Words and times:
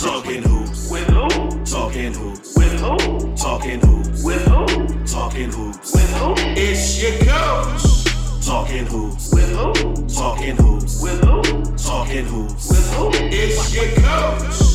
Talking 0.00 0.42
hoops. 0.42 0.90
With 0.90 1.06
who? 1.08 1.28
Talking 1.66 2.14
hoops. 2.14 2.56
With 2.56 2.80
who? 2.80 3.36
Talking 3.36 3.80
hoops. 3.80 4.24
With 4.24 4.46
who? 4.46 5.04
Talking 5.04 5.52
hoops. 5.52 5.94
With 5.94 6.10
who? 6.14 6.34
It's 6.56 7.02
your 7.02 7.12
coach. 7.18 8.42
Talking 8.42 8.86
hoops. 8.86 9.30
With 9.34 9.50
who? 9.50 10.06
Talking 10.08 10.56
hoops. 10.56 11.02
With 11.02 11.20
who? 11.22 11.42
Talking 11.76 12.24
hoops. 12.24 12.70
With 12.70 12.94
who? 12.94 13.10
It's 13.12 13.74
your 13.74 13.90
coach. 14.02 14.69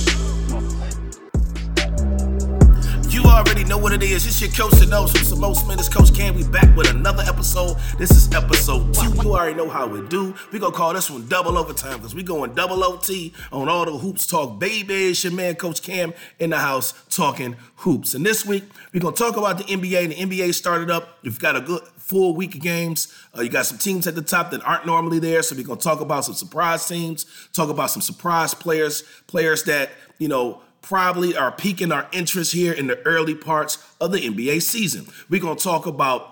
Already 3.35 3.65
know 3.65 3.77
what 3.77 3.91
it 3.91 4.01
is. 4.01 4.25
It's 4.25 4.39
your 4.39 4.49
coach 4.51 4.79
that 4.79 4.87
knows 4.87 5.11
who's 5.11 5.29
the 5.29 5.35
most 5.35 5.67
minutes. 5.67 5.89
Coach 5.89 6.13
Cam, 6.13 6.35
we 6.35 6.47
back 6.47 6.73
with 6.75 6.89
another 6.89 7.21
episode. 7.23 7.75
This 7.97 8.11
is 8.11 8.33
episode 8.33 8.93
two. 8.93 9.13
You 9.21 9.35
already 9.35 9.55
know 9.55 9.67
how 9.67 9.87
we 9.87 10.07
do. 10.07 10.33
We 10.53 10.59
gonna 10.59 10.73
call 10.73 10.93
this 10.93 11.09
one 11.09 11.27
double 11.27 11.57
overtime 11.57 11.97
because 11.97 12.15
we 12.15 12.23
going 12.23 12.53
double 12.53 12.81
OT 12.81 13.33
on 13.51 13.67
all 13.67 13.83
the 13.83 13.91
hoops 13.91 14.25
talk. 14.25 14.57
Baby, 14.57 15.09
it's 15.09 15.23
your 15.25 15.33
man, 15.33 15.55
Coach 15.55 15.81
Cam, 15.81 16.13
in 16.39 16.51
the 16.51 16.57
house 16.57 16.93
talking 17.09 17.57
hoops. 17.75 18.13
And 18.13 18.25
this 18.25 18.45
week, 18.45 18.63
we 18.93 19.01
gonna 19.01 19.15
talk 19.15 19.35
about 19.35 19.57
the 19.57 19.65
NBA. 19.65 20.07
The 20.07 20.15
NBA 20.15 20.53
started 20.53 20.89
up. 20.89 21.19
You've 21.21 21.39
got 21.39 21.57
a 21.57 21.61
good 21.61 21.81
full 21.97 22.35
week 22.35 22.55
of 22.55 22.61
games. 22.61 23.13
Uh, 23.37 23.41
you 23.41 23.49
got 23.49 23.65
some 23.65 23.77
teams 23.77 24.07
at 24.07 24.15
the 24.15 24.21
top 24.21 24.51
that 24.51 24.65
aren't 24.65 24.85
normally 24.85 25.19
there. 25.19 25.43
So 25.43 25.57
we're 25.57 25.65
gonna 25.65 25.81
talk 25.81 25.99
about 25.99 26.23
some 26.23 26.35
surprise 26.35 26.87
teams, 26.87 27.25
talk 27.51 27.69
about 27.69 27.91
some 27.91 28.01
surprise 28.01 28.53
players, 28.53 29.03
players 29.27 29.63
that, 29.63 29.89
you 30.19 30.29
know, 30.29 30.61
probably 30.85 31.35
are 31.35 31.51
piquing 31.51 31.91
our 31.91 32.07
interest 32.11 32.53
here 32.53 32.71
in 32.71 32.87
the 32.87 33.01
early 33.05 33.35
parts 33.35 33.83
of 33.99 34.11
the 34.11 34.19
NBA 34.19 34.61
season. 34.61 35.07
We're 35.29 35.41
gonna 35.41 35.59
talk 35.59 35.85
about. 35.85 36.31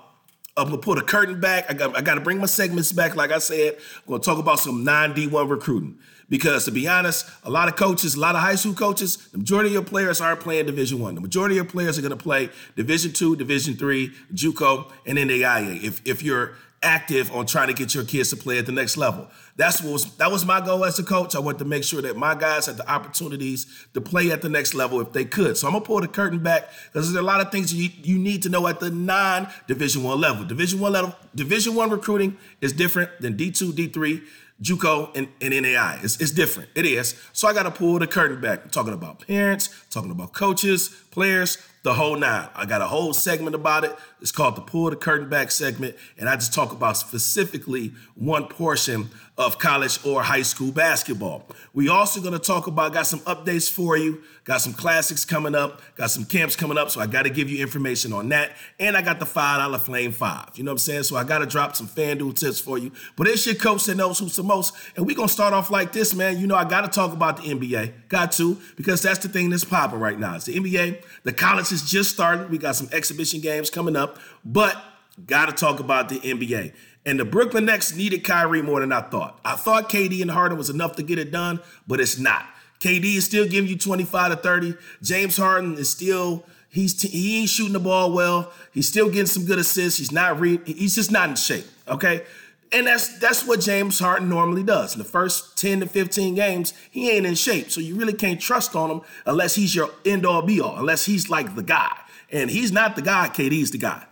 I'm 0.56 0.66
gonna 0.66 0.78
pull 0.78 0.94
the 0.94 1.02
curtain 1.02 1.40
back. 1.40 1.66
I 1.70 1.74
got 1.74 1.98
I 1.98 2.02
got 2.02 2.16
to 2.16 2.22
bring 2.22 2.38
my 2.38 2.46
segments 2.46 2.92
back. 2.92 3.16
Like 3.16 3.32
I 3.32 3.40
said, 3.40 3.74
I'm 3.76 4.12
gonna 4.12 4.24
talk 4.24 4.38
about 4.38 4.60
some 4.60 4.84
non 4.84 5.14
D1 5.16 5.50
recruiting 5.50 5.98
because 6.30 6.66
to 6.66 6.72
be 6.72 6.88
honest, 6.88 7.28
a 7.44 7.50
lot 7.50 7.68
of 7.68 7.76
coaches, 7.76 8.14
a 8.14 8.20
lot 8.20 8.36
of 8.36 8.42
high 8.42 8.54
school 8.56 8.76
coaches, 8.76 9.18
the 9.32 9.40
majority 9.40 9.70
of 9.70 9.74
your 9.74 9.84
players 9.84 10.22
aren't 10.22 10.42
playing 10.42 10.68
Division 10.68 11.00
One. 11.00 11.16
The 11.16 11.22
majority 11.22 11.58
of 11.58 11.66
your 11.66 11.72
players 11.72 11.98
are 11.98 12.04
gonna 12.04 12.16
play 12.16 12.50
Division 12.76 13.14
Two, 13.14 13.36
Division 13.36 13.76
Three, 13.76 14.14
JUCO, 14.34 14.92
and 15.08 15.18
then 15.18 15.28
the 15.28 15.40
IA. 15.40 15.80
If 15.82 16.06
if 16.06 16.22
you're 16.22 16.54
active 16.84 17.32
on 17.32 17.46
trying 17.46 17.68
to 17.68 17.74
get 17.74 17.96
your 17.96 18.04
kids 18.04 18.30
to 18.30 18.36
play 18.36 18.60
at 18.60 18.66
the 18.66 18.72
next 18.72 18.98
level. 18.98 19.28
That's 19.56 19.84
what 19.84 19.94
was 19.94 20.16
that 20.16 20.32
was 20.32 20.46
my 20.46 20.62
goal 20.62 20.84
as 20.84 20.98
a 20.98 21.04
coach. 21.04 21.36
I 21.36 21.40
wanted 21.40 21.60
to 21.60 21.66
make 21.66 21.84
sure 21.84 22.02
that 22.02 22.18
my 22.18 22.34
guys 22.34 22.66
had 22.66 22.78
the 22.78 22.90
opportunities 22.90 23.68
to 23.94 24.02
play 24.02 24.32
at 24.32 24.42
the 24.42 24.50
next 24.50 24.74
level 24.74 25.00
if 25.00 25.14
they 25.14 25.26
could. 25.26 25.58
So 25.58 25.68
I'm 25.68 25.74
gonna 25.74 25.86
pull 25.86 26.02
the 26.02 26.08
curtain 26.08 26.40
back 26.40 26.70
because 26.92 27.12
there's 27.12 27.22
a 27.22 27.26
lot 27.26 27.40
of 27.40 27.52
things 27.52 27.72
you, 27.72 27.90
you 28.02 28.18
need 28.18 28.42
to 28.44 28.50
know 28.50 28.66
at 28.68 28.80
the 28.80 28.90
non-division 28.90 30.02
one 30.02 30.20
level. 30.20 30.44
Division 30.44 30.80
one 30.80 30.94
level, 30.94 31.16
division 31.36 31.76
one 31.76 31.92
recruiting 31.92 32.38
is 32.62 32.74
different 32.74 33.12
than 33.22 33.38
D2, 33.38 33.74
D3, 33.74 34.24
JUCO, 34.62 35.16
and, 35.16 35.28
and 35.40 35.62
NAI. 35.62 36.00
It's, 36.02 36.20
it's 36.20 36.32
different. 36.32 36.70
It 36.74 36.88
is. 36.88 37.16
So 37.32 37.48
I 37.48 37.54
gotta 37.54 37.72
pull 37.72 38.00
the 38.00 38.08
curtain 38.08 38.42
back. 38.42 38.64
I'm 38.64 38.70
talking 38.72 38.94
about 38.94 39.28
parents, 39.28 39.70
talking 39.92 40.10
about 40.10 40.34
coaches, 40.34 40.90
players, 41.12 41.60
the 41.84 41.94
whole 41.94 42.16
nine. 42.16 42.48
I 42.56 42.66
got 42.66 42.82
a 42.82 42.88
whole 42.88 43.14
segment 43.14 43.56
about 43.56 43.84
it. 43.84 43.96
It's 44.24 44.32
called 44.32 44.56
the 44.56 44.62
Pull 44.62 44.90
the 44.90 44.96
Curtain 44.96 45.30
Back 45.30 45.52
segment. 45.52 45.96
And 46.18 46.30
I 46.30 46.36
just 46.36 46.54
talk 46.54 46.72
about 46.72 46.96
specifically 46.96 47.92
one 48.16 48.48
portion 48.48 49.10
of 49.38 49.58
college 49.58 50.00
or 50.06 50.22
high 50.22 50.44
school 50.44 50.72
basketball. 50.72 51.44
We 51.74 51.90
also 51.90 52.22
gonna 52.22 52.40
talk 52.40 52.68
about, 52.68 52.94
got 52.94 53.08
some 53.08 53.20
updates 53.22 53.70
for 53.70 53.98
you, 53.98 54.22
got 54.44 54.62
some 54.62 54.74
classics 54.74 55.26
coming 55.26 55.56
up, 55.56 55.82
got 55.96 56.12
some 56.12 56.24
camps 56.24 56.56
coming 56.56 56.78
up. 56.78 56.92
So 56.92 57.02
I 57.02 57.08
gotta 57.08 57.32
give 57.32 57.50
you 57.50 57.62
information 57.62 58.14
on 58.14 58.30
that. 58.30 58.52
And 58.80 58.96
I 58.96 59.02
got 59.02 59.20
the 59.20 59.26
$5 59.26 59.80
Flame 59.82 60.12
5. 60.12 60.52
You 60.56 60.64
know 60.64 60.72
what 60.72 60.74
I'm 60.74 60.78
saying? 60.80 61.04
So 61.04 61.16
I 61.16 61.24
gotta 61.24 61.48
drop 61.48 61.76
some 61.76 61.88
FanDuel 61.88 62.36
tips 62.36 62.60
for 62.60 62.78
you. 62.78 62.92
But 63.18 63.28
it's 63.28 63.46
your 63.46 63.56
coach 63.56 63.86
that 63.86 63.96
knows 63.96 64.20
who's 64.20 64.36
the 64.36 64.44
most. 64.44 64.74
And 64.96 65.06
we 65.06 65.16
gonna 65.16 65.28
start 65.28 65.54
off 65.54 65.72
like 65.72 65.92
this, 65.92 66.14
man. 66.14 66.40
You 66.40 66.46
know, 66.46 66.56
I 66.56 66.64
gotta 66.64 66.88
talk 66.88 67.12
about 67.12 67.38
the 67.38 67.50
NBA. 67.50 68.10
Got 68.10 68.32
to, 68.34 68.58
because 68.78 69.02
that's 69.02 69.20
the 69.20 69.30
thing 69.30 69.50
that's 69.50 69.64
popping 69.66 70.00
right 70.00 70.20
now. 70.20 70.36
It's 70.36 70.46
the 70.46 70.56
NBA. 70.56 71.04
The 71.24 71.34
college 71.34 71.72
is 71.72 71.90
just 71.90 72.12
starting. 72.12 72.50
We 72.50 72.60
got 72.60 72.76
some 72.76 72.88
exhibition 72.92 73.42
games 73.42 73.72
coming 73.72 73.96
up, 73.96 74.13
but 74.44 74.82
got 75.26 75.48
to 75.48 75.52
talk 75.54 75.80
about 75.80 76.10
the 76.10 76.20
NBA. 76.20 76.74
And 77.06 77.20
the 77.20 77.26
Brooklyn 77.26 77.66
Nets 77.66 77.96
needed 77.96 78.24
Kyrie 78.24 78.62
more 78.62 78.80
than 78.80 78.92
I 78.92 79.02
thought. 79.02 79.40
I 79.44 79.56
thought 79.56 79.90
KD 79.90 80.22
and 80.22 80.32
Harden 80.32 80.58
was 80.58 80.70
enough 80.70 80.96
to 80.96 81.04
get 81.04 81.20
it 81.20 81.32
done, 81.32 81.60
but 81.88 82.00
it's 82.00 82.18
not. 82.18 82.46
KD 82.80 83.16
is 83.16 83.26
still 83.26 83.48
giving 83.48 83.70
you 83.70 83.78
25 83.78 84.32
to 84.32 84.38
30. 84.38 84.76
James 85.02 85.38
Harden 85.38 85.78
is 85.78 85.90
still 85.90 86.46
he's 86.70 86.94
t- 86.94 87.08
he 87.08 87.40
ain't 87.40 87.50
shooting 87.50 87.74
the 87.74 87.80
ball 87.80 88.12
well. 88.12 88.52
He's 88.74 88.88
still 88.88 89.10
getting 89.10 89.26
some 89.26 89.46
good 89.46 89.60
assists. 89.60 90.00
He's 90.00 90.12
not 90.12 90.40
re- 90.40 90.60
he's 90.66 90.96
just 90.96 91.12
not 91.12 91.30
in 91.30 91.36
shape. 91.36 91.66
Okay. 91.88 92.24
And 92.72 92.88
that's 92.88 93.20
that's 93.20 93.46
what 93.46 93.60
James 93.62 94.00
Harden 94.00 94.30
normally 94.30 94.64
does. 94.64 94.94
In 94.94 95.00
the 95.00 95.06
first 95.06 95.58
10 95.58 95.82
to 95.82 95.86
15 95.86 96.36
games, 96.36 96.74
he 96.90 97.12
ain't 97.12 97.26
in 97.26 97.36
shape. 97.36 97.70
So 97.70 97.80
you 97.80 97.96
really 97.96 98.14
can't 98.14 98.42
trust 98.42 98.76
on 98.76 98.90
him 98.90 99.02
unless 99.26 99.56
he's 99.56 99.76
your 99.76 99.92
end 100.06 100.26
all 100.26 100.42
be 100.42 100.60
all, 100.60 100.78
unless 100.78 101.06
he's 101.06 101.30
like 101.30 101.56
the 101.56 101.64
guy. 101.64 101.96
And 102.34 102.50
he's 102.50 102.72
not 102.72 102.98
the 102.98 103.02
guy, 103.02 103.30
KD's 103.30 103.72
the 103.72 103.78
guy. 103.78 104.04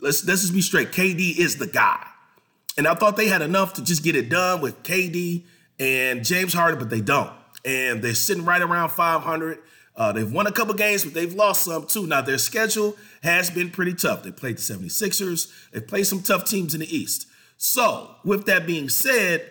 Let's, 0.00 0.26
let's 0.26 0.42
just 0.42 0.54
be 0.54 0.62
straight. 0.62 0.92
KD 0.92 1.36
is 1.36 1.56
the 1.56 1.66
guy. 1.66 2.06
And 2.78 2.86
I 2.86 2.94
thought 2.94 3.16
they 3.16 3.28
had 3.28 3.42
enough 3.42 3.74
to 3.74 3.84
just 3.84 4.02
get 4.02 4.16
it 4.16 4.28
done 4.28 4.60
with 4.60 4.82
KD 4.82 5.44
and 5.78 6.24
James 6.24 6.54
Harden, 6.54 6.78
but 6.78 6.88
they 6.88 7.00
don't. 7.00 7.32
And 7.64 8.02
they're 8.02 8.14
sitting 8.14 8.44
right 8.44 8.62
around 8.62 8.90
500. 8.90 9.58
Uh, 9.96 10.12
they've 10.12 10.30
won 10.30 10.46
a 10.46 10.52
couple 10.52 10.74
games, 10.74 11.04
but 11.04 11.14
they've 11.14 11.34
lost 11.34 11.64
some 11.64 11.86
too. 11.86 12.06
Now, 12.06 12.20
their 12.20 12.38
schedule 12.38 12.96
has 13.22 13.50
been 13.50 13.70
pretty 13.70 13.94
tough. 13.94 14.22
They 14.22 14.32
played 14.32 14.56
the 14.56 14.62
76ers, 14.62 15.52
they've 15.72 15.86
played 15.86 16.04
some 16.04 16.22
tough 16.22 16.44
teams 16.44 16.74
in 16.74 16.80
the 16.80 16.96
East. 16.96 17.26
So, 17.56 18.16
with 18.24 18.46
that 18.46 18.66
being 18.66 18.88
said, 18.88 19.50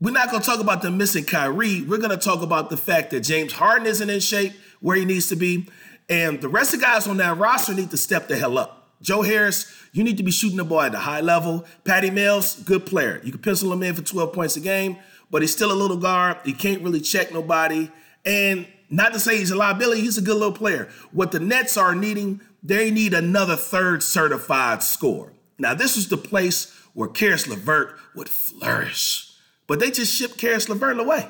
we're 0.00 0.10
not 0.10 0.30
going 0.30 0.42
to 0.42 0.46
talk 0.46 0.60
about 0.60 0.82
them 0.82 0.98
missing 0.98 1.24
Kyrie. 1.24 1.82
We're 1.82 1.98
going 1.98 2.10
to 2.10 2.16
talk 2.16 2.42
about 2.42 2.68
the 2.68 2.76
fact 2.76 3.10
that 3.10 3.20
James 3.20 3.52
Harden 3.52 3.86
isn't 3.86 4.10
in 4.10 4.20
shape 4.20 4.52
where 4.80 4.96
he 4.96 5.04
needs 5.04 5.28
to 5.28 5.36
be. 5.36 5.68
And 6.08 6.40
the 6.40 6.48
rest 6.48 6.74
of 6.74 6.80
the 6.80 6.86
guys 6.86 7.06
on 7.06 7.16
that 7.18 7.38
roster 7.38 7.74
need 7.74 7.90
to 7.90 7.96
step 7.96 8.28
the 8.28 8.36
hell 8.36 8.58
up. 8.58 8.84
Joe 9.00 9.22
Harris, 9.22 9.72
you 9.92 10.02
need 10.02 10.16
to 10.16 10.22
be 10.22 10.30
shooting 10.30 10.56
the 10.56 10.64
ball 10.64 10.80
at 10.80 10.94
a 10.94 10.98
high 10.98 11.20
level. 11.20 11.64
Patty 11.84 12.10
Mills, 12.10 12.56
good 12.60 12.86
player. 12.86 13.20
You 13.22 13.32
can 13.32 13.40
pencil 13.40 13.72
him 13.72 13.82
in 13.82 13.94
for 13.94 14.02
12 14.02 14.32
points 14.32 14.56
a 14.56 14.60
game, 14.60 14.96
but 15.30 15.42
he's 15.42 15.52
still 15.52 15.72
a 15.72 15.74
little 15.74 15.96
guard. 15.96 16.38
He 16.44 16.52
can't 16.52 16.82
really 16.82 17.00
check 17.00 17.32
nobody. 17.32 17.90
And 18.24 18.66
not 18.90 19.12
to 19.12 19.20
say 19.20 19.36
he's 19.36 19.50
a 19.50 19.56
liability, 19.56 20.00
he's 20.00 20.18
a 20.18 20.22
good 20.22 20.36
little 20.36 20.52
player. 20.52 20.88
What 21.12 21.32
the 21.32 21.40
Nets 21.40 21.76
are 21.76 21.94
needing, 21.94 22.40
they 22.62 22.90
need 22.90 23.12
another 23.12 23.56
third 23.56 24.02
certified 24.02 24.82
score. 24.82 25.32
Now, 25.58 25.74
this 25.74 25.96
is 25.96 26.08
the 26.08 26.16
place 26.16 26.72
where 26.94 27.08
Caris 27.08 27.46
LeVert 27.46 27.96
would 28.14 28.28
flourish. 28.28 29.32
But 29.66 29.80
they 29.80 29.90
just 29.90 30.14
shipped 30.14 30.38
Caris 30.38 30.68
LeVert 30.68 30.98
away. 30.98 31.28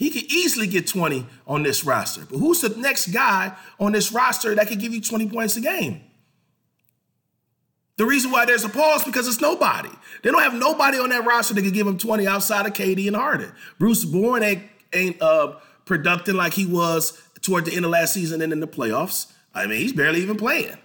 He 0.00 0.08
could 0.08 0.32
easily 0.32 0.66
get 0.66 0.86
20 0.86 1.26
on 1.46 1.62
this 1.62 1.84
roster. 1.84 2.22
But 2.24 2.38
who's 2.38 2.62
the 2.62 2.70
next 2.70 3.08
guy 3.08 3.54
on 3.78 3.92
this 3.92 4.10
roster 4.12 4.54
that 4.54 4.66
could 4.66 4.80
give 4.80 4.94
you 4.94 5.02
20 5.02 5.28
points 5.28 5.58
a 5.58 5.60
game? 5.60 6.00
The 7.98 8.06
reason 8.06 8.30
why 8.30 8.46
there's 8.46 8.64
a 8.64 8.70
pause 8.70 9.04
because 9.04 9.28
it's 9.28 9.42
nobody. 9.42 9.90
They 10.22 10.30
don't 10.30 10.40
have 10.40 10.54
nobody 10.54 10.98
on 10.98 11.10
that 11.10 11.26
roster 11.26 11.52
that 11.52 11.60
could 11.60 11.74
give 11.74 11.86
him 11.86 11.98
20 11.98 12.26
outside 12.26 12.64
of 12.64 12.72
KD 12.72 13.08
and 13.08 13.16
Harden. 13.16 13.52
Bruce 13.78 14.06
Bowen 14.06 14.42
ain't, 14.42 14.62
ain't 14.94 15.20
uh, 15.20 15.56
productive 15.84 16.34
like 16.34 16.54
he 16.54 16.64
was 16.64 17.22
toward 17.42 17.66
the 17.66 17.76
end 17.76 17.84
of 17.84 17.90
last 17.90 18.14
season 18.14 18.40
and 18.40 18.54
in 18.54 18.60
the 18.60 18.66
playoffs. 18.66 19.30
I 19.54 19.66
mean, 19.66 19.80
he's 19.82 19.92
barely 19.92 20.22
even 20.22 20.38
playing. 20.38 20.78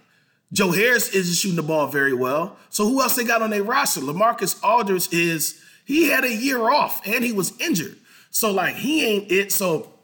Joe 0.52 0.72
Harris 0.72 1.08
isn't 1.14 1.36
shooting 1.36 1.56
the 1.56 1.62
ball 1.62 1.86
very 1.86 2.12
well. 2.12 2.58
So 2.68 2.86
who 2.86 3.00
else 3.00 3.16
they 3.16 3.24
got 3.24 3.40
on 3.40 3.48
their 3.48 3.62
roster? 3.62 4.02
LaMarcus 4.02 4.62
Aldridge 4.62 5.10
is 5.10 5.58
he 5.86 6.10
had 6.10 6.24
a 6.24 6.34
year 6.34 6.68
off 6.68 7.00
and 7.06 7.24
he 7.24 7.32
was 7.32 7.58
injured. 7.58 7.96
So 8.36 8.52
like 8.52 8.74
he 8.74 9.02
ain't 9.02 9.32
it. 9.32 9.50
So 9.50 9.94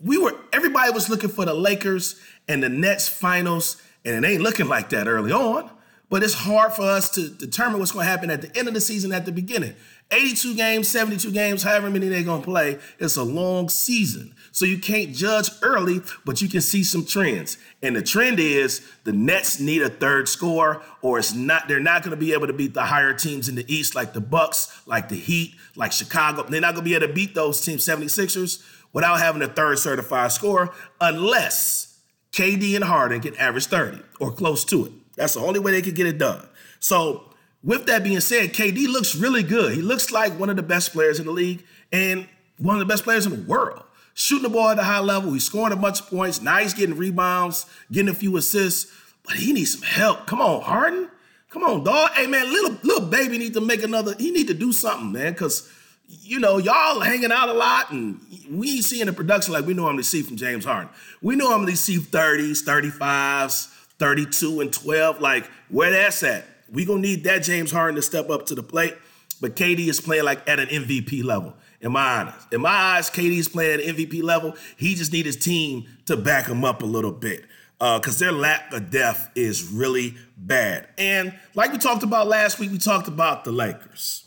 we 0.00 0.18
were 0.18 0.36
everybody 0.52 0.92
was 0.92 1.10
looking 1.10 1.30
for 1.30 1.44
the 1.44 1.52
Lakers 1.52 2.14
and 2.46 2.62
the 2.62 2.68
Nets 2.68 3.08
finals, 3.08 3.82
and 4.04 4.24
it 4.24 4.28
ain't 4.28 4.40
looking 4.40 4.68
like 4.68 4.90
that 4.90 5.08
early 5.08 5.32
on. 5.32 5.68
But 6.08 6.22
it's 6.22 6.34
hard 6.34 6.74
for 6.74 6.82
us 6.82 7.10
to 7.10 7.28
determine 7.28 7.80
what's 7.80 7.90
going 7.90 8.04
to 8.04 8.08
happen 8.08 8.30
at 8.30 8.40
the 8.40 8.56
end 8.56 8.68
of 8.68 8.74
the 8.74 8.80
season, 8.80 9.10
at 9.10 9.26
the 9.26 9.32
beginning. 9.32 9.74
82 10.10 10.54
games, 10.54 10.88
72 10.88 11.32
games, 11.32 11.62
however 11.64 11.90
many 11.90 12.08
they're 12.08 12.22
going 12.22 12.40
to 12.40 12.44
play, 12.44 12.78
it's 12.98 13.16
a 13.16 13.24
long 13.24 13.68
season. 13.68 14.34
So 14.52 14.64
you 14.64 14.78
can't 14.78 15.12
judge 15.12 15.50
early, 15.62 16.00
but 16.24 16.40
you 16.40 16.48
can 16.48 16.60
see 16.60 16.84
some 16.84 17.04
trends. 17.04 17.58
And 17.82 17.96
the 17.96 18.02
trend 18.02 18.38
is 18.38 18.86
the 19.04 19.12
Nets 19.12 19.58
need 19.58 19.82
a 19.82 19.90
third 19.90 20.28
score, 20.28 20.82
or 21.02 21.18
it's 21.18 21.34
not, 21.34 21.66
they're 21.66 21.80
not 21.80 22.02
going 22.02 22.12
to 22.12 22.16
be 22.16 22.32
able 22.32 22.46
to 22.46 22.52
beat 22.52 22.72
the 22.72 22.84
higher 22.84 23.12
teams 23.12 23.48
in 23.48 23.56
the 23.56 23.70
East, 23.72 23.94
like 23.94 24.12
the 24.12 24.20
Bucks, 24.20 24.80
like 24.86 25.08
the 25.08 25.16
Heat, 25.16 25.56
like 25.74 25.92
Chicago. 25.92 26.44
They're 26.44 26.60
not 26.60 26.74
going 26.74 26.84
to 26.84 26.88
be 26.88 26.94
able 26.94 27.08
to 27.08 27.12
beat 27.12 27.34
those 27.34 27.60
teams, 27.60 27.84
76ers, 27.84 28.64
without 28.92 29.18
having 29.18 29.42
a 29.42 29.48
third 29.48 29.78
certified 29.78 30.30
score, 30.30 30.72
unless 31.00 31.98
KD 32.32 32.76
and 32.76 32.84
Harden 32.84 33.20
can 33.20 33.36
average 33.36 33.66
30 33.66 34.00
or 34.20 34.30
close 34.30 34.64
to 34.66 34.86
it. 34.86 34.92
That's 35.16 35.34
the 35.34 35.40
only 35.40 35.58
way 35.58 35.72
they 35.72 35.82
could 35.82 35.96
get 35.96 36.06
it 36.06 36.18
done. 36.18 36.46
So, 36.78 37.32
with 37.62 37.86
that 37.86 38.04
being 38.04 38.20
said, 38.20 38.52
KD 38.52 38.86
looks 38.88 39.14
really 39.14 39.42
good. 39.42 39.74
He 39.74 39.82
looks 39.82 40.10
like 40.10 40.38
one 40.38 40.50
of 40.50 40.56
the 40.56 40.62
best 40.62 40.92
players 40.92 41.18
in 41.18 41.26
the 41.26 41.32
league 41.32 41.64
and 41.92 42.28
one 42.58 42.76
of 42.76 42.80
the 42.80 42.86
best 42.86 43.04
players 43.04 43.26
in 43.26 43.32
the 43.32 43.42
world. 43.48 43.82
Shooting 44.14 44.44
the 44.44 44.48
ball 44.48 44.70
at 44.70 44.78
a 44.78 44.82
high 44.82 45.00
level, 45.00 45.32
he's 45.32 45.44
scoring 45.44 45.72
a 45.72 45.76
bunch 45.76 46.00
of 46.00 46.06
points. 46.08 46.40
Now 46.40 46.58
he's 46.58 46.74
getting 46.74 46.96
rebounds, 46.96 47.66
getting 47.92 48.08
a 48.08 48.14
few 48.14 48.36
assists, 48.36 48.90
but 49.24 49.34
he 49.34 49.52
needs 49.52 49.74
some 49.74 49.82
help. 49.82 50.26
Come 50.26 50.40
on, 50.40 50.62
Harden. 50.62 51.10
Come 51.50 51.64
on, 51.64 51.84
dog. 51.84 52.10
Hey 52.12 52.26
man, 52.26 52.50
little 52.50 52.76
little 52.82 53.08
baby 53.08 53.38
need 53.38 53.54
to 53.54 53.60
make 53.60 53.82
another. 53.82 54.14
He 54.18 54.30
need 54.30 54.48
to 54.48 54.54
do 54.54 54.72
something, 54.72 55.12
man, 55.12 55.32
because 55.32 55.70
you 56.08 56.38
know, 56.38 56.58
y'all 56.58 57.00
hanging 57.00 57.32
out 57.32 57.48
a 57.48 57.52
lot 57.52 57.90
and 57.90 58.20
we 58.50 58.76
ain't 58.76 58.84
seeing 58.84 59.06
the 59.06 59.12
production 59.12 59.52
like 59.52 59.66
we 59.66 59.74
normally 59.74 60.02
see 60.02 60.22
from 60.22 60.36
James 60.36 60.64
Harden. 60.64 60.88
We 61.20 61.36
normally 61.36 61.74
see 61.74 61.98
30s, 61.98 62.64
35s, 62.64 63.66
32 63.98 64.60
and 64.60 64.72
12. 64.72 65.20
Like, 65.20 65.50
where 65.68 65.90
that's 65.90 66.22
at. 66.22 66.44
We 66.70 66.84
gonna 66.84 67.00
need 67.00 67.24
that 67.24 67.42
James 67.42 67.70
Harden 67.70 67.96
to 67.96 68.02
step 68.02 68.30
up 68.30 68.46
to 68.46 68.54
the 68.54 68.62
plate. 68.62 68.94
But 69.40 69.54
KD 69.54 69.88
is 69.88 70.00
playing 70.00 70.24
like 70.24 70.48
at 70.48 70.58
an 70.58 70.68
MVP 70.68 71.22
level. 71.22 71.54
In 71.80 71.92
my 71.92 72.00
eyes, 72.00 72.32
in 72.52 72.62
my 72.62 72.70
eyes, 72.70 73.10
KD 73.10 73.36
is 73.36 73.48
playing 73.48 73.80
at 73.80 73.86
MVP 73.96 74.22
level. 74.22 74.54
He 74.76 74.94
just 74.94 75.12
need 75.12 75.26
his 75.26 75.36
team 75.36 75.86
to 76.06 76.16
back 76.16 76.46
him 76.46 76.64
up 76.64 76.82
a 76.82 76.86
little 76.86 77.12
bit 77.12 77.44
because 77.78 78.16
uh, 78.16 78.24
their 78.24 78.32
lack 78.32 78.72
of 78.72 78.90
depth 78.90 79.30
is 79.34 79.70
really 79.70 80.14
bad. 80.36 80.88
And 80.96 81.38
like 81.54 81.72
we 81.72 81.78
talked 81.78 82.02
about 82.02 82.26
last 82.26 82.58
week, 82.58 82.70
we 82.70 82.78
talked 82.78 83.08
about 83.08 83.44
the 83.44 83.52
Lakers. 83.52 84.24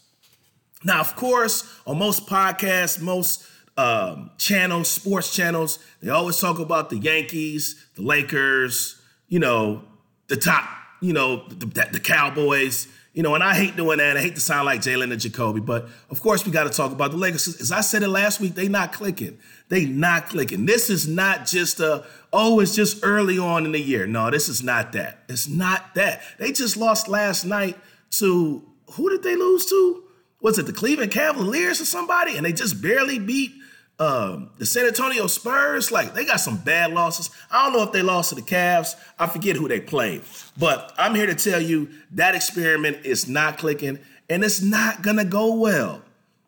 Now, 0.83 0.99
of 0.99 1.15
course, 1.15 1.79
on 1.87 1.97
most 1.97 2.27
podcasts, 2.27 3.01
most 3.01 3.45
um, 3.77 4.31
channels, 4.37 4.89
sports 4.89 5.33
channels, 5.35 5.79
they 6.01 6.09
always 6.09 6.39
talk 6.39 6.59
about 6.59 6.89
the 6.89 6.97
Yankees, 6.97 7.85
the 7.95 8.03
Lakers, 8.03 9.01
you 9.27 9.39
know, 9.39 9.83
the 10.27 10.37
top, 10.37 10.63
you 11.01 11.13
know, 11.13 11.47
the, 11.47 11.65
the 11.91 11.99
Cowboys. 11.99 12.87
You 13.11 13.23
know, 13.23 13.33
and 13.33 13.43
I 13.43 13.55
hate 13.55 13.75
doing 13.75 13.97
that. 13.97 14.17
I 14.17 14.21
hate 14.21 14.35
to 14.35 14.41
sound 14.41 14.65
like 14.65 14.81
Jalen 14.81 15.11
and 15.11 15.19
Jacoby, 15.19 15.59
but 15.59 15.89
of 16.11 16.21
course 16.21 16.45
we 16.45 16.51
got 16.51 16.65
to 16.65 16.69
talk 16.69 16.91
about 16.91 17.09
the 17.09 17.17
Lakers. 17.17 17.59
As 17.59 17.71
I 17.71 17.81
said 17.81 18.03
it 18.03 18.07
last 18.07 18.39
week, 18.39 18.53
they 18.53 18.67
not 18.67 18.93
clicking. 18.93 19.39
They 19.67 19.85
not 19.85 20.29
clicking. 20.29 20.67
This 20.67 20.91
is 20.91 21.07
not 21.07 21.47
just 21.47 21.79
a, 21.79 22.05
oh, 22.31 22.59
it's 22.59 22.75
just 22.75 22.99
early 23.03 23.39
on 23.39 23.65
in 23.65 23.71
the 23.71 23.81
year. 23.81 24.05
No, 24.05 24.29
this 24.29 24.47
is 24.47 24.61
not 24.61 24.93
that. 24.93 25.23
It's 25.27 25.47
not 25.49 25.95
that. 25.95 26.21
They 26.37 26.51
just 26.51 26.77
lost 26.77 27.07
last 27.07 27.45
night 27.45 27.77
to, 28.11 28.63
who 28.91 29.09
did 29.09 29.23
they 29.23 29.35
lose 29.35 29.65
to? 29.65 30.03
Was 30.41 30.59
it 30.59 30.67
the 30.67 30.73
Cleveland 30.73 31.11
Cavaliers 31.11 31.81
or 31.81 31.85
somebody? 31.85 32.37
And 32.37 32.45
they 32.45 32.53
just 32.53 32.79
barely 32.81 33.19
beat 33.19 33.51
um, 33.99 34.49
the 34.57 34.65
San 34.65 34.85
Antonio 34.85 35.27
Spurs, 35.27 35.91
like 35.91 36.13
they 36.13 36.23
got 36.23 36.39
some 36.39 36.57
bad 36.57 36.91
losses. 36.93 37.29
I 37.51 37.63
don't 37.63 37.73
know 37.73 37.83
if 37.83 37.91
they 37.91 38.01
lost 38.01 38.29
to 38.29 38.35
the 38.35 38.41
Cavs. 38.41 38.95
I 39.19 39.27
forget 39.27 39.57
who 39.57 39.67
they 39.67 39.81
played. 39.81 40.21
But 40.57 40.93
I'm 40.97 41.15
here 41.15 41.25
to 41.25 41.35
tell 41.35 41.61
you 41.61 41.89
that 42.11 42.33
experiment 42.33 43.05
is 43.05 43.27
not 43.27 43.57
clicking 43.57 43.99
and 44.29 44.43
it's 44.43 44.61
not 44.61 45.01
gonna 45.01 45.25
go 45.25 45.53
well. 45.53 46.01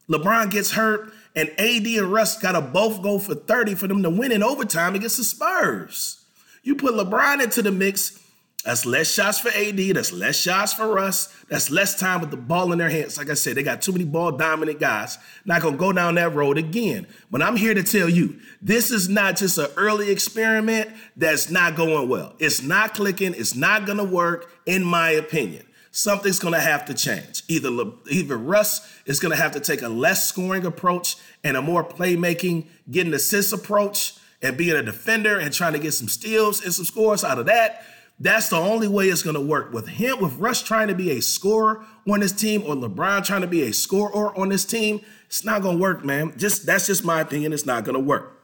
LeBron 0.08 0.52
gets 0.52 0.72
hurt, 0.72 1.12
and 1.36 1.50
AD 1.58 1.86
and 1.88 2.12
Russ 2.12 2.38
gotta 2.38 2.62
both 2.62 3.02
go 3.02 3.20
for 3.20 3.36
30 3.36 3.76
for 3.76 3.88
them 3.88 4.04
to 4.04 4.10
win 4.10 4.32
in 4.32 4.44
overtime 4.44 4.96
against 4.96 5.18
the 5.18 5.24
Spurs. 5.24 6.24
You 6.64 6.76
put 6.76 6.94
LeBron 6.94 7.42
into 7.42 7.62
the 7.62 7.72
mix, 7.72 8.20
that's 8.64 8.86
less 8.86 9.12
shots 9.12 9.40
for 9.40 9.50
AD. 9.50 9.78
That's 9.78 10.12
less 10.12 10.36
shots 10.40 10.74
for 10.74 10.88
Russ. 10.88 11.34
That's 11.50 11.72
less 11.72 12.00
time 12.00 12.22
with 12.22 12.30
the 12.30 12.38
ball 12.38 12.72
in 12.72 12.78
their 12.78 12.92
hands. 12.92 13.18
Like 13.18 13.32
I 13.32 13.34
said, 13.34 13.56
they 13.56 13.64
got 13.64 13.82
too 13.82 13.92
many 13.92 14.06
ball 14.06 14.32
dominant 14.32 14.80
guys. 14.80 15.18
Not 15.46 15.64
gonna 15.64 15.78
go 15.78 15.92
down 15.92 16.16
that 16.16 16.36
road 16.36 16.60
again. 16.60 17.08
But 17.32 17.42
I'm 17.42 17.56
here 17.56 17.74
to 17.74 17.82
tell 17.82 18.08
you, 18.08 18.40
this 18.62 18.92
is 18.92 19.10
not 19.10 19.36
just 19.36 19.58
an 19.58 19.68
early 19.78 20.12
experiment 20.12 20.92
that's 21.18 21.50
not 21.50 21.76
going 21.76 22.08
well. 22.08 22.36
It's 22.38 22.62
not 22.62 22.94
clicking. 22.94 23.34
It's 23.34 23.56
not 23.56 23.88
gonna 23.88 24.04
work, 24.04 24.52
in 24.68 24.84
my 24.84 25.10
opinion. 25.10 25.66
Something's 25.90 26.38
gonna 26.38 26.60
have 26.60 26.86
to 26.86 26.94
change. 26.94 27.42
Either 27.48 27.70
either 28.12 28.38
Russ 28.38 28.88
is 29.08 29.20
gonna 29.20 29.38
have 29.38 29.54
to 29.54 29.60
take 29.60 29.82
a 29.82 29.90
less 29.90 30.28
scoring 30.28 30.68
approach 30.68 31.16
and 31.44 31.58
a 31.58 31.64
more 31.64 31.84
playmaking, 31.84 32.68
getting 32.92 33.14
assists 33.16 33.54
approach, 33.54 34.14
and 34.44 34.56
being 34.56 34.76
a 34.76 34.84
defender 34.84 35.40
and 35.40 35.52
trying 35.52 35.74
to 35.74 35.80
get 35.80 35.94
some 35.94 36.08
steals 36.08 36.64
and 36.64 36.74
some 36.74 36.86
scores 36.86 37.24
out 37.24 37.40
of 37.40 37.48
that 37.48 37.84
that's 38.24 38.50
the 38.50 38.58
only 38.58 38.88
way 38.88 39.08
it's 39.08 39.24
going 39.24 39.36
to 39.36 39.42
work. 39.42 39.74
With 39.74 39.88
him, 39.88 40.22
with 40.22 40.36
Russ 40.36 40.62
trying 40.62 40.90
to 40.90 40.96
be 40.96 41.12
a 41.12 41.22
scorer 41.22 41.84
on 42.08 42.22
his 42.22 42.32
team 42.32 42.62
or 42.64 42.76
LeBron 42.76 43.26
trying 43.26 43.42
to 43.42 43.48
be 43.48 43.64
a 43.64 43.74
scorer 43.74 44.38
on 44.38 44.52
his 44.52 44.64
team, 44.64 45.02
it's 45.26 45.44
not 45.44 45.62
going 45.62 45.78
to 45.78 45.82
work, 45.82 46.06
man. 46.06 46.38
Just 46.38 46.66
that's 46.66 46.88
just 46.88 47.04
my 47.04 47.22
opinion. 47.22 47.52
It's 47.52 47.66
not 47.66 47.84
going 47.84 47.96
to 47.96 48.00
work. 48.00 48.38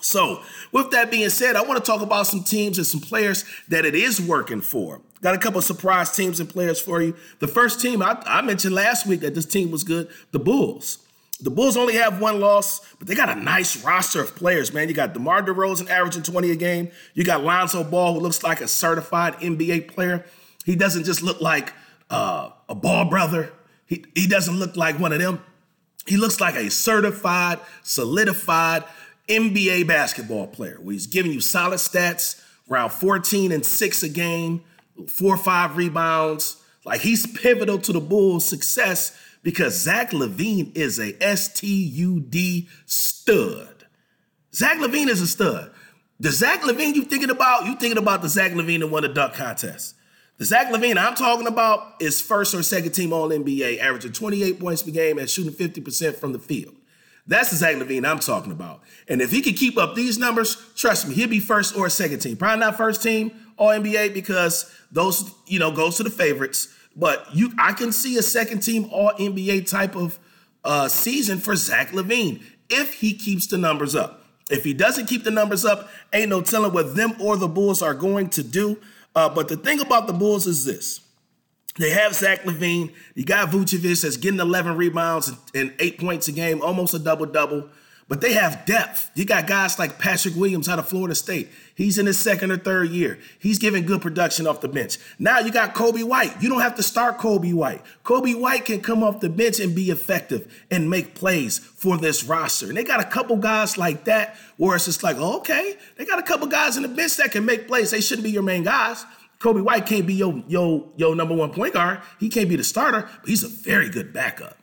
So, 0.00 0.42
with 0.72 0.90
that 0.92 1.10
being 1.10 1.28
said, 1.28 1.56
I 1.56 1.62
want 1.62 1.84
to 1.84 1.90
talk 1.90 2.00
about 2.00 2.26
some 2.26 2.42
teams 2.42 2.78
and 2.78 2.86
some 2.86 3.00
players 3.00 3.44
that 3.68 3.84
it 3.84 3.94
is 3.94 4.20
working 4.20 4.62
for. 4.62 5.02
Got 5.20 5.34
a 5.34 5.38
couple 5.38 5.60
surprise 5.60 6.16
teams 6.16 6.40
and 6.40 6.48
players 6.48 6.80
for 6.80 7.02
you. 7.02 7.14
The 7.40 7.48
first 7.48 7.80
team 7.82 8.00
I, 8.00 8.22
I 8.24 8.40
mentioned 8.40 8.74
last 8.74 9.06
week 9.06 9.20
that 9.20 9.34
this 9.34 9.44
team 9.44 9.70
was 9.70 9.84
good, 9.84 10.08
the 10.32 10.38
Bulls. 10.38 11.06
The 11.42 11.50
Bulls 11.50 11.76
only 11.76 11.94
have 11.94 12.20
one 12.20 12.38
loss, 12.40 12.80
but 12.98 13.08
they 13.08 13.14
got 13.14 13.30
a 13.30 13.34
nice 13.34 13.82
roster 13.82 14.20
of 14.20 14.36
players, 14.36 14.72
man. 14.72 14.88
You 14.88 14.94
got 14.94 15.14
DeMar 15.14 15.42
DeRozan 15.42 15.88
averaging 15.88 16.22
20 16.22 16.50
a 16.50 16.56
game. 16.56 16.90
You 17.14 17.24
got 17.24 17.42
Lonzo 17.42 17.82
Ball, 17.82 18.14
who 18.14 18.20
looks 18.20 18.42
like 18.42 18.60
a 18.60 18.68
certified 18.68 19.34
NBA 19.36 19.88
player. 19.88 20.24
He 20.64 20.76
doesn't 20.76 21.04
just 21.04 21.22
look 21.22 21.40
like 21.40 21.72
uh, 22.10 22.50
a 22.68 22.74
ball 22.74 23.06
brother. 23.06 23.52
He, 23.86 24.04
he 24.14 24.26
doesn't 24.26 24.58
look 24.58 24.76
like 24.76 24.98
one 24.98 25.12
of 25.12 25.18
them. 25.18 25.42
He 26.06 26.16
looks 26.16 26.40
like 26.40 26.54
a 26.54 26.70
certified, 26.70 27.58
solidified 27.82 28.84
NBA 29.28 29.86
basketball 29.86 30.46
player 30.48 30.78
where 30.80 30.92
he's 30.92 31.06
giving 31.06 31.32
you 31.32 31.40
solid 31.40 31.78
stats, 31.78 32.42
around 32.70 32.90
14 32.90 33.52
and 33.52 33.64
6 33.64 34.02
a 34.02 34.08
game, 34.08 34.62
four 35.08 35.34
or 35.34 35.38
five 35.38 35.76
rebounds. 35.76 36.56
Like 36.84 37.00
he's 37.00 37.26
pivotal 37.26 37.78
to 37.78 37.92
the 37.92 38.00
Bulls' 38.00 38.44
success 38.44 39.16
because 39.42 39.78
Zach 39.78 40.10
LaVine 40.10 40.76
is 40.76 40.98
a 40.98 41.16
S-T-U-D 41.22 42.68
STUD. 42.86 43.86
Zach 44.54 44.78
LaVine 44.78 45.08
is 45.08 45.20
a 45.20 45.26
stud. 45.26 45.70
The 46.18 46.30
Zach 46.30 46.60
LaVine 46.62 46.94
you 46.94 47.04
thinking 47.04 47.30
about, 47.30 47.64
you 47.64 47.76
thinking 47.76 47.98
about 47.98 48.20
the 48.22 48.28
Zach 48.28 48.52
LaVine 48.52 48.80
that 48.80 48.88
won 48.88 49.02
the 49.02 49.08
dunk 49.08 49.34
contest. 49.34 49.94
The 50.36 50.44
Zach 50.44 50.68
LaVine 50.68 50.96
I'm 50.96 51.14
talking 51.14 51.46
about 51.46 51.94
is 52.00 52.20
first 52.20 52.54
or 52.54 52.62
second 52.62 52.92
team 52.92 53.12
All 53.12 53.28
NBA, 53.28 53.78
averaging 53.78 54.12
28 54.12 54.58
points 54.58 54.82
per 54.82 54.90
game 54.90 55.18
and 55.18 55.28
shooting 55.28 55.52
50% 55.52 56.16
from 56.16 56.32
the 56.32 56.38
field. 56.38 56.74
That's 57.26 57.50
the 57.50 57.56
Zach 57.56 57.76
LaVine 57.76 58.06
I'm 58.08 58.18
talking 58.18 58.50
about. 58.50 58.80
And 59.08 59.22
if 59.22 59.30
he 59.30 59.40
can 59.40 59.54
keep 59.54 59.78
up 59.78 59.94
these 59.94 60.18
numbers, 60.18 60.56
trust 60.74 61.06
me, 61.06 61.14
he'll 61.14 61.28
be 61.28 61.40
first 61.40 61.76
or 61.76 61.88
second 61.88 62.20
team. 62.20 62.36
Probably 62.36 62.60
not 62.60 62.76
first 62.76 63.02
team 63.02 63.30
All 63.56 63.68
NBA 63.68 64.14
because 64.14 64.74
those, 64.90 65.32
you 65.46 65.58
know, 65.58 65.70
goes 65.70 65.96
to 65.98 66.02
the 66.02 66.10
favorites. 66.10 66.74
But 66.96 67.26
you, 67.34 67.52
I 67.58 67.72
can 67.72 67.92
see 67.92 68.16
a 68.18 68.22
second 68.22 68.60
team 68.60 68.88
All 68.92 69.12
NBA 69.12 69.68
type 69.68 69.96
of 69.96 70.18
uh, 70.64 70.88
season 70.88 71.38
for 71.38 71.56
Zach 71.56 71.90
LaVine 71.90 72.42
if 72.68 72.94
he 72.94 73.14
keeps 73.14 73.46
the 73.46 73.58
numbers 73.58 73.94
up. 73.94 74.24
If 74.50 74.64
he 74.64 74.74
doesn't 74.74 75.06
keep 75.06 75.24
the 75.24 75.30
numbers 75.30 75.64
up, 75.64 75.88
ain't 76.12 76.28
no 76.28 76.40
telling 76.42 76.72
what 76.72 76.96
them 76.96 77.14
or 77.20 77.36
the 77.36 77.48
Bulls 77.48 77.82
are 77.82 77.94
going 77.94 78.30
to 78.30 78.42
do. 78.42 78.78
Uh, 79.14 79.28
but 79.28 79.48
the 79.48 79.56
thing 79.56 79.80
about 79.80 80.06
the 80.06 80.12
Bulls 80.12 80.46
is 80.46 80.64
this. 80.64 81.00
They 81.78 81.90
have 81.90 82.14
Zach 82.14 82.42
LaVine. 82.42 82.92
You 83.14 83.24
got 83.24 83.48
Vucevic 83.50 84.02
that's 84.02 84.16
getting 84.16 84.40
11 84.40 84.76
rebounds 84.76 85.28
and, 85.28 85.38
and 85.54 85.74
eight 85.78 85.98
points 85.98 86.26
a 86.28 86.32
game, 86.32 86.60
almost 86.62 86.94
a 86.94 86.98
double 86.98 87.26
double 87.26 87.68
but 88.10 88.20
they 88.20 88.32
have 88.32 88.66
depth. 88.66 89.08
You 89.14 89.24
got 89.24 89.46
guys 89.46 89.78
like 89.78 90.00
Patrick 90.00 90.34
Williams 90.34 90.68
out 90.68 90.80
of 90.80 90.88
Florida 90.88 91.14
State. 91.14 91.48
He's 91.76 91.96
in 91.96 92.06
his 92.06 92.18
second 92.18 92.50
or 92.50 92.56
third 92.56 92.90
year. 92.90 93.20
He's 93.38 93.60
giving 93.60 93.86
good 93.86 94.02
production 94.02 94.48
off 94.48 94.60
the 94.60 94.68
bench. 94.68 94.98
Now 95.20 95.38
you 95.38 95.52
got 95.52 95.76
Coby 95.76 96.02
White. 96.02 96.42
You 96.42 96.48
don't 96.48 96.60
have 96.60 96.74
to 96.74 96.82
start 96.82 97.18
Coby 97.18 97.54
White. 97.54 97.82
Coby 98.02 98.34
White 98.34 98.64
can 98.64 98.80
come 98.80 99.04
off 99.04 99.20
the 99.20 99.28
bench 99.28 99.60
and 99.60 99.76
be 99.76 99.92
effective 99.92 100.52
and 100.72 100.90
make 100.90 101.14
plays 101.14 101.58
for 101.58 101.98
this 101.98 102.24
roster. 102.24 102.66
And 102.66 102.76
they 102.76 102.82
got 102.82 102.98
a 102.98 103.04
couple 103.04 103.36
guys 103.36 103.78
like 103.78 104.02
that 104.06 104.36
where 104.56 104.74
it's 104.74 104.86
just 104.86 105.04
like, 105.04 105.16
oh, 105.16 105.36
okay, 105.36 105.76
they 105.96 106.04
got 106.04 106.18
a 106.18 106.24
couple 106.24 106.48
guys 106.48 106.76
in 106.76 106.82
the 106.82 106.88
bench 106.88 107.16
that 107.18 107.30
can 107.30 107.44
make 107.44 107.68
plays. 107.68 107.92
They 107.92 108.00
shouldn't 108.00 108.24
be 108.24 108.32
your 108.32 108.42
main 108.42 108.64
guys. 108.64 109.04
Coby 109.38 109.62
White 109.62 109.86
can't 109.86 110.08
be 110.08 110.14
your, 110.14 110.42
your, 110.48 110.84
your 110.96 111.14
number 111.14 111.36
one 111.36 111.52
point 111.52 111.74
guard. 111.74 112.00
He 112.18 112.28
can't 112.28 112.48
be 112.48 112.56
the 112.56 112.64
starter, 112.64 113.08
but 113.20 113.30
he's 113.30 113.44
a 113.44 113.48
very 113.48 113.88
good 113.88 114.12
backup. 114.12 114.56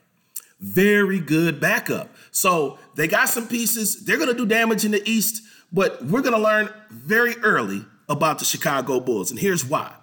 Very 0.59 1.19
good 1.19 1.59
backup. 1.59 2.09
So 2.31 2.79
they 2.97 3.07
got 3.07 3.29
some 3.29 3.47
pieces. 3.47 4.03
They're 4.03 4.17
going 4.17 4.29
to 4.29 4.35
do 4.35 4.45
damage 4.45 4.83
in 4.83 4.91
the 4.91 5.07
East, 5.09 5.43
but 5.71 6.03
we're 6.03 6.21
going 6.21 6.33
to 6.33 6.41
learn 6.41 6.69
very 6.89 7.37
early 7.37 7.85
about 8.09 8.39
the 8.39 8.45
Chicago 8.45 8.99
Bulls. 8.99 9.29
And 9.29 9.39
here's 9.39 9.63
why 9.63 9.93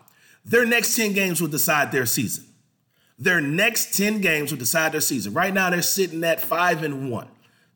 their 0.44 0.64
next 0.64 0.94
10 0.96 1.12
games 1.12 1.40
will 1.40 1.48
decide 1.48 1.90
their 1.90 2.06
season. 2.06 2.44
Their 3.18 3.40
next 3.40 3.96
10 3.96 4.20
games 4.20 4.52
will 4.52 4.58
decide 4.58 4.92
their 4.92 5.00
season. 5.00 5.34
Right 5.34 5.52
now, 5.52 5.70
they're 5.70 5.82
sitting 5.82 6.22
at 6.22 6.40
five 6.40 6.82
and 6.82 7.10
one, 7.10 7.28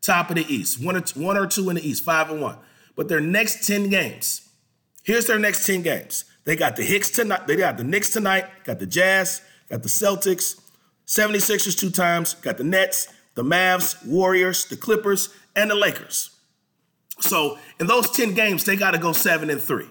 top 0.02 0.30
of 0.30 0.36
the 0.36 0.46
East, 0.52 0.82
one 0.82 0.96
or 0.96 1.00
two, 1.00 1.20
one 1.20 1.36
or 1.36 1.46
two 1.46 1.68
in 1.68 1.76
the 1.76 1.88
East, 1.88 2.04
five 2.04 2.30
and 2.30 2.40
one. 2.40 2.56
But 2.94 3.08
their 3.08 3.20
next 3.20 3.66
10 3.66 3.90
games, 3.90 4.48
here's 5.02 5.26
their 5.26 5.38
next 5.38 5.66
10 5.66 5.82
games. 5.82 6.24
They 6.44 6.54
got 6.54 6.76
the 6.76 6.82
Hicks 6.82 7.10
tonight, 7.10 7.46
they 7.46 7.56
got 7.56 7.76
the 7.76 7.84
Knicks 7.84 8.10
tonight, 8.10 8.46
got 8.64 8.78
the 8.78 8.86
Jazz, 8.86 9.42
got 9.68 9.82
the 9.82 9.88
Celtics, 9.88 10.60
76ers 11.06 11.78
two 11.78 11.90
times, 11.90 12.34
got 12.34 12.56
the 12.56 12.64
Nets, 12.64 13.08
the 13.38 13.44
Mavs, 13.44 14.04
Warriors, 14.04 14.64
the 14.64 14.76
Clippers, 14.76 15.28
and 15.54 15.70
the 15.70 15.76
Lakers. 15.76 16.30
So 17.20 17.56
in 17.78 17.86
those 17.86 18.10
10 18.10 18.34
games, 18.34 18.64
they 18.64 18.74
got 18.74 18.90
to 18.90 18.98
go 18.98 19.12
7 19.12 19.48
and 19.48 19.60
3. 19.60 19.86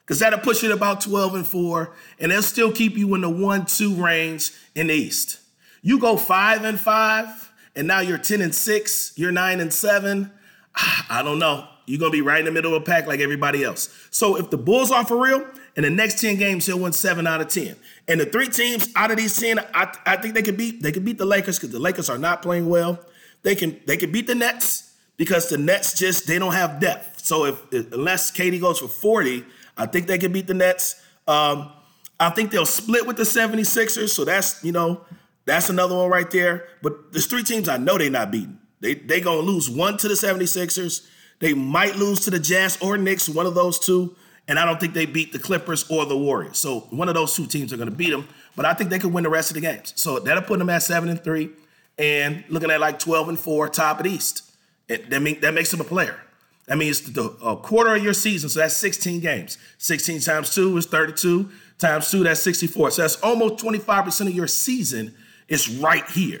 Because 0.00 0.18
that'll 0.18 0.40
push 0.40 0.58
to 0.58 0.72
about 0.72 1.00
12 1.00 1.36
and 1.36 1.46
4, 1.46 1.94
and 2.18 2.32
they'll 2.32 2.42
still 2.42 2.72
keep 2.72 2.96
you 2.96 3.14
in 3.14 3.20
the 3.20 3.30
1-2 3.30 4.02
range 4.02 4.50
in 4.74 4.88
the 4.88 4.94
East. 4.94 5.38
You 5.82 6.00
go 6.00 6.16
5 6.16 6.64
and 6.64 6.80
5, 6.80 7.52
and 7.76 7.86
now 7.86 8.00
you're 8.00 8.18
10 8.18 8.42
and 8.42 8.52
6, 8.52 9.12
you're 9.14 9.30
9 9.30 9.60
and 9.60 9.72
7. 9.72 10.32
I 10.74 11.22
don't 11.22 11.38
know. 11.38 11.68
You're 11.86 11.98
gonna 11.98 12.10
be 12.10 12.22
right 12.22 12.38
in 12.38 12.44
the 12.44 12.52
middle 12.52 12.74
of 12.74 12.82
a 12.82 12.84
pack 12.84 13.06
like 13.06 13.20
everybody 13.20 13.62
else. 13.64 13.88
So 14.10 14.36
if 14.36 14.50
the 14.50 14.58
Bulls 14.58 14.90
are 14.90 15.04
for 15.04 15.22
real, 15.22 15.46
in 15.76 15.82
the 15.82 15.90
next 15.90 16.20
10 16.20 16.36
games, 16.36 16.66
he'll 16.66 16.78
win 16.78 16.92
seven 16.92 17.26
out 17.26 17.40
of 17.40 17.48
10. 17.48 17.76
And 18.08 18.20
the 18.20 18.26
three 18.26 18.48
teams 18.48 18.88
out 18.94 19.10
of 19.10 19.16
these 19.16 19.38
10, 19.38 19.58
I, 19.58 19.92
I 20.06 20.16
think 20.16 20.34
they 20.34 20.42
could 20.42 20.56
beat 20.56 20.82
they 20.82 20.92
could 20.92 21.04
beat 21.04 21.18
the 21.18 21.24
Lakers 21.26 21.58
because 21.58 21.72
the 21.72 21.80
Lakers 21.80 22.08
are 22.08 22.18
not 22.18 22.42
playing 22.42 22.68
well. 22.68 22.98
they 23.42 23.54
can 23.54 23.80
they 23.86 23.96
can 23.96 24.12
beat 24.12 24.26
the 24.26 24.34
Nets 24.34 24.94
because 25.16 25.48
the 25.48 25.58
Nets 25.58 25.98
just 25.98 26.26
they 26.26 26.38
don't 26.38 26.54
have 26.54 26.80
depth. 26.80 27.24
So 27.24 27.46
if, 27.46 27.72
unless 27.92 28.30
KD 28.30 28.60
goes 28.60 28.78
for 28.80 28.88
40, 28.88 29.44
I 29.76 29.86
think 29.86 30.06
they 30.06 30.18
can 30.18 30.32
beat 30.32 30.46
the 30.46 30.54
Nets. 30.54 31.02
Um, 31.26 31.72
I 32.20 32.30
think 32.30 32.50
they'll 32.50 32.66
split 32.66 33.06
with 33.06 33.16
the 33.16 33.22
76ers. 33.22 34.10
So 34.10 34.24
that's, 34.24 34.62
you 34.62 34.72
know, 34.72 35.00
that's 35.46 35.68
another 35.68 35.96
one 35.96 36.10
right 36.10 36.30
there. 36.30 36.68
But 36.82 37.12
there's 37.12 37.26
three 37.26 37.42
teams 37.42 37.68
I 37.68 37.76
know 37.76 37.98
they're 37.98 38.10
not 38.10 38.30
beating. 38.30 38.58
They 38.80 38.94
they 38.94 39.20
gonna 39.20 39.40
lose 39.40 39.70
one 39.70 39.96
to 39.98 40.08
the 40.08 40.14
76ers. 40.14 41.06
They 41.44 41.52
might 41.52 41.96
lose 41.96 42.20
to 42.20 42.30
the 42.30 42.38
Jazz 42.38 42.78
or 42.80 42.96
Knicks, 42.96 43.28
one 43.28 43.44
of 43.44 43.54
those 43.54 43.78
two. 43.78 44.16
And 44.48 44.58
I 44.58 44.64
don't 44.64 44.80
think 44.80 44.94
they 44.94 45.04
beat 45.04 45.30
the 45.30 45.38
Clippers 45.38 45.84
or 45.90 46.06
the 46.06 46.16
Warriors. 46.16 46.56
So 46.56 46.80
one 46.88 47.06
of 47.06 47.14
those 47.14 47.36
two 47.36 47.44
teams 47.44 47.70
are 47.70 47.76
gonna 47.76 47.90
beat 47.90 48.12
them. 48.12 48.26
But 48.56 48.64
I 48.64 48.72
think 48.72 48.88
they 48.88 48.98
could 48.98 49.12
win 49.12 49.24
the 49.24 49.28
rest 49.28 49.50
of 49.50 49.54
the 49.56 49.60
games. 49.60 49.92
So 49.94 50.18
that'll 50.18 50.44
put 50.44 50.58
them 50.58 50.70
at 50.70 50.82
seven 50.82 51.10
and 51.10 51.22
three 51.22 51.50
and 51.98 52.44
looking 52.48 52.70
at 52.70 52.80
like 52.80 52.98
12 52.98 53.28
and 53.28 53.38
four, 53.38 53.68
top 53.68 53.98
of 53.98 54.04
the 54.04 54.12
East. 54.12 54.50
It, 54.88 55.10
that, 55.10 55.20
mean, 55.20 55.38
that 55.42 55.52
makes 55.52 55.70
them 55.70 55.82
a 55.82 55.84
player. 55.84 56.18
That 56.66 56.78
means 56.78 57.02
the 57.12 57.24
a 57.42 57.58
quarter 57.58 57.94
of 57.94 58.02
your 58.02 58.14
season, 58.14 58.48
so 58.48 58.60
that's 58.60 58.78
16 58.78 59.20
games. 59.20 59.58
16 59.76 60.20
times 60.20 60.54
two 60.54 60.74
is 60.78 60.86
32. 60.86 61.50
Times 61.76 62.10
two, 62.10 62.22
that's 62.22 62.40
64. 62.40 62.92
So 62.92 63.02
that's 63.02 63.16
almost 63.16 63.62
25% 63.62 64.28
of 64.28 64.34
your 64.34 64.46
season 64.46 65.14
is 65.48 65.68
right 65.76 66.08
here. 66.08 66.40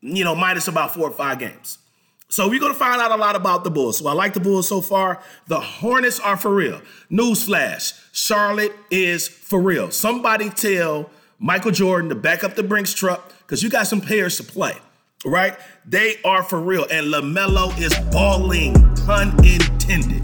You 0.00 0.24
know, 0.24 0.34
minus 0.34 0.66
about 0.66 0.92
four 0.92 1.08
or 1.08 1.12
five 1.12 1.38
games. 1.38 1.78
So 2.30 2.48
we're 2.48 2.60
gonna 2.60 2.74
find 2.74 3.00
out 3.00 3.10
a 3.10 3.16
lot 3.16 3.36
about 3.36 3.64
the 3.64 3.70
Bulls. 3.70 3.98
So 3.98 4.06
I 4.06 4.12
like 4.12 4.32
the 4.34 4.40
Bulls 4.40 4.68
so 4.68 4.80
far. 4.80 5.20
The 5.48 5.60
Hornets 5.60 6.18
are 6.18 6.36
for 6.36 6.54
real. 6.54 6.80
Newsflash: 7.10 8.00
Charlotte 8.12 8.74
is 8.90 9.28
for 9.28 9.60
real. 9.60 9.90
Somebody 9.90 10.48
tell 10.48 11.10
Michael 11.38 11.72
Jordan 11.72 12.08
to 12.08 12.14
back 12.14 12.42
up 12.44 12.54
the 12.54 12.62
Brinks 12.62 12.94
truck 12.94 13.32
because 13.40 13.62
you 13.62 13.68
got 13.68 13.86
some 13.86 14.00
players 14.00 14.36
to 14.38 14.44
play 14.44 14.76
right? 15.24 15.56
They 15.86 16.16
are 16.24 16.42
for 16.42 16.60
real. 16.60 16.86
And 16.90 17.12
LaMelo 17.12 17.76
is 17.78 17.96
balling, 18.10 18.74
pun 19.06 19.30
intended. 19.44 20.22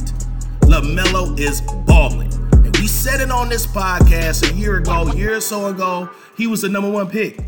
LaMelo 0.62 1.38
is 1.38 1.60
balling. 1.86 2.32
And 2.52 2.76
we 2.78 2.86
said 2.86 3.20
it 3.20 3.30
on 3.30 3.48
this 3.48 3.66
podcast 3.66 4.50
a 4.50 4.54
year 4.54 4.78
ago, 4.78 5.12
year 5.12 5.36
or 5.36 5.40
so 5.40 5.66
ago, 5.66 6.10
he 6.36 6.46
was 6.46 6.62
the 6.62 6.68
number 6.68 6.90
one 6.90 7.08
pick. 7.08 7.38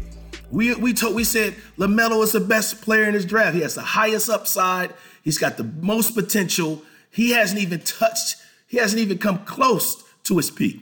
We, 0.50 0.75
we 0.75 0.95
told 0.95 1.14
we 1.14 1.25
said 1.25 1.55
LaMelo 1.76 2.23
is 2.23 2.33
the 2.33 2.40
best 2.40 2.81
player 2.81 3.05
in 3.05 3.12
this 3.12 3.25
draft. 3.25 3.55
He 3.55 3.62
has 3.62 3.75
the 3.75 3.83
highest 3.83 4.31
upside. 4.31 4.95
He's 5.23 5.38
got 5.38 5.57
the 5.57 5.64
most 5.64 6.14
potential. 6.14 6.83
He 7.11 7.31
hasn't 7.33 7.61
even 7.61 7.81
touched, 7.81 8.37
he 8.67 8.78
hasn't 8.78 9.00
even 9.00 9.19
come 9.19 9.45
close 9.45 10.05
to 10.25 10.37
his 10.37 10.50
peak. 10.50 10.81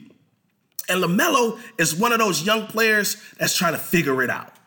And 0.89 1.03
LaMelo 1.03 1.59
is 1.77 1.95
one 1.95 2.13
of 2.13 2.19
those 2.19 2.43
young 2.43 2.67
players 2.67 3.17
that's 3.37 3.57
trying 3.57 3.73
to 3.73 3.79
figure 3.79 4.21
it 4.23 4.29
out 4.29 4.57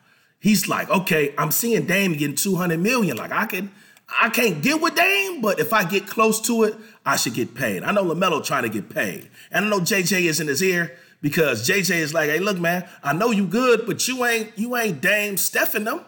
he's 0.41 0.67
like, 0.67 0.89
okay, 0.89 1.33
I'm 1.37 1.51
seeing 1.51 1.85
Dame 1.85 2.13
getting 2.13 2.35
200 2.35 2.77
million. 2.79 3.15
Like 3.15 3.31
I 3.31 3.45
can, 3.45 3.71
I 4.19 4.29
can't 4.29 4.61
get 4.61 4.81
with 4.81 4.95
Dame, 4.95 5.39
but 5.39 5.59
if 5.59 5.71
I 5.71 5.85
get 5.85 6.07
close 6.07 6.41
to 6.41 6.63
it, 6.63 6.75
I 7.05 7.15
should 7.15 7.35
get 7.35 7.55
paid. 7.55 7.83
I 7.83 7.91
know 7.93 8.03
LaMelo 8.03 8.43
trying 8.43 8.63
to 8.63 8.69
get 8.69 8.89
paid. 8.89 9.29
And 9.51 9.65
I 9.65 9.69
know 9.69 9.79
JJ 9.79 10.23
is 10.23 10.41
in 10.41 10.47
his 10.47 10.61
ear 10.61 10.97
because 11.21 11.67
JJ 11.67 11.97
is 11.97 12.13
like, 12.13 12.29
hey, 12.29 12.39
look, 12.39 12.59
man, 12.59 12.87
I 13.03 13.13
know 13.13 13.31
you 13.31 13.47
good, 13.47 13.85
but 13.85 14.07
you 14.07 14.25
ain't, 14.25 14.57
you 14.57 14.75
ain't 14.75 15.01
Dame 15.01 15.37
Stephen 15.37 15.83
them. 15.83 16.01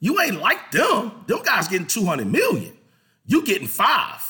You 0.00 0.20
ain't 0.20 0.40
like 0.40 0.70
them. 0.72 1.12
Them 1.26 1.42
guys 1.42 1.68
getting 1.68 1.86
200 1.86 2.26
million. 2.26 2.76
You 3.24 3.44
getting 3.44 3.66
five. 3.66 4.22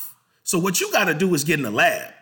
So 0.43 0.57
what 0.57 0.79
you 0.79 0.91
got 0.91 1.05
to 1.05 1.13
do 1.13 1.33
is 1.33 1.43
get 1.43 1.59
in 1.59 1.63
the 1.63 1.71
lab. 1.71 2.13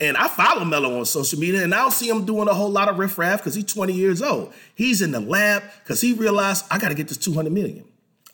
And 0.00 0.16
I 0.16 0.26
follow 0.26 0.64
Melo 0.64 0.98
on 0.98 1.04
social 1.04 1.38
media, 1.38 1.62
and 1.62 1.72
I 1.72 1.78
don't 1.78 1.92
see 1.92 2.08
him 2.08 2.24
doing 2.24 2.48
a 2.48 2.54
whole 2.54 2.70
lot 2.70 2.88
of 2.88 2.98
riffraff 2.98 3.38
because 3.38 3.54
he's 3.54 3.72
20 3.72 3.92
years 3.92 4.22
old. 4.22 4.52
He's 4.74 5.02
in 5.02 5.12
the 5.12 5.20
lab 5.20 5.62
because 5.82 6.00
he 6.00 6.12
realized 6.14 6.64
I 6.70 6.78
got 6.78 6.88
to 6.88 6.94
get 6.94 7.08
this 7.08 7.16
200 7.16 7.52
million. 7.52 7.84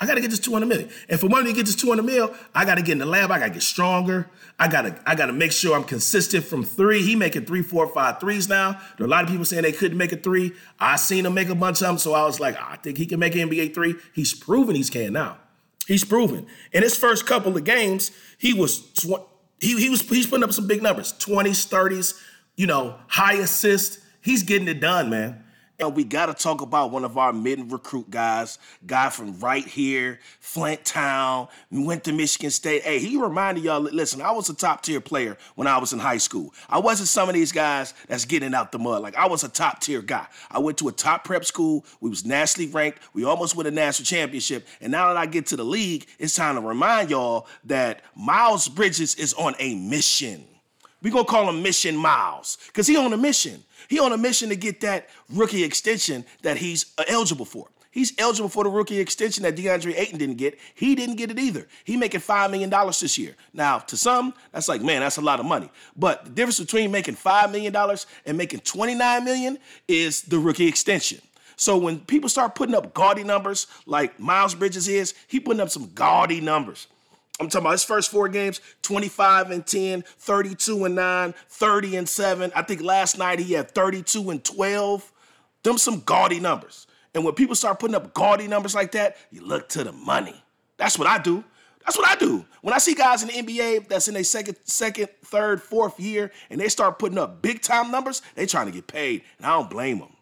I 0.00 0.06
got 0.06 0.14
to 0.14 0.20
get 0.22 0.30
this 0.30 0.40
200 0.40 0.66
million. 0.66 0.88
And 1.10 1.20
for 1.20 1.28
money 1.28 1.50
to 1.50 1.52
get 1.52 1.66
this 1.66 1.76
200 1.76 2.02
mil, 2.02 2.34
I 2.54 2.64
got 2.64 2.76
to 2.76 2.82
get 2.82 2.92
in 2.92 2.98
the 2.98 3.06
lab. 3.06 3.30
I 3.30 3.38
got 3.38 3.48
to 3.48 3.52
get 3.52 3.62
stronger. 3.62 4.30
I 4.58 4.66
got 4.66 4.82
to 4.82 4.98
I 5.06 5.14
got 5.14 5.26
to 5.26 5.32
make 5.32 5.52
sure 5.52 5.76
I'm 5.76 5.84
consistent 5.84 6.44
from 6.44 6.64
three. 6.64 7.02
He 7.02 7.16
making 7.16 7.44
three, 7.44 7.62
four, 7.62 7.86
five 7.86 8.18
threes 8.18 8.48
now. 8.48 8.80
There 8.96 9.04
are 9.04 9.08
a 9.08 9.10
lot 9.10 9.24
of 9.24 9.30
people 9.30 9.44
saying 9.44 9.62
they 9.62 9.72
couldn't 9.72 9.98
make 9.98 10.12
a 10.12 10.16
three. 10.16 10.54
I 10.78 10.96
seen 10.96 11.26
him 11.26 11.34
make 11.34 11.50
a 11.50 11.54
bunch 11.54 11.82
of 11.82 11.88
them, 11.88 11.98
so 11.98 12.14
I 12.14 12.24
was 12.24 12.40
like, 12.40 12.56
I 12.58 12.76
think 12.76 12.96
he 12.96 13.04
can 13.04 13.20
make 13.20 13.34
an 13.34 13.48
NBA 13.50 13.74
three. 13.74 13.94
He's 14.14 14.32
proven 14.32 14.74
he's 14.74 14.88
can 14.88 15.12
now. 15.12 15.36
He's 15.86 16.04
proven. 16.04 16.46
In 16.72 16.82
his 16.82 16.96
first 16.96 17.26
couple 17.26 17.56
of 17.56 17.64
games, 17.64 18.10
he 18.38 18.54
was 18.54 18.80
tw- 18.92 19.26
he, 19.60 19.78
he 19.78 19.90
was 19.90 20.00
he's 20.02 20.26
putting 20.26 20.44
up 20.44 20.52
some 20.52 20.66
big 20.66 20.82
numbers 20.82 21.12
20s 21.14 21.68
30s 21.68 22.20
you 22.56 22.66
know 22.66 22.96
high 23.08 23.34
assist 23.34 24.00
he's 24.20 24.42
getting 24.42 24.68
it 24.68 24.80
done 24.80 25.10
man 25.10 25.44
and 25.80 25.96
we 25.96 26.04
got 26.04 26.26
to 26.26 26.34
talk 26.34 26.60
about 26.60 26.90
one 26.90 27.04
of 27.04 27.16
our 27.16 27.32
mid 27.32 27.72
recruit 27.72 28.10
guys, 28.10 28.58
guy 28.86 29.08
from 29.08 29.38
right 29.40 29.66
here, 29.66 30.20
Flint 30.40 30.84
Town, 30.84 31.48
went 31.70 32.04
to 32.04 32.12
Michigan 32.12 32.50
State. 32.50 32.82
Hey, 32.82 32.98
he 32.98 33.16
reminded 33.16 33.64
y'all, 33.64 33.80
listen, 33.80 34.20
I 34.20 34.30
was 34.30 34.48
a 34.50 34.54
top 34.54 34.82
tier 34.82 35.00
player 35.00 35.36
when 35.54 35.66
I 35.66 35.78
was 35.78 35.92
in 35.92 35.98
high 35.98 36.18
school. 36.18 36.52
I 36.68 36.78
wasn't 36.78 37.08
some 37.08 37.28
of 37.28 37.34
these 37.34 37.52
guys 37.52 37.94
that's 38.08 38.24
getting 38.24 38.54
out 38.54 38.72
the 38.72 38.78
mud. 38.78 39.02
Like 39.02 39.16
I 39.16 39.26
was 39.26 39.42
a 39.42 39.48
top 39.48 39.80
tier 39.80 40.02
guy. 40.02 40.26
I 40.50 40.58
went 40.58 40.78
to 40.78 40.88
a 40.88 40.92
top 40.92 41.24
prep 41.24 41.44
school. 41.44 41.84
We 42.00 42.10
was 42.10 42.24
nationally 42.24 42.70
ranked. 42.70 43.00
We 43.14 43.24
almost 43.24 43.56
won 43.56 43.66
a 43.66 43.70
national 43.70 44.06
championship. 44.06 44.66
And 44.80 44.92
now 44.92 45.08
that 45.08 45.16
I 45.16 45.26
get 45.26 45.46
to 45.46 45.56
the 45.56 45.64
league, 45.64 46.06
it's 46.18 46.34
time 46.34 46.56
to 46.56 46.60
remind 46.60 47.10
y'all 47.10 47.46
that 47.64 48.02
Miles 48.14 48.68
Bridges 48.68 49.14
is 49.14 49.32
on 49.34 49.54
a 49.58 49.74
mission. 49.76 50.44
We 51.02 51.10
gonna 51.10 51.24
call 51.24 51.48
him 51.48 51.62
Mission 51.62 51.96
Miles, 51.96 52.58
because 52.66 52.86
he 52.86 52.96
on 52.96 53.12
a 53.12 53.16
mission. 53.16 53.62
He 53.88 53.98
on 53.98 54.12
a 54.12 54.18
mission 54.18 54.48
to 54.50 54.56
get 54.56 54.80
that 54.82 55.08
rookie 55.32 55.64
extension 55.64 56.24
that 56.42 56.56
he's 56.58 56.92
uh, 56.98 57.04
eligible 57.08 57.44
for. 57.44 57.68
He's 57.92 58.12
eligible 58.18 58.48
for 58.48 58.62
the 58.62 58.70
rookie 58.70 59.00
extension 59.00 59.42
that 59.42 59.56
DeAndre 59.56 59.98
Ayton 59.98 60.18
didn't 60.18 60.36
get. 60.36 60.58
He 60.74 60.94
didn't 60.94 61.16
get 61.16 61.30
it 61.30 61.40
either. 61.40 61.66
He 61.82 61.96
making 61.96 62.20
$5 62.20 62.50
million 62.50 62.70
this 62.70 63.18
year. 63.18 63.34
Now, 63.52 63.78
to 63.78 63.96
some, 63.96 64.32
that's 64.52 64.68
like, 64.68 64.80
man, 64.80 65.00
that's 65.00 65.16
a 65.16 65.20
lot 65.20 65.40
of 65.40 65.46
money. 65.46 65.68
But 65.96 66.24
the 66.24 66.30
difference 66.30 66.60
between 66.60 66.92
making 66.92 67.16
$5 67.16 67.50
million 67.50 67.74
and 68.26 68.38
making 68.38 68.60
29 68.60 69.24
million 69.24 69.58
is 69.88 70.22
the 70.22 70.38
rookie 70.38 70.68
extension. 70.68 71.20
So 71.56 71.76
when 71.76 71.98
people 71.98 72.28
start 72.28 72.54
putting 72.54 72.76
up 72.76 72.94
gaudy 72.94 73.24
numbers 73.24 73.66
like 73.86 74.20
Miles 74.20 74.54
Bridges 74.54 74.86
is, 74.86 75.14
he 75.26 75.40
putting 75.40 75.60
up 75.60 75.70
some 75.70 75.90
gaudy 75.92 76.40
numbers. 76.40 76.86
I'm 77.40 77.48
talking 77.48 77.62
about 77.62 77.72
his 77.72 77.84
first 77.84 78.10
four 78.10 78.28
games 78.28 78.60
25 78.82 79.50
and 79.50 79.66
10, 79.66 80.02
32 80.02 80.84
and 80.84 80.94
9, 80.94 81.34
30 81.48 81.96
and 81.96 82.08
7. 82.08 82.52
I 82.54 82.62
think 82.62 82.82
last 82.82 83.16
night 83.16 83.38
he 83.38 83.54
had 83.54 83.70
32 83.70 84.30
and 84.30 84.44
12. 84.44 85.12
Them 85.62 85.78
some 85.78 86.00
gaudy 86.00 86.38
numbers. 86.38 86.86
And 87.14 87.24
when 87.24 87.34
people 87.34 87.54
start 87.54 87.80
putting 87.80 87.96
up 87.96 88.12
gaudy 88.12 88.46
numbers 88.46 88.74
like 88.74 88.92
that, 88.92 89.16
you 89.30 89.40
look 89.40 89.70
to 89.70 89.82
the 89.82 89.92
money. 89.92 90.34
That's 90.76 90.98
what 90.98 91.08
I 91.08 91.18
do. 91.18 91.42
That's 91.84 91.96
what 91.96 92.06
I 92.06 92.14
do. 92.14 92.44
When 92.60 92.74
I 92.74 92.78
see 92.78 92.94
guys 92.94 93.22
in 93.22 93.28
the 93.28 93.52
NBA 93.52 93.88
that's 93.88 94.06
in 94.06 94.14
their 94.14 94.22
second, 94.22 94.56
second, 94.64 95.08
third, 95.24 95.62
fourth 95.62 95.98
year, 95.98 96.30
and 96.50 96.60
they 96.60 96.68
start 96.68 96.98
putting 96.98 97.18
up 97.18 97.40
big 97.40 97.62
time 97.62 97.90
numbers, 97.90 98.20
they 98.34 98.44
trying 98.46 98.66
to 98.66 98.72
get 98.72 98.86
paid, 98.86 99.22
and 99.38 99.46
I 99.46 99.50
don't 99.50 99.70
blame 99.70 99.98
them. 99.98 100.14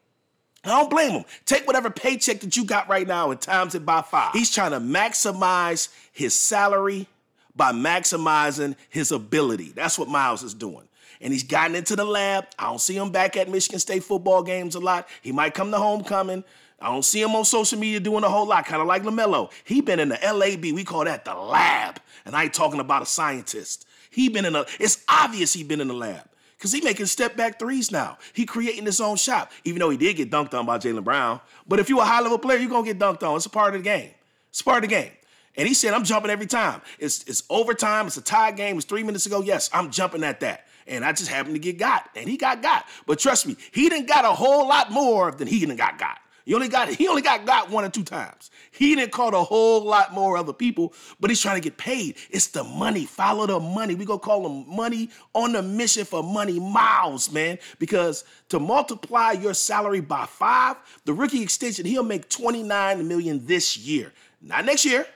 I 0.70 0.78
don't 0.78 0.90
blame 0.90 1.10
him. 1.12 1.24
Take 1.46 1.66
whatever 1.66 1.90
paycheck 1.90 2.40
that 2.40 2.56
you 2.56 2.64
got 2.64 2.88
right 2.88 3.06
now 3.06 3.30
and 3.30 3.40
times 3.40 3.74
it 3.74 3.84
by 3.86 4.02
five. 4.02 4.32
He's 4.32 4.50
trying 4.50 4.72
to 4.72 4.80
maximize 4.80 5.88
his 6.12 6.34
salary 6.34 7.06
by 7.54 7.72
maximizing 7.72 8.76
his 8.88 9.12
ability. 9.12 9.72
That's 9.74 9.98
what 9.98 10.08
Miles 10.08 10.42
is 10.42 10.54
doing. 10.54 10.88
And 11.20 11.32
he's 11.32 11.42
gotten 11.42 11.74
into 11.74 11.96
the 11.96 12.04
lab. 12.04 12.46
I 12.58 12.66
don't 12.66 12.80
see 12.80 12.96
him 12.96 13.10
back 13.10 13.36
at 13.36 13.48
Michigan 13.48 13.80
State 13.80 14.04
football 14.04 14.42
games 14.42 14.76
a 14.76 14.80
lot. 14.80 15.08
He 15.22 15.32
might 15.32 15.54
come 15.54 15.70
to 15.72 15.78
homecoming. 15.78 16.44
I 16.80 16.86
don't 16.86 17.04
see 17.04 17.20
him 17.20 17.34
on 17.34 17.44
social 17.44 17.78
media 17.78 17.98
doing 17.98 18.22
a 18.22 18.28
whole 18.28 18.46
lot, 18.46 18.64
kind 18.66 18.80
of 18.80 18.86
like 18.86 19.02
LaMelo. 19.02 19.50
He 19.64 19.80
been 19.80 19.98
in 19.98 20.10
the 20.10 20.18
LAB. 20.22 20.62
We 20.62 20.84
call 20.84 21.04
that 21.04 21.24
the 21.24 21.34
lab. 21.34 22.00
And 22.24 22.36
I 22.36 22.44
ain't 22.44 22.54
talking 22.54 22.78
about 22.78 23.02
a 23.02 23.06
scientist. 23.06 23.86
He 24.10 24.28
been 24.28 24.44
in 24.44 24.54
a, 24.54 24.64
it's 24.78 25.04
obvious 25.08 25.52
he 25.52 25.64
been 25.64 25.80
in 25.80 25.88
the 25.88 25.94
lab. 25.94 26.28
Because 26.58 26.72
he 26.72 26.80
making 26.80 27.06
step 27.06 27.36
back 27.36 27.58
threes 27.58 27.92
now. 27.92 28.18
He 28.32 28.44
creating 28.44 28.84
his 28.84 29.00
own 29.00 29.16
shot, 29.16 29.52
even 29.62 29.78
though 29.78 29.90
he 29.90 29.96
did 29.96 30.16
get 30.16 30.28
dunked 30.28 30.54
on 30.54 30.66
by 30.66 30.78
Jaylen 30.78 31.04
Brown. 31.04 31.40
But 31.68 31.78
if 31.78 31.88
you're 31.88 32.02
a 32.02 32.04
high 32.04 32.20
level 32.20 32.38
player, 32.38 32.58
you're 32.58 32.68
going 32.68 32.84
to 32.84 32.92
get 32.92 32.98
dunked 32.98 33.22
on. 33.22 33.36
It's 33.36 33.46
a 33.46 33.50
part 33.50 33.76
of 33.76 33.80
the 33.80 33.84
game. 33.84 34.10
It's 34.50 34.60
part 34.60 34.82
of 34.82 34.90
the 34.90 34.94
game. 34.94 35.12
And 35.56 35.68
he 35.68 35.74
said, 35.74 35.94
I'm 35.94 36.02
jumping 36.02 36.32
every 36.32 36.46
time. 36.46 36.82
It's, 36.98 37.22
it's 37.24 37.44
overtime. 37.48 38.08
It's 38.08 38.16
a 38.16 38.22
tie 38.22 38.50
game. 38.50 38.76
It's 38.76 38.86
three 38.86 39.04
minutes 39.04 39.26
ago. 39.26 39.40
Yes, 39.40 39.70
I'm 39.72 39.90
jumping 39.90 40.24
at 40.24 40.40
that. 40.40 40.66
And 40.88 41.04
I 41.04 41.12
just 41.12 41.30
happened 41.30 41.54
to 41.54 41.60
get 41.60 41.78
got. 41.78 42.08
And 42.16 42.28
he 42.28 42.36
got 42.36 42.60
got. 42.60 42.86
But 43.06 43.20
trust 43.20 43.46
me, 43.46 43.56
he 43.70 43.88
didn't 43.88 44.08
got 44.08 44.24
a 44.24 44.32
whole 44.32 44.66
lot 44.66 44.90
more 44.90 45.30
than 45.30 45.46
he 45.46 45.60
didn't 45.60 45.76
got 45.76 45.98
got. 45.98 46.18
He 46.48 46.54
only 46.54 46.68
got 46.68 46.88
he 46.88 47.06
only 47.08 47.20
got 47.20 47.44
got 47.44 47.68
one 47.68 47.84
or 47.84 47.90
two 47.90 48.02
times. 48.02 48.50
He 48.70 48.94
didn't 48.94 49.12
call 49.12 49.34
a 49.34 49.44
whole 49.44 49.84
lot 49.84 50.14
more 50.14 50.38
other 50.38 50.54
people, 50.54 50.94
but 51.20 51.28
he's 51.28 51.42
trying 51.42 51.56
to 51.56 51.60
get 51.60 51.76
paid. 51.76 52.16
It's 52.30 52.46
the 52.46 52.64
money. 52.64 53.04
Follow 53.04 53.46
the 53.46 53.60
money. 53.60 53.94
We 53.94 54.06
gonna 54.06 54.18
call 54.18 54.46
him 54.46 54.64
money 54.66 55.10
on 55.34 55.52
the 55.52 55.62
mission 55.62 56.06
for 56.06 56.22
money 56.22 56.58
miles, 56.58 57.30
man. 57.30 57.58
Because 57.78 58.24
to 58.48 58.58
multiply 58.58 59.32
your 59.32 59.52
salary 59.52 60.00
by 60.00 60.24
five, 60.24 60.76
the 61.04 61.12
rookie 61.12 61.42
extension, 61.42 61.84
he'll 61.84 62.02
make 62.02 62.30
29 62.30 63.06
million 63.06 63.44
this 63.44 63.76
year. 63.76 64.14
Not 64.40 64.64
next 64.64 64.86
year. 64.86 65.06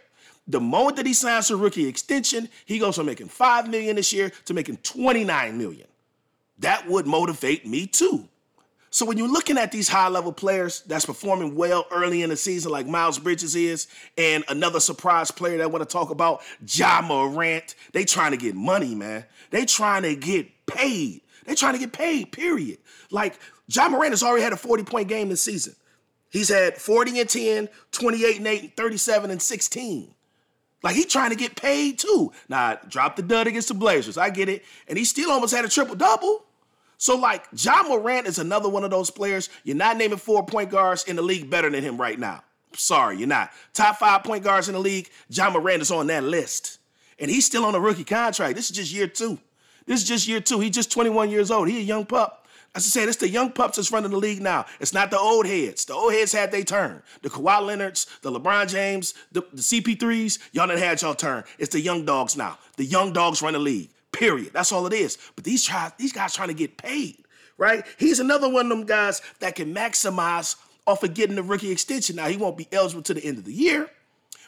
The 0.48 0.60
moment 0.60 0.96
that 0.96 1.06
he 1.06 1.14
signs 1.14 1.50
a 1.50 1.56
rookie 1.56 1.88
extension, 1.88 2.50
he 2.66 2.78
goes 2.78 2.96
from 2.96 3.06
making 3.06 3.28
5 3.28 3.70
million 3.70 3.96
this 3.96 4.12
year 4.12 4.32
to 4.44 4.52
making 4.52 4.76
29 4.82 5.56
million. 5.56 5.86
That 6.58 6.86
would 6.88 7.06
motivate 7.06 7.66
me 7.66 7.86
too. 7.86 8.28
So 8.92 9.06
when 9.06 9.16
you're 9.16 9.26
looking 9.26 9.56
at 9.56 9.72
these 9.72 9.88
high 9.88 10.08
level 10.08 10.34
players 10.34 10.82
that's 10.82 11.06
performing 11.06 11.54
well 11.54 11.86
early 11.90 12.22
in 12.22 12.28
the 12.28 12.36
season, 12.36 12.70
like 12.70 12.86
Miles 12.86 13.18
Bridges 13.18 13.56
is, 13.56 13.86
and 14.18 14.44
another 14.48 14.80
surprise 14.80 15.30
player 15.30 15.56
that 15.56 15.64
I 15.64 15.66
want 15.66 15.82
to 15.82 15.90
talk 15.90 16.10
about, 16.10 16.42
Ja 16.68 17.00
Morant, 17.00 17.74
they 17.92 18.04
trying 18.04 18.32
to 18.32 18.36
get 18.36 18.54
money, 18.54 18.94
man. 18.94 19.24
They 19.48 19.64
trying 19.64 20.02
to 20.02 20.14
get 20.14 20.66
paid. 20.66 21.22
They 21.46 21.54
trying 21.54 21.72
to 21.72 21.78
get 21.78 21.94
paid, 21.94 22.32
period. 22.32 22.80
Like 23.10 23.38
Ja 23.66 23.88
Morant 23.88 24.12
has 24.12 24.22
already 24.22 24.42
had 24.42 24.52
a 24.52 24.58
40 24.58 24.84
point 24.84 25.08
game 25.08 25.30
this 25.30 25.40
season. 25.40 25.74
He's 26.28 26.50
had 26.50 26.76
40 26.76 27.18
and 27.18 27.28
10, 27.30 27.68
28 27.92 28.36
and 28.36 28.46
8, 28.46 28.76
37 28.76 29.30
and 29.30 29.40
16. 29.40 30.14
Like 30.82 30.96
he 30.96 31.04
trying 31.04 31.30
to 31.30 31.36
get 31.36 31.56
paid 31.56 31.98
too. 31.98 32.30
Now, 32.46 32.78
drop 32.88 33.16
the 33.16 33.22
dud 33.22 33.46
against 33.46 33.68
the 33.68 33.74
Blazers. 33.74 34.18
I 34.18 34.28
get 34.28 34.50
it. 34.50 34.64
And 34.86 34.98
he 34.98 35.06
still 35.06 35.30
almost 35.30 35.54
had 35.54 35.64
a 35.64 35.68
triple 35.68 35.94
double. 35.94 36.44
So, 37.02 37.16
like, 37.16 37.52
John 37.52 37.88
Morant 37.88 38.28
is 38.28 38.38
another 38.38 38.68
one 38.68 38.84
of 38.84 38.92
those 38.92 39.10
players. 39.10 39.50
You're 39.64 39.74
not 39.74 39.96
naming 39.96 40.18
four 40.18 40.46
point 40.46 40.70
guards 40.70 41.02
in 41.02 41.16
the 41.16 41.22
league 41.22 41.50
better 41.50 41.68
than 41.68 41.82
him 41.82 42.00
right 42.00 42.16
now. 42.16 42.44
Sorry, 42.74 43.18
you're 43.18 43.26
not. 43.26 43.50
Top 43.74 43.96
five 43.96 44.22
point 44.22 44.44
guards 44.44 44.68
in 44.68 44.74
the 44.74 44.80
league, 44.80 45.10
John 45.28 45.52
Morant 45.52 45.82
is 45.82 45.90
on 45.90 46.06
that 46.06 46.22
list. 46.22 46.78
And 47.18 47.28
he's 47.28 47.44
still 47.44 47.64
on 47.64 47.74
a 47.74 47.80
rookie 47.80 48.04
contract. 48.04 48.54
This 48.54 48.70
is 48.70 48.76
just 48.76 48.92
year 48.92 49.08
two. 49.08 49.40
This 49.84 50.00
is 50.00 50.06
just 50.06 50.28
year 50.28 50.38
two. 50.38 50.60
He's 50.60 50.76
just 50.76 50.92
21 50.92 51.28
years 51.28 51.50
old. 51.50 51.68
He 51.68 51.78
a 51.78 51.80
young 51.80 52.06
pup. 52.06 52.46
As 52.72 52.84
I 52.84 52.88
said, 52.88 53.08
it's 53.08 53.16
the 53.16 53.28
young 53.28 53.50
pups 53.50 53.78
that's 53.78 53.90
running 53.90 54.12
the 54.12 54.16
league 54.16 54.40
now. 54.40 54.66
It's 54.78 54.94
not 54.94 55.10
the 55.10 55.18
old 55.18 55.44
heads. 55.44 55.84
The 55.84 55.94
old 55.94 56.12
heads 56.12 56.30
had 56.30 56.52
their 56.52 56.62
turn. 56.62 57.02
The 57.22 57.30
Kawhi 57.30 57.66
Leonards, 57.66 58.06
the 58.22 58.30
LeBron 58.30 58.68
James, 58.68 59.14
the, 59.32 59.40
the 59.52 59.60
CP3s, 59.60 60.38
y'all 60.52 60.68
done 60.68 60.78
had 60.78 61.02
y'all 61.02 61.16
turn. 61.16 61.42
It's 61.58 61.72
the 61.72 61.80
young 61.80 62.04
dogs 62.04 62.36
now. 62.36 62.58
The 62.76 62.84
young 62.84 63.12
dogs 63.12 63.42
run 63.42 63.54
the 63.54 63.58
league. 63.58 63.90
Period. 64.12 64.52
That's 64.52 64.72
all 64.72 64.86
it 64.86 64.92
is. 64.92 65.18
But 65.34 65.44
these 65.44 65.64
try, 65.64 65.90
these 65.98 66.12
guys 66.12 66.34
trying 66.34 66.48
to 66.48 66.54
get 66.54 66.76
paid, 66.76 67.24
right? 67.56 67.84
He's 67.98 68.20
another 68.20 68.48
one 68.48 68.66
of 68.66 68.70
them 68.70 68.86
guys 68.86 69.22
that 69.40 69.54
can 69.56 69.74
maximize 69.74 70.56
off 70.86 71.02
of 71.02 71.14
getting 71.14 71.36
the 71.36 71.42
rookie 71.42 71.70
extension. 71.70 72.16
Now 72.16 72.28
he 72.28 72.36
won't 72.36 72.58
be 72.58 72.68
eligible 72.72 73.02
to 73.02 73.14
the 73.14 73.24
end 73.24 73.38
of 73.38 73.44
the 73.44 73.52
year, 73.52 73.88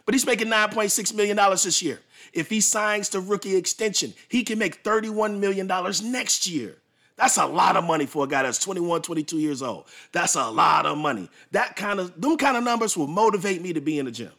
but 0.04 0.14
he's 0.14 0.26
making 0.26 0.48
$9.6 0.48 1.14
million 1.14 1.36
this 1.36 1.82
year. 1.82 2.00
If 2.32 2.50
he 2.50 2.60
signs 2.60 3.08
the 3.08 3.20
rookie 3.20 3.56
extension, 3.56 4.12
he 4.28 4.42
can 4.42 4.58
make 4.58 4.82
$31 4.82 5.38
million 5.38 5.66
next 5.66 6.46
year. 6.46 6.76
That's 7.16 7.36
a 7.36 7.46
lot 7.46 7.76
of 7.76 7.84
money 7.84 8.06
for 8.06 8.24
a 8.24 8.26
guy 8.26 8.42
that's 8.42 8.58
21, 8.58 9.02
22 9.02 9.38
years 9.38 9.62
old. 9.62 9.86
That's 10.10 10.34
a 10.34 10.50
lot 10.50 10.84
of 10.84 10.98
money. 10.98 11.30
That 11.52 11.76
kind 11.76 12.00
of 12.00 12.20
them 12.20 12.36
kind 12.36 12.56
of 12.56 12.64
numbers 12.64 12.96
will 12.96 13.06
motivate 13.06 13.62
me 13.62 13.72
to 13.72 13.80
be 13.80 14.00
in 14.00 14.06
the 14.06 14.10
gym. 14.10 14.32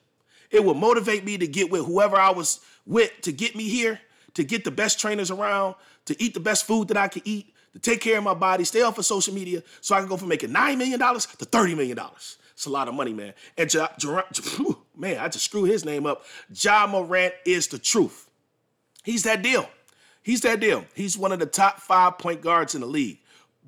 It 0.52 0.64
will 0.64 0.74
motivate 0.74 1.24
me 1.24 1.38
to 1.38 1.48
get 1.48 1.72
with 1.72 1.86
whoever 1.86 2.18
I 2.18 2.32
was 2.32 2.60
with 2.86 3.12
to 3.22 3.32
get 3.32 3.56
me 3.56 3.70
here 3.70 4.00
to 4.36 4.44
get 4.44 4.64
the 4.64 4.72
best 4.72 5.00
trainers 5.00 5.32
around, 5.32 5.76
to 6.06 6.22
eat 6.22 6.34
the 6.34 6.40
best 6.40 6.66
food 6.66 6.88
that 6.90 6.98
I 6.98 7.08
can 7.08 7.24
eat, 7.26 7.54
to 7.74 7.80
take 7.80 8.02
care 8.02 8.18
of 8.18 8.24
my 8.24 8.34
body, 8.34 8.64
stay 8.64 8.82
off 8.82 8.98
of 8.98 9.06
social 9.06 9.34
media, 9.34 9.64
so 9.82 9.96
I 9.96 10.00
can 10.00 10.08
go 10.08 10.18
from 10.18 10.30
making 10.30 10.52
$9 10.52 10.78
million 10.78 11.00
to 11.00 11.06
$30 11.06 11.76
million. 11.76 12.00
It's 12.54 12.66
a 12.66 12.70
lot 12.70 12.88
of 12.88 12.94
money, 12.94 13.12
man. 13.12 13.34
And 13.58 13.74
ja, 13.74 13.90
ja, 14.02 14.24
man, 14.96 15.18
I 15.20 15.28
just 15.28 15.46
screwed 15.46 15.70
his 15.70 15.84
name 15.84 16.06
up. 16.06 16.24
Ja 16.54 16.88
Morant 16.88 17.34
is 17.46 17.68
the 17.68 17.78
truth. 17.78 18.30
He's 19.04 19.24
that 19.24 19.42
deal. 19.42 19.70
He's 20.24 20.42
that 20.42 20.60
deal. 20.62 20.86
He's 20.96 21.18
one 21.18 21.34
of 21.34 21.40
the 21.40 21.46
top 21.46 21.80
five 21.80 22.18
point 22.18 22.42
guards 22.42 22.74
in 22.74 22.82
the 22.82 22.88
league. 22.88 23.20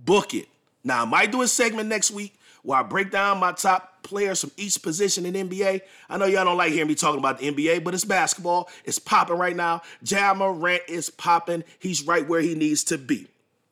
Book 0.06 0.34
it. 0.34 0.48
Now, 0.84 1.02
I 1.02 1.06
might 1.06 1.32
do 1.32 1.42
a 1.42 1.48
segment 1.48 1.90
next 1.90 2.12
week 2.12 2.40
where 2.64 2.80
I 2.80 2.84
break 2.84 3.12
down 3.12 3.40
my 3.40 3.52
top 3.52 3.97
players 4.08 4.42
from 4.42 4.52
each 4.58 4.82
position 4.82 5.26
in 5.26 5.50
NBA. 5.50 5.82
I 6.10 6.18
know 6.18 6.26
y'all 6.26 6.46
don't 6.46 6.58
like 6.58 6.72
hearing 6.72 6.88
me 6.88 6.96
talking 6.96 7.20
about 7.20 7.40
the 7.40 7.52
NBA, 7.52 7.84
but 7.84 7.94
it's 7.94 8.06
basketball. 8.06 8.70
It's 8.86 9.00
popping 9.00 9.38
right 9.38 9.56
now. 9.56 9.82
Ja 10.04 10.34
Morant 10.34 10.84
is 10.88 11.10
popping. 11.10 11.64
He's 11.80 12.04
right 12.08 12.28
where 12.28 12.42
he 12.42 12.56
needs 12.56 12.84
to 12.86 12.98
be. 12.98 13.28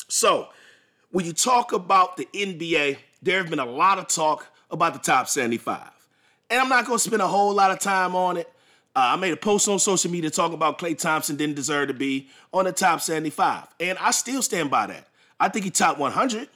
So, 0.07 0.49
when 1.11 1.25
you 1.25 1.33
talk 1.33 1.71
about 1.71 2.17
the 2.17 2.27
NBA, 2.33 2.97
there 3.21 3.37
have 3.37 3.49
been 3.49 3.59
a 3.59 3.65
lot 3.65 3.97
of 3.97 4.07
talk 4.07 4.47
about 4.69 4.93
the 4.93 4.99
top 4.99 5.29
75. 5.29 5.81
And 6.49 6.59
I'm 6.59 6.69
not 6.69 6.85
going 6.85 6.97
to 6.97 7.03
spend 7.03 7.21
a 7.21 7.27
whole 7.27 7.53
lot 7.53 7.71
of 7.71 7.79
time 7.79 8.15
on 8.15 8.37
it. 8.37 8.51
Uh, 8.95 9.11
I 9.13 9.15
made 9.15 9.33
a 9.33 9.37
post 9.37 9.67
on 9.67 9.79
social 9.79 10.11
media 10.11 10.29
talking 10.29 10.53
about 10.53 10.77
Klay 10.77 10.97
Thompson 10.97 11.35
didn't 11.35 11.55
deserve 11.55 11.87
to 11.87 11.93
be 11.93 12.29
on 12.53 12.65
the 12.65 12.71
top 12.71 13.01
75. 13.01 13.67
And 13.79 13.97
I 13.99 14.11
still 14.11 14.41
stand 14.41 14.69
by 14.69 14.87
that. 14.87 15.07
I 15.39 15.49
think 15.49 15.65
he 15.65 15.71
top 15.71 15.97
100. 15.97 16.47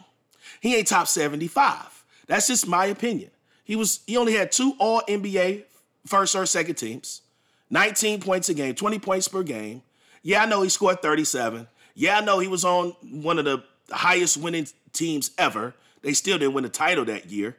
He 0.61 0.75
ain't 0.75 0.87
top 0.87 1.07
75. 1.07 2.05
That's 2.27 2.47
just 2.47 2.67
my 2.67 2.85
opinion. 2.85 3.31
He 3.69 3.75
was 3.75 3.99
he 4.07 4.17
only 4.17 4.33
had 4.33 4.51
two 4.51 4.73
all 4.79 5.03
NBA 5.07 5.61
first 6.07 6.35
or 6.35 6.47
second 6.47 6.73
teams, 6.73 7.21
19 7.69 8.19
points 8.19 8.49
a 8.49 8.55
game, 8.55 8.73
20 8.73 8.97
points 8.97 9.27
per 9.27 9.43
game. 9.43 9.83
Yeah, 10.23 10.41
I 10.41 10.47
know 10.47 10.63
he 10.63 10.69
scored 10.69 11.03
37. 11.03 11.67
Yeah, 11.93 12.17
I 12.17 12.21
know 12.21 12.39
he 12.39 12.47
was 12.47 12.65
on 12.65 12.95
one 13.03 13.37
of 13.37 13.45
the 13.45 13.63
highest 13.91 14.37
winning 14.37 14.67
teams 14.91 15.29
ever. 15.37 15.75
They 16.01 16.13
still 16.13 16.39
didn't 16.39 16.55
win 16.55 16.63
the 16.63 16.71
title 16.71 17.05
that 17.05 17.27
year. 17.27 17.57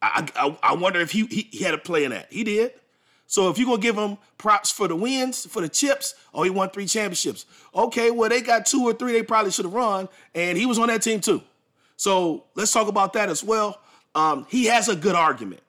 I, 0.00 0.26
I, 0.36 0.58
I 0.62 0.74
wonder 0.74 1.00
if 1.00 1.10
he, 1.10 1.26
he, 1.26 1.48
he 1.50 1.64
had 1.64 1.74
a 1.74 1.78
play 1.78 2.04
in 2.04 2.12
that. 2.12 2.32
He 2.32 2.42
did. 2.42 2.72
So 3.26 3.50
if 3.50 3.58
you're 3.58 3.66
gonna 3.66 3.82
give 3.82 3.98
him 3.98 4.16
props 4.38 4.70
for 4.70 4.88
the 4.88 4.96
wins, 4.96 5.44
for 5.44 5.60
the 5.60 5.68
chips, 5.68 6.14
oh, 6.32 6.44
he 6.44 6.50
won 6.50 6.70
three 6.70 6.86
championships. 6.86 7.44
Okay, 7.74 8.10
well, 8.10 8.30
they 8.30 8.40
got 8.40 8.64
two 8.64 8.84
or 8.84 8.94
three 8.94 9.12
they 9.12 9.22
probably 9.22 9.50
should 9.50 9.66
have 9.66 9.74
run, 9.74 10.08
and 10.34 10.56
he 10.56 10.64
was 10.64 10.78
on 10.78 10.88
that 10.88 11.02
team 11.02 11.20
too. 11.20 11.42
So 11.98 12.44
let's 12.54 12.72
talk 12.72 12.88
about 12.88 13.12
that 13.12 13.28
as 13.28 13.44
well. 13.44 13.82
Um, 14.14 14.46
he 14.48 14.66
has 14.66 14.88
a 14.88 14.96
good 14.96 15.14
argument, 15.14 15.62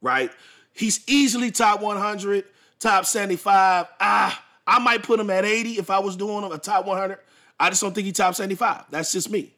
right? 0.00 0.30
He's 0.72 1.00
easily 1.08 1.50
top 1.50 1.80
100, 1.80 2.44
top 2.78 3.06
75. 3.06 3.86
Ah, 4.00 4.44
I 4.66 4.78
might 4.78 5.02
put 5.02 5.18
him 5.18 5.30
at 5.30 5.44
80 5.44 5.72
if 5.72 5.90
I 5.90 5.98
was 5.98 6.16
doing 6.16 6.50
a 6.50 6.58
top 6.58 6.86
100. 6.86 7.18
I 7.58 7.70
just 7.70 7.82
don't 7.82 7.94
think 7.94 8.06
he 8.06 8.12
top 8.12 8.34
75. 8.34 8.84
That's 8.90 9.12
just 9.12 9.30
me. 9.30 9.52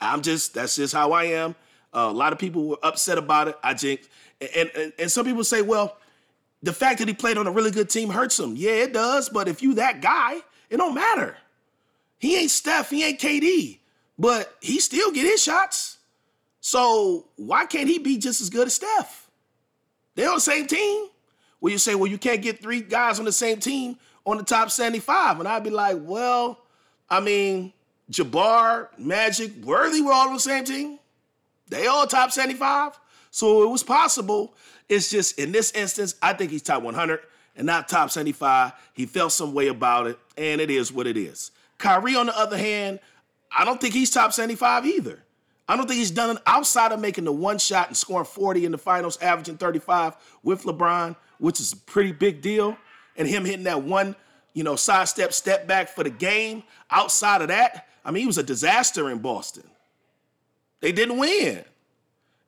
I'm 0.00 0.22
just 0.22 0.54
that's 0.54 0.76
just 0.76 0.92
how 0.92 1.12
I 1.12 1.24
am. 1.24 1.54
Uh, 1.94 2.08
a 2.10 2.12
lot 2.12 2.32
of 2.32 2.38
people 2.38 2.66
were 2.66 2.78
upset 2.82 3.16
about 3.16 3.48
it. 3.48 3.56
I 3.62 3.74
think, 3.74 4.08
and, 4.40 4.70
and 4.76 4.92
and 4.98 5.10
some 5.10 5.24
people 5.24 5.44
say, 5.44 5.62
well, 5.62 5.96
the 6.62 6.72
fact 6.72 6.98
that 6.98 7.06
he 7.06 7.14
played 7.14 7.38
on 7.38 7.46
a 7.46 7.52
really 7.52 7.70
good 7.70 7.88
team 7.88 8.10
hurts 8.10 8.38
him. 8.38 8.54
Yeah, 8.56 8.72
it 8.72 8.92
does. 8.92 9.28
But 9.28 9.46
if 9.46 9.62
you 9.62 9.74
that 9.74 10.02
guy, 10.02 10.40
it 10.68 10.76
don't 10.76 10.94
matter. 10.94 11.36
He 12.18 12.36
ain't 12.36 12.50
Steph. 12.50 12.90
He 12.90 13.04
ain't 13.04 13.20
KD 13.20 13.78
but 14.18 14.54
he 14.60 14.80
still 14.80 15.12
get 15.12 15.24
his 15.24 15.42
shots. 15.42 15.98
So 16.66 17.26
why 17.36 17.66
can't 17.66 17.86
he 17.86 17.98
be 17.98 18.16
just 18.16 18.40
as 18.40 18.48
good 18.48 18.68
as 18.68 18.72
Steph? 18.72 19.28
They're 20.14 20.30
on 20.30 20.36
the 20.36 20.40
same 20.40 20.66
team. 20.66 21.08
Well, 21.60 21.70
you 21.70 21.76
say, 21.76 21.94
well, 21.94 22.06
you 22.06 22.16
can't 22.16 22.40
get 22.40 22.62
three 22.62 22.80
guys 22.80 23.18
on 23.18 23.26
the 23.26 23.32
same 23.32 23.60
team 23.60 23.98
on 24.24 24.38
the 24.38 24.44
top 24.44 24.70
75. 24.70 25.40
And 25.40 25.46
I'd 25.46 25.62
be 25.62 25.68
like, 25.68 25.98
well, 26.00 26.58
I 27.10 27.20
mean, 27.20 27.74
Jabbar, 28.10 28.88
Magic, 28.96 29.52
Worthy 29.62 30.00
were 30.00 30.14
all 30.14 30.28
on 30.28 30.32
the 30.32 30.40
same 30.40 30.64
team. 30.64 30.98
They 31.68 31.86
all 31.86 32.06
top 32.06 32.32
75. 32.32 32.98
So 33.30 33.62
it 33.64 33.68
was 33.68 33.82
possible. 33.82 34.54
It's 34.88 35.10
just 35.10 35.38
in 35.38 35.52
this 35.52 35.70
instance, 35.72 36.14
I 36.22 36.32
think 36.32 36.50
he's 36.50 36.62
top 36.62 36.82
100 36.82 37.20
and 37.56 37.66
not 37.66 37.90
top 37.90 38.10
75. 38.10 38.72
He 38.94 39.04
felt 39.04 39.32
some 39.32 39.52
way 39.52 39.66
about 39.66 40.06
it, 40.06 40.18
and 40.38 40.62
it 40.62 40.70
is 40.70 40.90
what 40.90 41.06
it 41.06 41.18
is. 41.18 41.50
Kyrie, 41.76 42.16
on 42.16 42.24
the 42.24 42.38
other 42.38 42.56
hand, 42.56 43.00
I 43.54 43.66
don't 43.66 43.78
think 43.78 43.92
he's 43.92 44.10
top 44.10 44.32
75 44.32 44.86
either. 44.86 45.23
I 45.68 45.76
don't 45.76 45.86
think 45.86 45.98
he's 45.98 46.10
done 46.10 46.36
it 46.36 46.42
outside 46.46 46.92
of 46.92 47.00
making 47.00 47.24
the 47.24 47.32
one 47.32 47.58
shot 47.58 47.88
and 47.88 47.96
scoring 47.96 48.26
40 48.26 48.66
in 48.66 48.72
the 48.72 48.78
finals, 48.78 49.18
averaging 49.22 49.56
35 49.56 50.16
with 50.42 50.64
LeBron, 50.64 51.16
which 51.38 51.60
is 51.60 51.72
a 51.72 51.76
pretty 51.76 52.12
big 52.12 52.42
deal. 52.42 52.76
And 53.16 53.26
him 53.26 53.44
hitting 53.44 53.64
that 53.64 53.82
one, 53.82 54.16
you 54.52 54.62
know, 54.62 54.76
sidestep, 54.76 55.32
step 55.32 55.66
back 55.66 55.88
for 55.88 56.04
the 56.04 56.10
game. 56.10 56.64
Outside 56.90 57.42
of 57.42 57.48
that, 57.48 57.88
I 58.04 58.10
mean, 58.10 58.22
he 58.22 58.26
was 58.26 58.38
a 58.38 58.42
disaster 58.42 59.10
in 59.10 59.18
Boston. 59.18 59.64
They 60.80 60.92
didn't 60.92 61.16
win. 61.16 61.64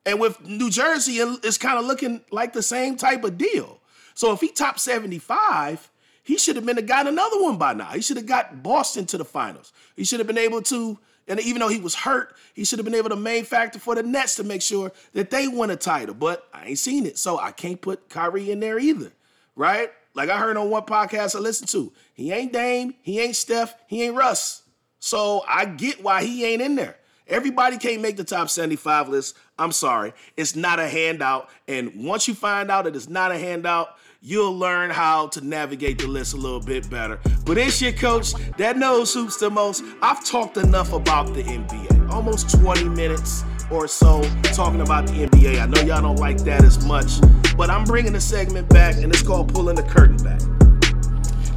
And 0.05 0.19
with 0.19 0.45
New 0.45 0.69
Jersey, 0.69 1.17
it's 1.17 1.57
kind 1.57 1.79
of 1.79 1.85
looking 1.85 2.21
like 2.31 2.53
the 2.53 2.61
same 2.61 2.95
type 2.95 3.23
of 3.23 3.37
deal. 3.37 3.79
So 4.13 4.31
if 4.31 4.41
he 4.41 4.49
top 4.49 4.79
75, 4.79 5.91
he 6.23 6.37
should 6.37 6.55
have 6.55 6.65
been 6.65 6.75
the 6.75 6.81
guy 6.81 7.01
another 7.01 7.41
one 7.41 7.57
by 7.57 7.73
now. 7.73 7.89
He 7.91 8.01
should 8.01 8.17
have 8.17 8.25
got 8.25 8.61
Boston 8.61 9.05
to 9.07 9.17
the 9.17 9.25
finals. 9.25 9.73
He 9.95 10.03
should 10.03 10.19
have 10.19 10.27
been 10.27 10.37
able 10.37 10.61
to, 10.63 10.99
and 11.27 11.39
even 11.39 11.59
though 11.59 11.67
he 11.67 11.79
was 11.79 11.95
hurt, 11.95 12.35
he 12.53 12.63
should 12.63 12.79
have 12.79 12.85
been 12.85 12.95
able 12.95 13.09
to 13.09 13.15
main 13.15 13.43
factor 13.43 13.79
for 13.79 13.95
the 13.95 14.03
Nets 14.03 14.35
to 14.35 14.43
make 14.43 14.61
sure 14.61 14.91
that 15.13 15.29
they 15.29 15.47
win 15.47 15.69
a 15.69 15.75
title. 15.75 16.15
But 16.15 16.47
I 16.53 16.67
ain't 16.67 16.79
seen 16.79 17.05
it, 17.05 17.17
so 17.17 17.39
I 17.39 17.51
can't 17.51 17.81
put 17.81 18.09
Kyrie 18.09 18.51
in 18.51 18.59
there 18.59 18.79
either, 18.79 19.11
right? 19.55 19.91
Like 20.13 20.29
I 20.29 20.37
heard 20.37 20.57
on 20.57 20.69
one 20.69 20.83
podcast 20.83 21.35
I 21.35 21.39
listened 21.39 21.69
to, 21.69 21.91
he 22.13 22.31
ain't 22.31 22.53
Dame, 22.53 22.95
he 23.01 23.19
ain't 23.19 23.35
Steph, 23.35 23.75
he 23.87 24.03
ain't 24.03 24.15
Russ. 24.15 24.63
So 24.99 25.43
I 25.47 25.65
get 25.65 26.03
why 26.03 26.23
he 26.23 26.43
ain't 26.45 26.61
in 26.61 26.75
there. 26.75 26.97
Everybody 27.27 27.77
can't 27.77 28.01
make 28.01 28.17
the 28.17 28.23
top 28.23 28.49
75 28.49 29.09
list. 29.09 29.35
I'm 29.59 29.71
sorry. 29.71 30.13
It's 30.37 30.55
not 30.55 30.79
a 30.79 30.87
handout. 30.87 31.49
And 31.67 32.05
once 32.05 32.27
you 32.27 32.33
find 32.33 32.71
out 32.71 32.85
that 32.85 32.95
it's 32.95 33.09
not 33.09 33.31
a 33.31 33.37
handout, 33.37 33.97
you'll 34.21 34.57
learn 34.57 34.89
how 34.89 35.27
to 35.27 35.41
navigate 35.41 35.99
the 35.99 36.07
list 36.07 36.33
a 36.33 36.37
little 36.37 36.59
bit 36.59 36.89
better. 36.89 37.19
But 37.45 37.57
it's 37.57 37.81
your 37.81 37.91
coach 37.93 38.33
that 38.57 38.77
knows 38.77 39.13
hoops 39.13 39.37
the 39.37 39.49
most. 39.49 39.83
I've 40.01 40.23
talked 40.25 40.57
enough 40.57 40.93
about 40.93 41.33
the 41.33 41.43
NBA, 41.43 42.11
almost 42.11 42.49
20 42.59 42.89
minutes 42.89 43.43
or 43.71 43.87
so 43.87 44.21
talking 44.43 44.81
about 44.81 45.07
the 45.07 45.25
NBA. 45.27 45.59
I 45.61 45.65
know 45.65 45.81
y'all 45.81 46.01
don't 46.01 46.19
like 46.19 46.37
that 46.39 46.63
as 46.63 46.85
much, 46.85 47.19
but 47.57 47.69
I'm 47.69 47.83
bringing 47.83 48.13
the 48.13 48.21
segment 48.21 48.69
back, 48.69 48.95
and 48.95 49.11
it's 49.11 49.21
called 49.21 49.53
Pulling 49.53 49.75
the 49.75 49.83
Curtain 49.83 50.17
Back. 50.17 50.41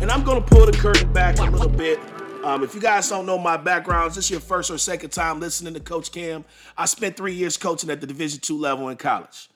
And 0.00 0.10
I'm 0.10 0.24
gonna 0.24 0.40
pull 0.40 0.66
the 0.66 0.72
curtain 0.72 1.12
back 1.12 1.38
a 1.38 1.44
little 1.44 1.68
bit 1.68 2.00
Um, 2.42 2.64
if 2.64 2.74
you 2.74 2.80
guys 2.80 3.06
don't 3.06 3.26
know 3.26 3.36
my 3.36 3.58
background, 3.58 4.10
is 4.10 4.16
this 4.16 4.30
your 4.30 4.40
first 4.40 4.70
or 4.70 4.78
second 4.78 5.10
time 5.10 5.40
listening 5.40 5.74
to 5.74 5.80
Coach 5.80 6.10
Cam? 6.10 6.46
I 6.76 6.86
spent 6.86 7.14
three 7.14 7.34
years 7.34 7.58
coaching 7.58 7.90
at 7.90 8.00
the 8.00 8.06
Division 8.06 8.40
two 8.40 8.58
level 8.58 8.88
in 8.88 8.96
college. 8.96 9.49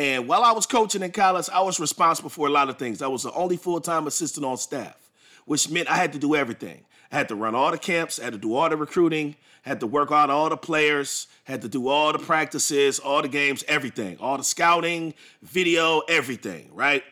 And 0.00 0.26
while 0.26 0.44
I 0.44 0.52
was 0.52 0.64
coaching 0.64 1.02
in 1.02 1.12
college, 1.12 1.50
I 1.52 1.60
was 1.60 1.78
responsible 1.78 2.30
for 2.30 2.46
a 2.46 2.50
lot 2.50 2.70
of 2.70 2.78
things. 2.78 3.02
I 3.02 3.06
was 3.06 3.24
the 3.24 3.32
only 3.32 3.58
full 3.58 3.82
time 3.82 4.06
assistant 4.06 4.46
on 4.46 4.56
staff, 4.56 4.96
which 5.44 5.68
meant 5.68 5.90
I 5.90 5.96
had 5.96 6.14
to 6.14 6.18
do 6.18 6.34
everything. 6.34 6.86
I 7.12 7.18
had 7.18 7.28
to 7.28 7.34
run 7.34 7.54
all 7.54 7.70
the 7.70 7.76
camps, 7.76 8.18
I 8.18 8.24
had 8.24 8.32
to 8.32 8.38
do 8.38 8.54
all 8.54 8.66
the 8.70 8.78
recruiting, 8.78 9.36
had 9.60 9.78
to 9.80 9.86
work 9.86 10.10
on 10.10 10.30
all 10.30 10.48
the 10.48 10.56
players, 10.56 11.26
had 11.44 11.60
to 11.60 11.68
do 11.68 11.88
all 11.88 12.14
the 12.14 12.18
practices, 12.18 12.98
all 12.98 13.20
the 13.20 13.28
games, 13.28 13.62
everything, 13.68 14.16
all 14.20 14.38
the 14.38 14.42
scouting, 14.42 15.12
video, 15.42 16.00
everything, 16.08 16.70
right? 16.72 17.04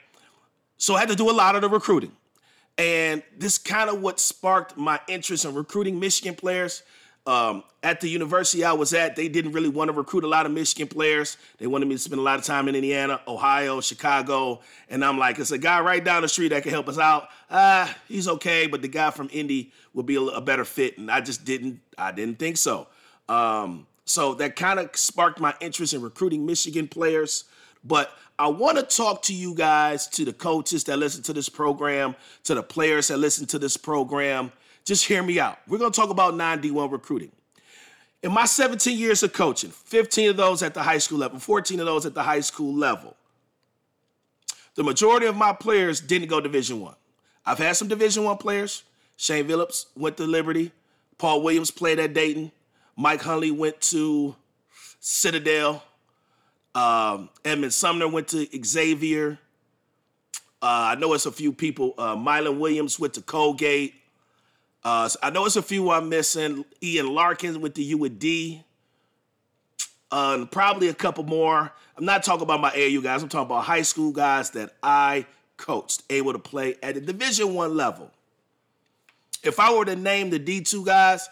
So 0.79 0.95
I 0.95 1.01
had 1.01 1.11
to 1.11 1.15
do 1.15 1.29
a 1.29 1.33
lot 1.33 1.57
of 1.57 1.61
the 1.61 1.69
recruiting. 1.69 2.13
And 2.79 3.23
this 3.37 3.59
kind 3.59 3.91
of 3.91 4.01
what 4.01 4.19
sparked 4.19 4.79
my 4.79 4.99
interest 5.09 5.45
in 5.45 5.55
recruiting 5.55 6.01
Michigan 6.01 6.35
players. 6.37 6.83
Um, 7.29 7.63
at 7.83 8.01
the 8.01 8.09
university 8.09 8.65
I 8.65 8.73
was 8.73 8.95
at, 8.95 9.15
they 9.15 9.29
didn't 9.29 9.53
really 9.53 9.69
want 9.69 9.91
to 9.91 9.93
recruit 9.93 10.25
a 10.25 10.27
lot 10.27 10.47
of 10.47 10.53
Michigan 10.53 10.89
players. 10.89 11.37
They 11.59 11.67
wanted 11.67 11.87
me 11.87 11.95
to 11.95 11.99
spend 11.99 12.21
a 12.21 12.23
lot 12.23 12.39
of 12.39 12.45
time 12.47 12.69
in 12.69 12.75
Indiana, 12.75 13.21
Ohio, 13.29 13.83
Chicago. 13.83 14.63
And 14.89 15.05
I'm 15.05 15.19
like, 15.19 15.39
it's 15.39 15.51
a 15.51 15.59
guy 15.59 15.79
right 15.81 16.03
down 16.03 16.23
the 16.23 16.29
street 16.29 16.49
that 16.49 16.63
can 16.63 16.73
help 16.73 16.89
us 16.89 16.99
out. 16.99 17.29
Ah, 17.51 17.95
he's 18.09 18.29
okay, 18.29 18.67
but 18.67 18.81
the 18.81 18.89
guy 18.89 19.11
from 19.11 19.29
Indy 19.31 19.73
would 19.93 20.07
be 20.07 20.17
a, 20.17 20.23
a, 20.23 20.41
better 20.41 20.65
fit. 20.65 20.97
And 20.97 21.11
I 21.11 21.21
just 21.21 21.45
didn't, 21.45 21.81
I 21.99 22.13
didn't 22.13 22.39
think 22.39 22.57
so. 22.57 22.87
Um, 23.29 23.87
so 24.07 24.33
that 24.37 24.57
kind 24.57 24.81
of 24.81 24.97
sparked 24.97 25.39
my 25.39 25.53
interest 25.61 25.93
in 25.93 26.01
recruiting 26.01 26.47
Michigan 26.47 26.89
players. 26.89 27.45
But 27.85 28.11
I 28.39 28.49
want 28.49 28.79
to 28.79 28.85
talk 28.85 29.21
to 29.25 29.35
you 29.35 29.55
guys, 29.55 30.07
to 30.09 30.25
the 30.25 30.33
coaches 30.33 30.85
that 30.85 30.97
listen 30.97 31.23
to 31.25 31.35
this 31.35 31.51
program, 31.51 32.17
to 32.45 32.55
the 32.55 32.63
players 32.63 33.09
that 33.09 33.19
listen 33.19 33.45
to 33.49 33.59
this 33.59 33.77
program. 33.77 34.51
Just 34.89 35.05
hear 35.05 35.23
me 35.23 35.39
out. 35.39 35.59
We're 35.69 35.77
going 35.77 35.93
to 35.93 36.01
talk 36.01 36.09
about 36.09 36.35
non-D1 36.35 36.91
recruiting. 36.91 37.31
In 38.23 38.33
my 38.33 38.47
17 38.47 38.97
years 38.97 39.23
of 39.23 39.35
coaching, 39.35 39.69
15 39.69 40.31
of 40.31 40.39
those 40.39 40.63
at 40.63 40.73
the 40.73 40.83
high 40.83 40.97
school 40.97 41.19
level, 41.19 41.39
14 41.39 41.79
of 41.81 41.85
those 41.85 42.07
at 42.07 42.15
the 42.15 42.23
high 42.23 42.41
school 42.41 42.73
level, 42.75 43.15
the 44.77 44.83
majority 44.83 45.27
of 45.27 45.37
my 45.37 45.53
players 45.53 46.01
didn't 46.01 46.29
go 46.29 46.41
Division 46.41 46.81
One. 46.81 46.95
I've 47.45 47.59
had 47.59 47.77
some 47.77 47.89
Division 47.89 48.25
One 48.25 48.39
players. 48.39 48.83
Shane 49.19 49.47
Phillips 49.47 49.89
went 49.95 50.17
to 50.17 50.27
Liberty. 50.27 50.73
Paul 51.19 51.43
Williams 51.43 51.71
played 51.71 51.99
at 51.99 52.15
Dayton. 52.15 52.51
Mike 52.97 53.21
Hunley 53.21 53.55
went 53.55 53.79
to 53.83 54.37
Citadel. 55.01 55.83
Um, 56.75 57.29
Edmond 57.45 57.75
Sumner 57.75 58.09
went 58.09 58.29
to 58.29 58.49
Xavier. 58.65 59.39
Uh, 60.63 60.93
I 60.93 60.95
know 60.95 61.13
it's 61.13 61.27
a 61.27 61.33
few 61.33 61.53
people. 61.53 61.93
Uh, 61.99 62.17
Mylon 62.17 62.59
Williams 62.59 62.99
went 62.99 63.13
to 63.13 63.21
Colgate. 63.21 63.97
Uh, 64.85 65.09
I 65.23 65.31
know 65.31 65.45
it's 65.45 65.57
a 65.57 65.63
few 65.63 65.91
I'm 65.91 66.09
missing. 66.09 66.65
Ian 66.83 67.15
Larkins 67.15 67.59
went 67.59 67.75
to 67.75 68.05
UD. 68.05 68.65
Uh, 70.11 70.47
probably 70.47 70.89
a 70.89 70.95
couple 70.95 71.25
more. 71.25 71.73
I'm 71.97 72.05
not 72.05 72.23
talking 72.23 72.43
about 72.43 72.61
my 72.61 72.71
AAU 72.71 73.03
guys. 73.03 73.23
I'm 73.23 73.29
talking 73.29 73.47
about 73.47 73.65
high 73.65 73.83
school 73.83 74.13
guys 74.13 74.51
that 74.51 74.71
I 74.83 75.27
coached, 75.57 76.03
able 76.09 76.33
to 76.33 76.39
play 76.39 76.77
at 76.83 76.95
the 76.95 77.01
Division 77.01 77.55
One 77.55 77.77
level. 77.77 78.11
If 79.43 79.61
I 79.61 79.73
were 79.73 79.85
to 79.85 79.97
name 79.97 80.31
the 80.31 80.41
D2 80.41 80.85
guys, 80.85 81.29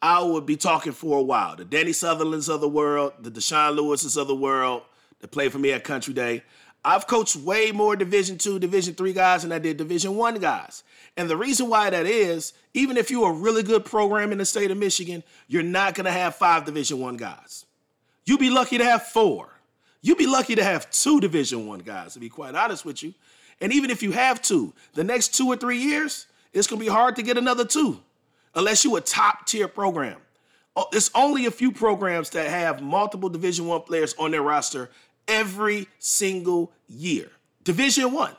I 0.00 0.22
would 0.22 0.46
be 0.46 0.56
talking 0.56 0.92
for 0.92 1.18
a 1.18 1.22
while. 1.22 1.56
The 1.56 1.64
Danny 1.64 1.92
Sutherlands 1.92 2.48
of 2.48 2.60
the 2.60 2.68
world, 2.68 3.12
the 3.20 3.30
Deshaun 3.30 3.76
Lewis's 3.76 4.16
of 4.16 4.28
the 4.28 4.36
world 4.36 4.82
that 5.20 5.30
played 5.30 5.52
for 5.52 5.58
me 5.58 5.72
at 5.72 5.84
Country 5.84 6.14
Day. 6.14 6.42
I've 6.84 7.06
coached 7.06 7.36
way 7.36 7.72
more 7.72 7.96
Division 7.96 8.38
two, 8.38 8.58
Division 8.58 8.94
three 8.94 9.12
guys 9.12 9.42
than 9.42 9.52
I 9.52 9.58
did 9.58 9.76
Division 9.76 10.16
one 10.16 10.38
guys. 10.38 10.82
And 11.16 11.28
the 11.28 11.36
reason 11.36 11.68
why 11.68 11.90
that 11.90 12.06
is, 12.06 12.52
even 12.74 12.96
if 12.96 13.10
you're 13.10 13.30
a 13.30 13.34
really 13.34 13.62
good 13.62 13.84
program 13.84 14.32
in 14.32 14.38
the 14.38 14.44
state 14.44 14.70
of 14.70 14.78
Michigan, 14.78 15.22
you're 15.48 15.62
not 15.62 15.94
going 15.94 16.06
to 16.06 16.12
have 16.12 16.36
five 16.36 16.64
Division 16.64 17.00
one 17.00 17.16
guys. 17.16 17.66
You'd 18.24 18.40
be 18.40 18.50
lucky 18.50 18.78
to 18.78 18.84
have 18.84 19.02
four. 19.02 19.48
You'd 20.02 20.18
be 20.18 20.26
lucky 20.26 20.54
to 20.54 20.64
have 20.64 20.90
two 20.90 21.20
Division 21.20 21.66
one 21.66 21.80
guys, 21.80 22.14
to 22.14 22.20
be 22.20 22.28
quite 22.28 22.54
honest 22.54 22.84
with 22.84 23.02
you. 23.02 23.12
And 23.60 23.72
even 23.72 23.90
if 23.90 24.02
you 24.02 24.12
have 24.12 24.40
two, 24.40 24.72
the 24.94 25.04
next 25.04 25.34
two 25.34 25.46
or 25.46 25.56
three 25.56 25.78
years, 25.78 26.26
it's 26.52 26.66
going 26.66 26.80
to 26.80 26.86
be 26.86 26.90
hard 26.90 27.16
to 27.16 27.22
get 27.22 27.36
another 27.36 27.64
two 27.64 28.00
unless 28.54 28.84
you're 28.84 28.98
a 28.98 29.02
top 29.02 29.46
tier 29.46 29.68
program. 29.68 30.16
Oh, 30.76 30.86
it's 30.92 31.10
only 31.14 31.46
a 31.46 31.50
few 31.50 31.72
programs 31.72 32.30
that 32.30 32.48
have 32.48 32.80
multiple 32.80 33.28
Division 33.28 33.66
One 33.66 33.82
players 33.82 34.14
on 34.18 34.30
their 34.30 34.42
roster 34.42 34.88
every 35.28 35.88
single 35.98 36.72
year. 36.88 37.30
Division 37.64 38.12
One. 38.12 38.34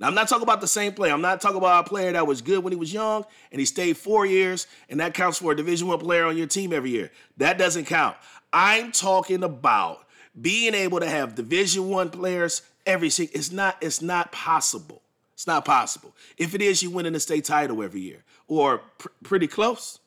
Now 0.00 0.06
I'm 0.06 0.14
not 0.14 0.28
talking 0.28 0.42
about 0.42 0.62
the 0.62 0.66
same 0.66 0.94
player. 0.94 1.12
I'm 1.12 1.20
not 1.20 1.42
talking 1.42 1.58
about 1.58 1.86
a 1.86 1.88
player 1.88 2.10
that 2.12 2.26
was 2.26 2.40
good 2.40 2.64
when 2.64 2.72
he 2.72 2.78
was 2.78 2.92
young 2.92 3.24
and 3.52 3.60
he 3.60 3.66
stayed 3.66 3.98
four 3.98 4.24
years, 4.24 4.66
and 4.88 4.98
that 5.00 5.12
counts 5.12 5.38
for 5.38 5.52
a 5.52 5.56
Division 5.56 5.88
One 5.88 5.98
player 5.98 6.24
on 6.24 6.36
your 6.38 6.46
team 6.46 6.72
every 6.72 6.90
year. 6.90 7.10
That 7.36 7.58
doesn't 7.58 7.84
count. 7.84 8.16
I'm 8.52 8.92
talking 8.92 9.44
about 9.44 10.06
being 10.40 10.74
able 10.74 11.00
to 11.00 11.08
have 11.08 11.34
Division 11.34 11.88
One 11.88 12.08
players 12.08 12.62
every 12.86 13.10
single. 13.10 13.38
It's 13.38 13.52
not. 13.52 13.76
It's 13.82 14.00
not 14.00 14.32
possible. 14.32 15.02
It's 15.34 15.46
not 15.46 15.64
possible. 15.66 16.14
If 16.38 16.54
it 16.54 16.62
is, 16.62 16.82
you 16.82 16.90
win 16.90 17.06
in 17.06 17.12
the 17.12 17.20
state 17.20 17.44
title 17.44 17.82
every 17.82 18.00
year 18.00 18.24
or 18.48 18.78
pr- 18.98 19.08
pretty 19.22 19.46
close. 19.46 19.98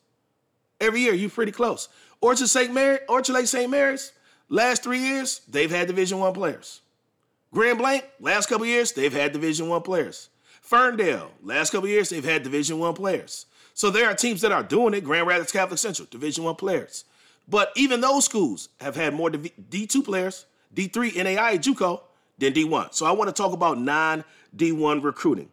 Every 0.80 1.00
year, 1.00 1.14
you're 1.14 1.30
pretty 1.30 1.52
close. 1.52 1.88
Orchard 2.20 2.48
St. 2.48 2.72
Mary, 2.72 2.98
Orchard 3.08 3.32
Lake 3.32 3.46
St. 3.46 3.70
Mary's, 3.70 4.12
last 4.48 4.82
three 4.82 4.98
years, 4.98 5.40
they've 5.48 5.70
had 5.70 5.86
Division 5.86 6.18
One 6.18 6.32
players. 6.32 6.80
Grand 7.54 7.78
Blanc, 7.78 8.04
last 8.18 8.48
couple 8.48 8.66
years, 8.66 8.90
they've 8.92 9.12
had 9.12 9.32
Division 9.32 9.68
One 9.68 9.82
players. 9.82 10.28
Ferndale, 10.60 11.30
last 11.40 11.70
couple 11.70 11.88
years, 11.88 12.08
they've 12.08 12.24
had 12.24 12.42
Division 12.42 12.80
One 12.80 12.94
players. 12.94 13.46
So 13.74 13.90
there 13.90 14.10
are 14.10 14.14
teams 14.14 14.40
that 14.40 14.50
are 14.50 14.64
doing 14.64 14.92
it. 14.92 15.04
Grand 15.04 15.28
Rapids 15.28 15.52
Catholic 15.52 15.78
Central, 15.78 16.08
Division 16.10 16.42
One 16.42 16.56
players. 16.56 17.04
But 17.46 17.70
even 17.76 18.00
those 18.00 18.24
schools 18.24 18.70
have 18.80 18.96
had 18.96 19.14
more 19.14 19.30
D2 19.30 20.04
players, 20.04 20.46
D3, 20.74 21.14
NAI, 21.22 21.58
JUCO, 21.58 22.00
than 22.38 22.52
D1. 22.52 22.92
So 22.92 23.06
I 23.06 23.12
want 23.12 23.28
to 23.28 23.42
talk 23.42 23.52
about 23.52 23.78
non 23.78 24.24
D1 24.56 25.04
recruiting. 25.04 25.48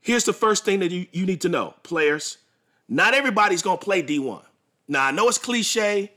Here's 0.00 0.24
the 0.24 0.32
first 0.32 0.64
thing 0.64 0.80
that 0.80 0.90
you, 0.90 1.06
you 1.12 1.24
need 1.24 1.40
to 1.42 1.48
know, 1.48 1.74
players. 1.84 2.38
Not 2.88 3.14
everybody's 3.14 3.62
going 3.62 3.78
to 3.78 3.84
play 3.84 4.02
D1. 4.02 4.42
Now, 4.88 5.06
I 5.06 5.12
know 5.12 5.28
it's 5.28 5.38
cliche, 5.38 6.12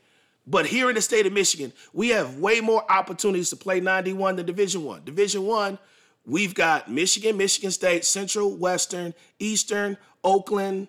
but 0.48 0.66
here 0.66 0.88
in 0.88 0.96
the 0.96 1.02
state 1.02 1.26
of 1.26 1.34
Michigan, 1.34 1.74
we 1.92 2.10
have 2.10 2.38
way 2.38 2.62
more 2.62 2.90
opportunities 2.90 3.50
to 3.50 3.58
play 3.58 3.82
91 3.82 4.38
than 4.38 4.46
Division 4.46 4.86
One. 4.86 5.04
Division 5.04 5.46
One, 5.46 5.78
we've 6.26 6.56
got 6.56 6.90
Michigan, 6.90 7.36
Michigan 7.36 7.70
State, 7.70 8.06
Central, 8.06 8.56
Western, 8.56 9.14
Eastern, 9.40 9.98
Oakland, 10.24 10.88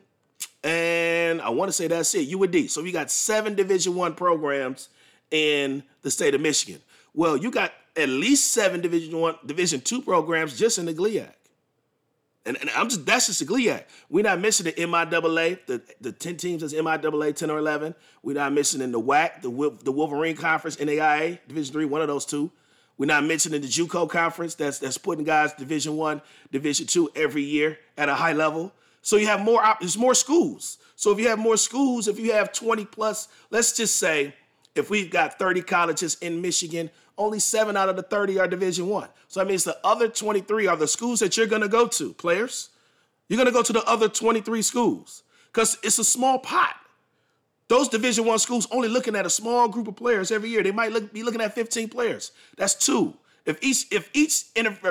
and 0.62 1.42
I 1.42 1.51
want 1.51 1.68
to 1.68 1.73
say 1.73 1.88
that's 1.88 2.14
it, 2.14 2.33
UD. 2.33 2.71
So 2.71 2.83
we 2.83 2.92
got 2.92 3.11
seven 3.11 3.57
Division 3.57 3.97
One 3.97 4.14
programs 4.14 4.90
in 5.33 5.83
the 6.03 6.11
state 6.11 6.35
of 6.35 6.40
Michigan. 6.40 6.81
Well, 7.12 7.37
you 7.37 7.51
got 7.51 7.73
at 7.97 8.09
least 8.09 8.53
seven 8.53 8.81
Division 8.81 9.18
One, 9.18 9.35
Division 9.44 9.81
Two 9.81 10.03
programs 10.03 10.57
just 10.57 10.79
in 10.79 10.87
the 10.87 10.94
GLIAC. 10.94 11.33
And, 12.49 12.57
and, 12.61 12.71
I'm 12.71 12.89
just 12.89 13.05
that's 13.05 13.27
just 13.27 13.41
the 13.41 13.45
GLIAC. 13.45 13.85
We're 14.09 14.25
not 14.25 14.41
missing 14.41 14.65
the 14.65 14.73
MIAA, 14.73 15.67
the, 15.67 15.83
the 16.01 16.13
10 16.13 16.37
teams 16.39 16.63
that's 16.63 16.73
MIAA 16.73 17.37
10 17.37 17.51
or 17.51 17.59
11. 17.59 17.95
We're 18.23 18.33
not 18.33 18.55
missing 18.55 18.81
in 18.81 18.91
the 18.91 19.01
WHAC, 19.01 19.43
the, 19.43 19.77
the 19.85 19.93
Wolverine 19.93 20.35
Conference, 20.35 20.77
NAIA, 20.77 21.39
Division 21.47 21.73
Three, 21.73 21.85
one 21.85 22.01
of 22.01 22.09
those 22.09 22.25
two. 22.25 22.51
We're 22.97 23.07
not 23.07 23.25
mentioning 23.25 23.61
the 23.61 23.69
JUCO 23.69 24.09
conference 24.09 24.55
that's 24.55 24.79
that's 24.79 24.99
putting 24.99 25.25
guys 25.25 25.53
Division 25.53 25.97
One, 25.97 26.23
Division 26.51 26.87
Two 26.87 27.11
every 27.15 27.43
year 27.43 27.79
at 27.97 28.09
a 28.09 28.15
high 28.15 28.33
level. 28.33 28.73
So 29.03 29.17
you 29.17 29.27
have 29.27 29.41
more 29.41 29.63
there's 29.79 29.99
more 29.99 30.15
schools. 30.15 30.79
So 30.97 31.13
if 31.13 31.21
you 31.21 31.29
have 31.29 31.39
more 31.39 31.57
schools, 31.57 32.09
if 32.09 32.19
you 32.19 32.33
have 32.33 32.53
20 32.53 32.87
plus, 32.87 33.29
let's 33.51 33.77
just 33.77 33.97
say 33.99 34.35
if 34.75 34.91
we've 34.91 35.11
got 35.11 35.39
30 35.39 35.63
colleges 35.63 36.17
in 36.21 36.41
Michigan, 36.41 36.91
only 37.19 37.39
seven 37.39 37.77
out 37.77 37.89
of 37.89 37.97
the 37.97 38.03
30 38.03 38.39
are 38.39 38.49
Division 38.49 38.89
One. 38.89 39.09
So 39.27 39.41
that 39.41 39.47
means 39.47 39.65
the 39.65 39.77
other 39.85 40.09
23 40.09 40.67
are 40.67 40.77
the 40.77 40.89
schools 40.89 41.21
that 41.21 41.37
you're 41.37 41.47
going 41.47 41.63
to 41.63 41.69
go 41.69 41.87
to, 41.87 42.15
players. 42.15 42.71
You're 43.29 43.37
going 43.37 43.47
to 43.47 43.53
go 43.53 43.63
to 43.63 43.73
the 43.73 43.85
other 43.85 44.09
23 44.09 44.63
schools 44.63 45.23
because 45.53 45.79
it's 45.83 45.99
a 45.99 46.05
small 46.05 46.39
pot. 46.39 46.77
Those 47.69 47.89
Division 47.89 48.25
One 48.25 48.39
schools 48.39 48.67
only 48.71 48.89
looking 48.89 49.15
at 49.15 49.27
a 49.27 49.31
small 49.31 49.69
group 49.69 49.89
of 49.89 49.97
players 49.97 50.31
every 50.31 50.49
year. 50.49 50.63
They 50.63 50.73
might 50.73 50.93
look, 50.93 51.13
be 51.13 51.23
looking 51.23 51.43
at 51.43 51.55
15 51.55 51.89
players. 51.91 52.33
That's 52.57 52.75
two. 52.75 53.15
If 53.45 53.59
each 53.63 53.87
if 53.91 54.11
each 54.13 54.45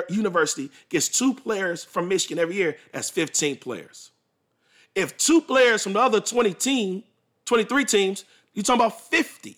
university 0.08 0.70
gets 0.88 1.08
two 1.08 1.34
players 1.34 1.84
from 1.84 2.08
Michigan 2.08 2.38
every 2.38 2.56
year, 2.56 2.76
that's 2.92 3.10
15 3.10 3.56
players. 3.56 4.10
If 4.94 5.16
two 5.16 5.40
players 5.40 5.84
from 5.84 5.92
the 5.92 6.00
other 6.00 6.20
20 6.20 6.54
team, 6.54 7.04
23 7.44 7.84
teams, 7.84 8.24
you're 8.54 8.64
talking 8.64 8.80
about 8.80 9.00
50. 9.00 9.56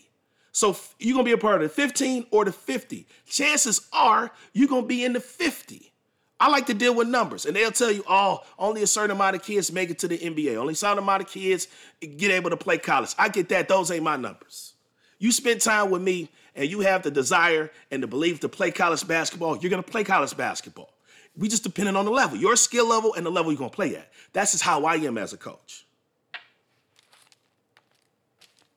So 0.52 0.76
you're 0.98 1.14
gonna 1.14 1.24
be 1.24 1.32
a 1.32 1.38
part 1.38 1.62
of 1.62 1.62
the 1.62 1.68
15 1.68 2.26
or 2.30 2.44
the 2.44 2.52
50. 2.52 3.06
Chances 3.26 3.88
are 3.92 4.30
you're 4.52 4.68
gonna 4.68 4.86
be 4.86 5.04
in 5.04 5.12
the 5.12 5.20
50. 5.20 5.92
I 6.38 6.48
like 6.48 6.66
to 6.66 6.74
deal 6.74 6.94
with 6.94 7.06
numbers, 7.06 7.44
and 7.44 7.54
they'll 7.54 7.70
tell 7.70 7.90
you, 7.90 8.02
oh, 8.08 8.40
only 8.58 8.82
a 8.82 8.86
certain 8.86 9.14
amount 9.14 9.36
of 9.36 9.42
kids 9.42 9.70
make 9.70 9.90
it 9.90 9.98
to 9.98 10.08
the 10.08 10.16
NBA. 10.16 10.56
Only 10.56 10.72
a 10.72 10.76
certain 10.76 10.98
amount 10.98 11.22
of 11.22 11.28
kids 11.28 11.68
get 12.00 12.30
able 12.30 12.48
to 12.48 12.56
play 12.56 12.78
college. 12.78 13.14
I 13.18 13.28
get 13.28 13.50
that. 13.50 13.68
Those 13.68 13.90
ain't 13.90 14.02
my 14.02 14.16
numbers. 14.16 14.72
You 15.18 15.32
spend 15.32 15.60
time 15.60 15.90
with 15.90 16.00
me 16.00 16.30
and 16.54 16.68
you 16.68 16.80
have 16.80 17.02
the 17.02 17.10
desire 17.10 17.70
and 17.90 18.02
the 18.02 18.06
belief 18.06 18.40
to 18.40 18.48
play 18.48 18.70
college 18.70 19.06
basketball, 19.06 19.58
you're 19.58 19.70
gonna 19.70 19.82
play 19.82 20.04
college 20.04 20.36
basketball. 20.36 20.92
We 21.36 21.48
just 21.48 21.62
depending 21.62 21.96
on 21.96 22.04
the 22.04 22.10
level, 22.10 22.36
your 22.36 22.56
skill 22.56 22.88
level 22.88 23.14
and 23.14 23.24
the 23.24 23.30
level 23.30 23.52
you're 23.52 23.58
gonna 23.58 23.70
play 23.70 23.96
at. 23.96 24.10
That's 24.32 24.52
just 24.52 24.64
how 24.64 24.84
I 24.84 24.96
am 24.96 25.16
as 25.16 25.32
a 25.32 25.36
coach. 25.36 25.86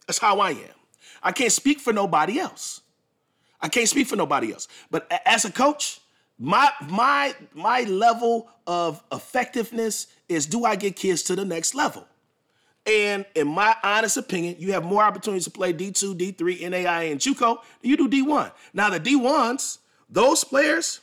That's 0.07 0.19
how 0.19 0.39
I 0.39 0.51
am. 0.51 0.82
I 1.23 1.31
can't 1.31 1.51
speak 1.51 1.79
for 1.79 1.93
nobody 1.93 2.39
else. 2.39 2.81
I 3.61 3.69
can't 3.69 3.87
speak 3.87 4.07
for 4.07 4.17
nobody 4.17 4.51
else. 4.51 4.67
But 4.91 5.09
as 5.25 5.45
a 5.45 5.51
coach, 5.51 6.01
my 6.37 6.69
my 6.89 7.33
my 7.53 7.81
level 7.83 8.49
of 8.67 9.01
effectiveness 9.11 10.07
is 10.27 10.45
do 10.45 10.65
I 10.65 10.75
get 10.75 10.95
kids 10.95 11.23
to 11.23 11.35
the 11.35 11.45
next 11.45 11.73
level? 11.73 12.05
And 12.85 13.25
in 13.35 13.47
my 13.47 13.75
honest 13.81 14.17
opinion, 14.17 14.57
you 14.59 14.73
have 14.73 14.83
more 14.83 15.03
opportunities 15.03 15.45
to 15.45 15.51
play 15.51 15.71
D2, 15.71 16.15
D3, 16.15 16.69
NAI, 16.69 17.03
and 17.03 17.19
JUCO 17.19 17.59
than 17.81 17.89
you 17.89 17.95
do 17.95 18.09
D1. 18.09 18.51
Now 18.73 18.89
the 18.89 18.99
D1s, 18.99 19.77
those 20.09 20.43
players, 20.43 20.99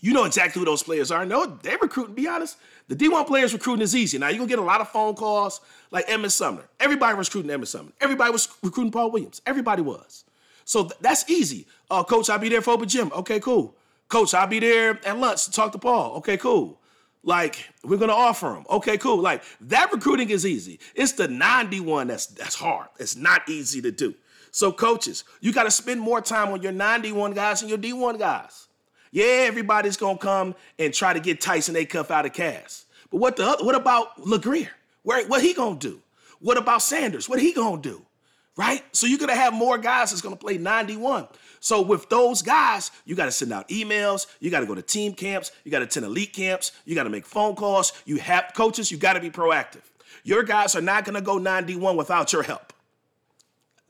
you 0.00 0.12
know 0.12 0.24
exactly 0.24 0.60
who 0.60 0.66
those 0.66 0.84
players 0.84 1.10
are. 1.10 1.26
No, 1.26 1.46
they 1.46 1.76
recruiting. 1.80 2.14
Be 2.14 2.28
honest, 2.28 2.56
the 2.88 2.96
D1 2.96 3.26
players 3.26 3.52
recruiting 3.52 3.82
is 3.82 3.94
easy. 3.94 4.18
Now 4.18 4.28
you're 4.28 4.38
gonna 4.38 4.48
get 4.48 4.58
a 4.58 4.62
lot 4.62 4.80
of 4.80 4.88
phone 4.88 5.14
calls 5.14 5.60
like 5.90 6.04
Edmond 6.08 6.32
Sumner. 6.32 6.64
Everybody 6.80 7.16
was 7.16 7.28
recruiting 7.28 7.50
Edmond 7.50 7.68
Sumner. 7.68 7.92
Everybody 8.00 8.32
was 8.32 8.48
recruiting 8.62 8.92
Paul 8.92 9.10
Williams. 9.10 9.40
Everybody 9.46 9.82
was. 9.82 10.24
So 10.64 10.82
th- 10.84 10.94
that's 11.00 11.28
easy. 11.30 11.66
Uh, 11.90 12.04
Coach, 12.04 12.30
I'll 12.30 12.38
be 12.38 12.48
there 12.48 12.62
for 12.62 12.72
open 12.72 12.88
gym. 12.88 13.10
Okay, 13.14 13.40
cool. 13.40 13.76
Coach, 14.08 14.34
I'll 14.34 14.46
be 14.46 14.58
there 14.60 15.00
at 15.06 15.18
lunch 15.18 15.46
to 15.46 15.50
talk 15.50 15.72
to 15.72 15.78
Paul. 15.78 16.16
Okay, 16.16 16.36
cool. 16.36 16.80
Like 17.24 17.68
we're 17.84 17.98
gonna 17.98 18.12
offer 18.12 18.54
him. 18.54 18.64
Okay, 18.68 18.98
cool. 18.98 19.18
Like 19.18 19.42
that 19.62 19.92
recruiting 19.92 20.30
is 20.30 20.44
easy. 20.44 20.80
It's 20.94 21.12
the 21.12 21.28
91 21.28 22.08
that's 22.08 22.26
that's 22.26 22.54
hard. 22.56 22.88
It's 22.98 23.16
not 23.16 23.48
easy 23.48 23.80
to 23.82 23.92
do. 23.92 24.14
So 24.52 24.70
coaches, 24.70 25.24
you 25.40 25.50
got 25.52 25.62
to 25.64 25.70
spend 25.70 25.98
more 26.00 26.20
time 26.20 26.52
on 26.52 26.62
your 26.62 26.72
91 26.72 27.32
guys 27.32 27.62
and 27.62 27.70
your 27.70 27.78
D1 27.78 28.18
guys. 28.18 28.68
Yeah, 29.12 29.44
everybody's 29.46 29.96
gonna 29.96 30.18
come 30.18 30.54
and 30.78 30.92
try 30.92 31.12
to 31.12 31.20
get 31.20 31.40
Tyson 31.40 31.76
Acuff 31.76 32.10
out 32.10 32.26
of 32.26 32.32
Cass. 32.32 32.86
But 33.10 33.18
what 33.18 33.36
the 33.36 33.58
what 33.60 33.74
about 33.74 34.16
LeGrier? 34.20 34.70
Where 35.04 35.24
what 35.28 35.42
he 35.42 35.54
gonna 35.54 35.78
do? 35.78 36.00
What 36.40 36.56
about 36.56 36.82
Sanders? 36.82 37.28
What 37.28 37.38
he 37.38 37.52
gonna 37.52 37.80
do? 37.80 38.04
Right? 38.56 38.82
So 38.92 39.06
you're 39.06 39.18
gonna 39.18 39.36
have 39.36 39.54
more 39.54 39.78
guys 39.78 40.10
that's 40.10 40.22
gonna 40.22 40.36
play 40.36 40.58
91. 40.58 41.28
So 41.62 41.80
with 41.80 42.08
those 42.08 42.42
guys, 42.42 42.90
you 43.04 43.14
got 43.14 43.26
to 43.26 43.30
send 43.30 43.52
out 43.52 43.68
emails, 43.68 44.26
you 44.40 44.50
got 44.50 44.60
to 44.60 44.66
go 44.66 44.74
to 44.74 44.82
team 44.82 45.14
camps, 45.14 45.52
you 45.62 45.70
got 45.70 45.78
to 45.78 45.84
attend 45.84 46.04
elite 46.04 46.32
camps, 46.32 46.72
you 46.84 46.96
got 46.96 47.04
to 47.04 47.08
make 47.08 47.24
phone 47.24 47.54
calls. 47.54 47.92
You 48.04 48.16
have 48.16 48.50
coaches, 48.52 48.90
you 48.90 48.98
got 48.98 49.12
to 49.12 49.20
be 49.20 49.30
proactive. 49.30 49.82
Your 50.24 50.42
guys 50.42 50.74
are 50.74 50.80
not 50.80 51.04
going 51.04 51.14
to 51.14 51.20
go 51.20 51.38
91 51.38 51.96
without 51.96 52.32
your 52.32 52.42
help. 52.42 52.72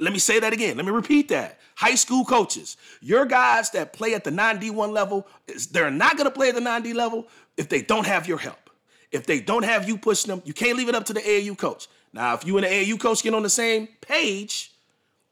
Let 0.03 0.12
me 0.12 0.19
say 0.19 0.41
that 0.41 0.53
again. 0.53 0.77
Let 0.77 0.85
me 0.85 0.91
repeat 0.91 1.29
that. 1.29 1.61
High 1.77 1.95
school 1.95 2.25
coaches, 2.25 2.77
your 3.01 3.25
guys 3.25 3.71
that 3.71 3.93
play 3.93 4.15
at 4.15 4.25
the 4.25 4.33
non-D1 4.33 4.91
level, 4.91 5.29
they're 5.71 5.93
not 5.93 6.17
going 6.17 6.29
to 6.29 6.35
play 6.35 6.49
at 6.49 6.57
the 6.57 6.61
9D 6.61 6.93
level 6.93 7.29
if 7.57 7.69
they 7.69 7.83
don't 7.83 8.07
have 8.07 8.27
your 8.27 8.38
help. 8.38 8.71
If 9.12 9.27
they 9.27 9.41
don't 9.41 9.65
have 9.65 9.88
you 9.88 9.97
pushing 9.97 10.31
them, 10.31 10.43
you 10.45 10.55
can't 10.55 10.77
leave 10.77 10.88
it 10.88 10.97
up 10.97 11.05
to 11.05 11.12
the 11.12 11.21
AAU 11.21 11.57
coach. 11.57 11.87
Now, 12.12 12.35
if 12.35 12.45
you 12.45 12.57
and 12.57 12.67
the 12.67 12.71
AAU 12.71 12.99
coach 12.99 13.23
get 13.23 13.33
on 13.33 13.45
the 13.45 13.51
same 13.51 13.87
page, 14.01 14.73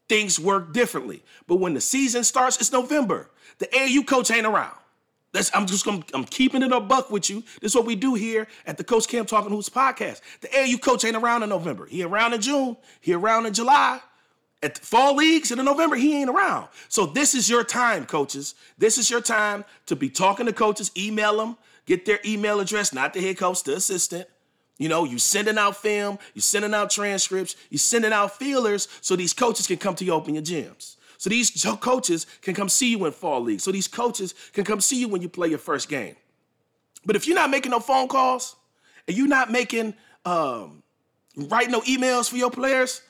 things 0.09 0.39
work 0.39 0.73
differently. 0.73 1.25
But 1.49 1.57
when 1.57 1.75
the 1.75 1.81
season 1.81 2.23
starts, 2.23 2.61
it's 2.61 2.71
November. 2.71 3.29
The 3.59 3.67
AAU 3.67 4.07
coach 4.07 4.31
ain't 4.31 4.47
around. 4.47 4.77
That's, 5.33 5.51
I'm 5.55 5.67
just 5.67 5.85
gonna, 5.85 6.03
I'm 6.15 6.25
keeping 6.25 6.63
it 6.63 6.73
a 6.73 6.81
buck 6.81 7.11
with 7.11 7.29
you. 7.29 7.43
This 7.61 7.73
is 7.73 7.77
what 7.77 7.87
we 7.87 7.97
do 7.97 8.15
here 8.15 8.47
at 8.67 8.77
the 8.77 8.85
Coach 8.85 9.09
Cam 9.09 9.27
Talking 9.27 9.51
Hoops 9.51 9.69
podcast. 9.69 10.21
The 10.41 10.49
AAU 10.49 10.81
coach 10.81 11.05
ain't 11.05 11.17
around 11.17 11.43
in 11.43 11.49
November. 11.49 11.87
He 11.87 12.03
around 12.03 12.35
in 12.35 12.41
June. 12.41 12.77
He 13.01 13.13
around 13.13 13.47
in 13.47 13.53
July. 13.53 14.01
At 14.63 14.79
fall 14.79 15.17
leagues 15.17 15.51
and 15.51 15.59
in 15.59 15.65
November, 15.65 15.97
he 15.97 16.21
ain't 16.21 16.29
around. 16.29 16.69
So 16.89 17.07
this 17.07 17.35
is 17.35 17.49
your 17.49 17.65
time, 17.65 18.05
coaches. 18.05 18.55
This 18.77 18.99
is 18.99 19.11
your 19.11 19.23
time 19.23 19.65
to 19.87 19.97
be 19.97 20.11
talking 20.11 20.47
to 20.47 20.53
coaches. 20.53 20.91
Email 20.97 21.39
them, 21.39 21.57
get 21.87 22.05
their 22.05 22.21
email 22.27 22.61
address, 22.61 22.93
not 22.93 23.15
the 23.15 23.23
head 23.23 23.39
coach, 23.39 23.63
the 23.63 23.77
assistant. 23.77 24.29
You 24.77 24.89
know, 24.89 25.05
you 25.05 25.19
sending 25.19 25.59
out 25.59 25.77
film, 25.77 26.19
you 26.35 26.41
sending 26.41 26.75
out 26.75 26.91
transcripts, 26.91 27.57
you 27.71 27.79
sending 27.79 28.13
out 28.13 28.39
feelers 28.39 28.89
so 29.01 29.17
these 29.17 29.33
coaches 29.33 29.67
can 29.67 29.77
come 29.77 29.95
to 29.95 30.05
you 30.05 30.13
open 30.13 30.35
your 30.35 30.43
gyms. 30.43 30.97
So 31.17 31.29
these 31.29 31.51
coaches 31.81 32.27
can 32.43 32.55
come 32.55 32.69
see 32.69 32.91
you 32.91 33.05
in 33.07 33.13
fall 33.13 33.43
league. 33.43 33.61
So 33.61 33.73
these 33.73 33.89
coaches 33.89 34.35
can 34.53 34.65
come 34.65 34.81
see 34.81 35.01
you 35.01 35.09
when 35.09 35.23
you 35.23 35.29
play 35.29 35.49
your 35.49 35.59
first 35.59 35.89
game. 35.89 36.17
But 37.05 37.17
if 37.17 37.27
you're 37.27 37.37
not 37.37 37.51
making 37.51 37.71
no 37.71 37.81
phone 37.81 38.09
calls 38.09 38.57
and 39.07 39.17
you're 39.17 39.29
not 39.29 39.51
making 39.51 39.95
um, 40.25 40.83
writing 41.37 41.73
no 41.73 41.81
emails 41.83 42.29
for 42.29 42.37
your 42.37 42.51
players, 42.51 43.03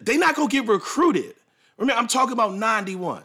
they're 0.00 0.18
not 0.18 0.36
gonna 0.36 0.48
get 0.48 0.66
recruited. 0.66 1.34
Remember, 1.76 2.00
I'm 2.00 2.08
talking 2.08 2.32
about 2.32 2.54
91. 2.54 3.22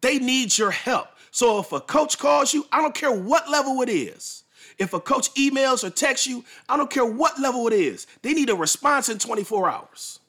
They 0.00 0.18
need 0.18 0.56
your 0.56 0.70
help. 0.70 1.08
So 1.30 1.58
if 1.58 1.72
a 1.72 1.80
coach 1.80 2.18
calls 2.18 2.52
you, 2.52 2.66
I 2.70 2.80
don't 2.80 2.94
care 2.94 3.12
what 3.12 3.50
level 3.50 3.80
it 3.82 3.88
is. 3.88 4.44
If 4.78 4.92
a 4.92 5.00
coach 5.00 5.32
emails 5.34 5.82
or 5.82 5.90
texts 5.90 6.26
you, 6.26 6.44
I 6.68 6.76
don't 6.76 6.90
care 6.90 7.04
what 7.04 7.40
level 7.40 7.66
it 7.66 7.72
is, 7.72 8.06
they 8.22 8.32
need 8.32 8.48
a 8.48 8.54
response 8.54 9.08
in 9.08 9.18
24 9.18 9.68
hours. 9.68 10.20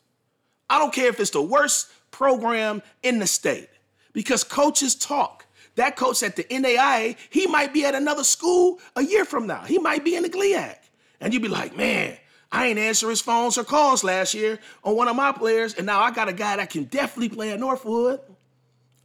I 0.70 0.80
don't 0.80 0.94
care 0.94 1.08
if 1.08 1.20
it's 1.20 1.32
the 1.32 1.42
worst 1.42 1.90
program 2.12 2.82
in 3.04 3.20
the 3.20 3.28
state 3.28 3.70
because 4.14 4.44
coaches 4.44 4.96
talk. 4.96 5.46
That 5.76 5.96
coach 5.96 6.24
at 6.24 6.36
the 6.36 6.44
NAIA, 6.44 7.16
he 7.30 7.48
might 7.48 7.74
be 7.74 7.86
at 7.86 7.96
another 7.96 8.24
school 8.24 8.80
a 8.96 9.04
year 9.04 9.24
from 9.24 9.48
now. 9.48 9.64
He 9.64 9.78
might 9.78 10.04
be 10.04 10.16
in 10.16 10.24
the 10.24 10.30
GLIAC. 10.30 10.76
And 11.22 11.34
you'd 11.34 11.44
be 11.44 11.48
like, 11.48 11.76
man, 11.76 12.18
I 12.52 12.68
ain't 12.68 12.80
answer 12.80 13.10
his 13.10 13.22
phones 13.22 13.58
or 13.58 13.64
calls 13.64 14.04
last 14.04 14.34
year 14.34 14.60
on 14.84 14.96
one 14.96 15.08
of 15.08 15.16
my 15.16 15.32
players, 15.32 15.76
and 15.76 15.86
now 15.86 16.02
I 16.02 16.12
got 16.12 16.30
a 16.30 16.34
guy 16.34 16.56
that 16.56 16.70
can 16.70 16.86
definitely 16.86 17.30
play 17.30 17.52
at 17.52 17.60
Northwood. 17.60 18.22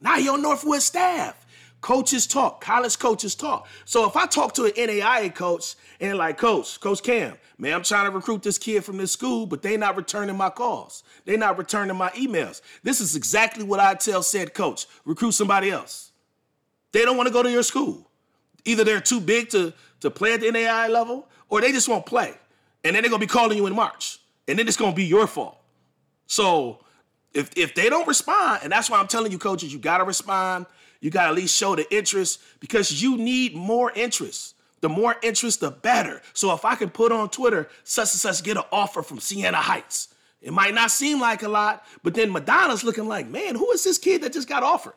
Now 0.00 0.16
he 0.16 0.28
on 0.28 0.42
Northwood 0.42 0.82
staff. 0.82 1.44
Coaches 1.82 2.26
talk, 2.26 2.62
college 2.62 2.98
coaches 2.98 3.34
talk. 3.34 3.66
So 3.84 4.06
if 4.08 4.16
I 4.16 4.24
talk 4.24 4.54
to 4.54 4.64
an 4.64 4.70
NAIA 4.70 5.34
coach 5.34 5.74
and 6.00 6.16
like, 6.16 6.38
Coach, 6.38 6.80
Coach 6.80 7.02
Cam, 7.02 7.36
man, 7.58 7.74
I'm 7.74 7.82
trying 7.82 8.06
to 8.06 8.10
recruit 8.10 8.42
this 8.42 8.56
kid 8.56 8.86
from 8.86 8.96
this 8.96 9.12
school, 9.12 9.44
but 9.44 9.60
they 9.60 9.76
not 9.76 9.94
returning 9.94 10.34
my 10.34 10.48
calls. 10.48 11.02
They 11.26 11.36
not 11.36 11.58
returning 11.58 11.94
my 11.94 12.08
emails. 12.10 12.62
This 12.82 13.02
is 13.02 13.16
exactly 13.16 13.64
what 13.64 13.80
I 13.80 13.94
tell 13.96 14.22
said 14.22 14.54
coach, 14.54 14.86
recruit 15.04 15.32
somebody 15.32 15.70
else. 15.70 16.12
They 16.92 17.04
don't 17.04 17.18
want 17.18 17.26
to 17.26 17.32
go 17.32 17.42
to 17.42 17.50
your 17.50 17.62
school. 17.62 18.08
Either 18.64 18.84
they're 18.84 19.00
too 19.00 19.20
big 19.20 19.50
to, 19.50 19.74
to 20.00 20.10
play 20.10 20.32
at 20.32 20.40
the 20.40 20.46
NAIA 20.46 20.88
level, 20.88 21.28
or 21.50 21.60
they 21.60 21.70
just 21.70 21.86
won't 21.86 22.06
play. 22.06 22.34
And 22.84 22.94
then 22.94 23.02
they're 23.02 23.10
gonna 23.10 23.18
be 23.20 23.26
calling 23.26 23.56
you 23.56 23.66
in 23.66 23.74
March. 23.74 24.18
And 24.46 24.58
then 24.58 24.68
it's 24.68 24.76
gonna 24.76 24.94
be 24.94 25.04
your 25.04 25.26
fault. 25.26 25.58
So 26.26 26.80
if 27.32 27.50
if 27.56 27.74
they 27.74 27.88
don't 27.88 28.06
respond, 28.06 28.60
and 28.62 28.70
that's 28.70 28.88
why 28.88 29.00
I'm 29.00 29.08
telling 29.08 29.32
you, 29.32 29.38
coaches, 29.38 29.72
you 29.72 29.78
gotta 29.78 30.04
respond 30.04 30.66
you 31.04 31.10
got 31.10 31.24
to 31.24 31.28
at 31.28 31.34
least 31.34 31.54
show 31.54 31.76
the 31.76 31.94
interest 31.94 32.40
because 32.60 33.02
you 33.02 33.18
need 33.18 33.54
more 33.54 33.92
interest. 33.94 34.54
The 34.80 34.88
more 34.88 35.16
interest, 35.22 35.60
the 35.60 35.70
better. 35.70 36.22
So 36.32 36.54
if 36.54 36.64
I 36.64 36.76
can 36.76 36.88
put 36.88 37.12
on 37.12 37.28
Twitter, 37.28 37.68
such 37.84 38.12
and 38.12 38.20
such 38.20 38.42
get 38.42 38.56
an 38.56 38.62
offer 38.72 39.02
from 39.02 39.20
Siena 39.20 39.58
Heights, 39.58 40.08
it 40.40 40.54
might 40.54 40.72
not 40.72 40.90
seem 40.90 41.20
like 41.20 41.42
a 41.42 41.48
lot, 41.48 41.84
but 42.02 42.14
then 42.14 42.32
Madonna's 42.32 42.84
looking 42.84 43.06
like, 43.06 43.28
man, 43.28 43.54
who 43.54 43.70
is 43.72 43.84
this 43.84 43.98
kid 43.98 44.22
that 44.22 44.32
just 44.32 44.48
got 44.48 44.62
offered? 44.62 44.94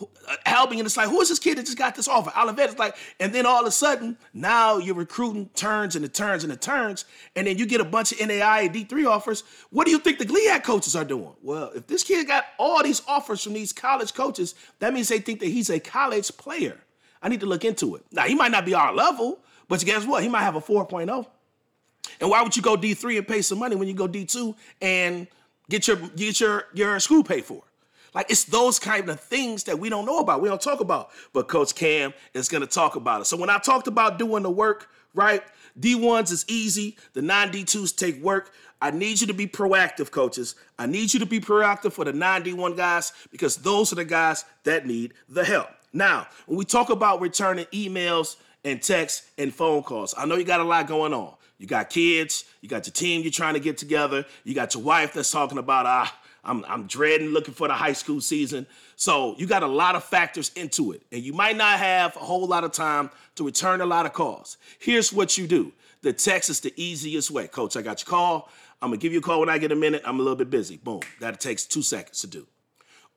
Uh, 0.00 0.36
Albion 0.46 0.86
it's 0.86 0.96
like, 0.96 1.08
who 1.08 1.20
is 1.20 1.28
this 1.28 1.38
kid 1.38 1.58
that 1.58 1.66
just 1.66 1.78
got 1.78 1.94
this 1.94 2.08
offer? 2.08 2.30
Olivet's 2.34 2.78
like, 2.78 2.96
and 3.18 3.32
then 3.34 3.46
all 3.46 3.60
of 3.60 3.66
a 3.66 3.70
sudden, 3.70 4.16
now 4.32 4.78
you're 4.78 4.94
recruiting 4.94 5.48
turns 5.54 5.96
and 5.96 6.04
the 6.04 6.08
turns 6.08 6.44
and 6.44 6.52
the 6.52 6.56
turns, 6.56 7.04
and 7.34 7.46
then 7.46 7.58
you 7.58 7.66
get 7.66 7.80
a 7.80 7.84
bunch 7.84 8.12
of 8.12 8.20
NAI 8.20 8.68
D3 8.68 9.08
offers. 9.08 9.42
What 9.70 9.86
do 9.86 9.90
you 9.90 9.98
think 9.98 10.18
the 10.18 10.26
GLIAC 10.26 10.62
coaches 10.62 10.94
are 10.94 11.04
doing? 11.04 11.32
Well, 11.42 11.70
if 11.74 11.86
this 11.86 12.04
kid 12.04 12.26
got 12.26 12.44
all 12.58 12.82
these 12.82 13.02
offers 13.08 13.42
from 13.42 13.54
these 13.54 13.72
college 13.72 14.14
coaches, 14.14 14.54
that 14.78 14.94
means 14.94 15.08
they 15.08 15.18
think 15.18 15.40
that 15.40 15.48
he's 15.48 15.70
a 15.70 15.80
college 15.80 16.36
player. 16.36 16.78
I 17.22 17.28
need 17.28 17.40
to 17.40 17.46
look 17.46 17.64
into 17.64 17.96
it. 17.96 18.04
Now, 18.12 18.24
he 18.24 18.34
might 18.34 18.52
not 18.52 18.64
be 18.64 18.74
our 18.74 18.94
level, 18.94 19.40
but 19.68 19.84
guess 19.84 20.06
what? 20.06 20.22
He 20.22 20.28
might 20.28 20.42
have 20.42 20.56
a 20.56 20.60
4.0. 20.60 21.26
And 22.20 22.30
why 22.30 22.42
would 22.42 22.56
you 22.56 22.62
go 22.62 22.76
D3 22.76 23.18
and 23.18 23.28
pay 23.28 23.42
some 23.42 23.58
money 23.58 23.76
when 23.76 23.88
you 23.88 23.94
go 23.94 24.08
D2 24.08 24.54
and 24.80 25.26
get 25.68 25.86
your 25.86 25.96
get 25.96 26.40
your 26.40 26.64
your 26.72 26.98
school 27.00 27.22
paid 27.22 27.44
for? 27.44 27.62
Like 28.14 28.30
it's 28.30 28.44
those 28.44 28.78
kind 28.78 29.08
of 29.08 29.20
things 29.20 29.64
that 29.64 29.78
we 29.78 29.88
don't 29.88 30.06
know 30.06 30.18
about. 30.18 30.40
We 30.40 30.48
don't 30.48 30.60
talk 30.60 30.80
about. 30.80 31.10
But 31.32 31.48
Coach 31.48 31.74
Cam 31.74 32.14
is 32.34 32.48
going 32.48 32.62
to 32.62 32.66
talk 32.66 32.96
about 32.96 33.20
it. 33.20 33.24
So 33.26 33.36
when 33.36 33.50
I 33.50 33.58
talked 33.58 33.86
about 33.86 34.18
doing 34.18 34.42
the 34.42 34.50
work, 34.50 34.88
right? 35.14 35.42
D1s 35.78 36.32
is 36.32 36.44
easy. 36.48 36.96
The 37.12 37.22
non-D2s 37.22 37.96
take 37.96 38.22
work. 38.22 38.52
I 38.80 38.90
need 38.90 39.20
you 39.20 39.26
to 39.26 39.34
be 39.34 39.46
proactive, 39.46 40.10
coaches. 40.10 40.54
I 40.78 40.86
need 40.86 41.12
you 41.12 41.20
to 41.20 41.26
be 41.26 41.40
proactive 41.40 41.92
for 41.92 42.04
the 42.04 42.12
non-D1 42.12 42.76
guys 42.76 43.12
because 43.30 43.56
those 43.56 43.92
are 43.92 43.96
the 43.96 44.04
guys 44.04 44.44
that 44.64 44.86
need 44.86 45.14
the 45.28 45.44
help. 45.44 45.68
Now, 45.92 46.26
when 46.46 46.58
we 46.58 46.64
talk 46.64 46.90
about 46.90 47.20
returning 47.20 47.66
emails 47.66 48.36
and 48.64 48.80
texts 48.80 49.28
and 49.38 49.52
phone 49.52 49.82
calls, 49.82 50.14
I 50.16 50.26
know 50.26 50.36
you 50.36 50.44
got 50.44 50.60
a 50.60 50.64
lot 50.64 50.86
going 50.86 51.12
on. 51.12 51.34
You 51.58 51.66
got 51.66 51.90
kids, 51.90 52.44
you 52.60 52.68
got 52.68 52.86
your 52.86 52.92
team 52.92 53.22
you're 53.22 53.32
trying 53.32 53.54
to 53.54 53.60
get 53.60 53.78
together, 53.78 54.24
you 54.44 54.54
got 54.54 54.74
your 54.74 54.82
wife 54.84 55.12
that's 55.12 55.30
talking 55.30 55.58
about, 55.58 55.86
ah, 55.86 56.16
I'm, 56.48 56.64
I'm 56.66 56.86
dreading 56.86 57.28
looking 57.28 57.54
for 57.54 57.68
the 57.68 57.74
high 57.74 57.92
school 57.92 58.20
season. 58.20 58.66
So 58.96 59.36
you 59.36 59.46
got 59.46 59.62
a 59.62 59.68
lot 59.68 59.94
of 59.94 60.02
factors 60.02 60.50
into 60.56 60.92
it, 60.92 61.02
and 61.12 61.22
you 61.22 61.32
might 61.32 61.56
not 61.56 61.78
have 61.78 62.16
a 62.16 62.20
whole 62.20 62.46
lot 62.46 62.64
of 62.64 62.72
time 62.72 63.10
to 63.36 63.44
return 63.44 63.80
a 63.80 63.86
lot 63.86 64.06
of 64.06 64.12
calls. 64.12 64.56
Here's 64.78 65.12
what 65.12 65.36
you 65.36 65.46
do 65.46 65.72
the 66.02 66.12
text 66.12 66.48
is 66.48 66.60
the 66.60 66.72
easiest 66.76 67.30
way. 67.30 67.48
Coach, 67.48 67.76
I 67.76 67.82
got 67.82 68.00
your 68.00 68.10
call. 68.10 68.48
I'm 68.80 68.90
gonna 68.90 68.98
give 68.98 69.12
you 69.12 69.18
a 69.18 69.22
call 69.22 69.40
when 69.40 69.48
I 69.48 69.58
get 69.58 69.72
a 69.72 69.76
minute. 69.76 70.02
I'm 70.04 70.20
a 70.20 70.22
little 70.22 70.36
bit 70.36 70.50
busy. 70.50 70.76
Boom. 70.78 71.00
That 71.20 71.38
takes 71.40 71.66
two 71.66 71.82
seconds 71.82 72.20
to 72.22 72.26
do. 72.26 72.46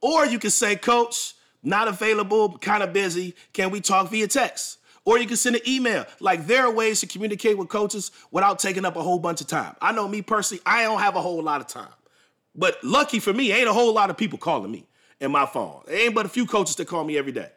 Or 0.02 0.26
you 0.26 0.40
can 0.40 0.50
say, 0.50 0.76
Coach, 0.76 1.36
not 1.64 1.88
available, 1.88 2.58
kind 2.58 2.82
of 2.82 2.92
busy. 2.92 3.36
Can 3.54 3.70
we 3.70 3.80
talk 3.82 4.10
via 4.10 4.28
text? 4.28 4.80
Or 5.06 5.20
you 5.20 5.28
can 5.28 5.38
send 5.38 5.56
an 5.56 5.62
email. 5.68 6.06
Like 6.20 6.48
there 6.48 6.66
are 6.66 6.72
ways 6.72 7.00
to 7.02 7.08
communicate 7.08 7.58
with 7.58 7.70
coaches 7.70 8.12
without 8.32 8.60
taking 8.60 8.86
up 8.86 8.96
a 8.96 9.02
whole 9.02 9.20
bunch 9.20 9.42
of 9.42 9.48
time. 9.48 9.76
I 9.82 9.92
know 9.92 10.08
me 10.08 10.22
personally, 10.22 10.62
I 10.66 10.84
don't 10.84 11.00
have 11.00 11.16
a 11.16 11.22
whole 11.22 11.42
lot 11.42 11.62
of 11.62 11.68
time 11.68 11.90
But 12.56 12.84
lucky 12.84 13.20
for 13.20 13.34
me, 13.34 13.52
ain't 13.52 13.68
a 13.68 13.74
whole 13.74 13.94
lot 13.94 14.10
of 14.10 14.18
people 14.18 14.38
calling 14.38 14.72
me 14.72 14.86
in 15.20 15.32
my 15.32 15.46
phone. 15.46 15.82
There 15.88 15.98
ain't 15.98 16.16
but 16.16 16.26
a 16.26 16.30
few 16.30 16.46
coaches 16.46 16.76
that 16.78 16.88
call 16.88 17.04
me 17.04 17.18
every 17.18 17.32
day. 17.32 17.50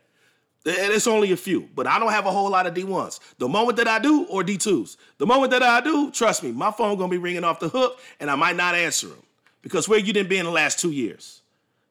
And 0.67 0.93
it's 0.93 1.07
only 1.07 1.31
a 1.33 1.37
few, 1.37 1.69
but 1.75 1.87
I 1.87 1.99
don't 1.99 2.11
have 2.11 2.25
a 2.25 2.31
whole 2.31 2.49
lot 2.49 2.67
of 2.67 2.73
D1s. 2.73 3.21
The 3.37 3.49
moment 3.49 3.77
that 3.77 3.87
I 3.87 3.99
do, 3.99 4.25
or 4.25 4.43
D2s, 4.43 4.97
the 5.19 5.27
moment 5.27 5.51
that 5.51 5.63
I 5.63 5.83
do, 5.83 6.11
trust 6.11 6.43
me, 6.43 6.53
my 6.53 6.71
phone 6.71 6.97
gonna 6.97 7.11
be 7.11 7.19
ringing 7.19 7.45
off 7.45 7.61
the 7.61 7.69
hook 7.69 8.01
and 8.19 8.31
I 8.31 8.35
might 8.35 8.57
not 8.57 8.75
answer 8.75 9.09
them. 9.09 9.23
Because 9.61 9.89
where 9.89 9.99
you 9.99 10.13
didn't 10.13 10.31
be 10.31 10.39
in 10.39 10.47
the 10.47 10.51
last 10.51 10.79
two 10.79 10.91
years? 10.91 11.43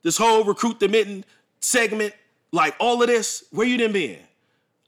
This 0.02 0.18
whole 0.18 0.44
recruit 0.44 0.80
the 0.80 0.88
mitten 0.88 1.24
segment, 1.60 2.14
like 2.52 2.76
all 2.80 3.02
of 3.02 3.08
this, 3.08 3.44
where 3.52 3.68
you 3.68 3.78
didn't 3.78 3.94
be 3.94 4.14
in? 4.14 4.20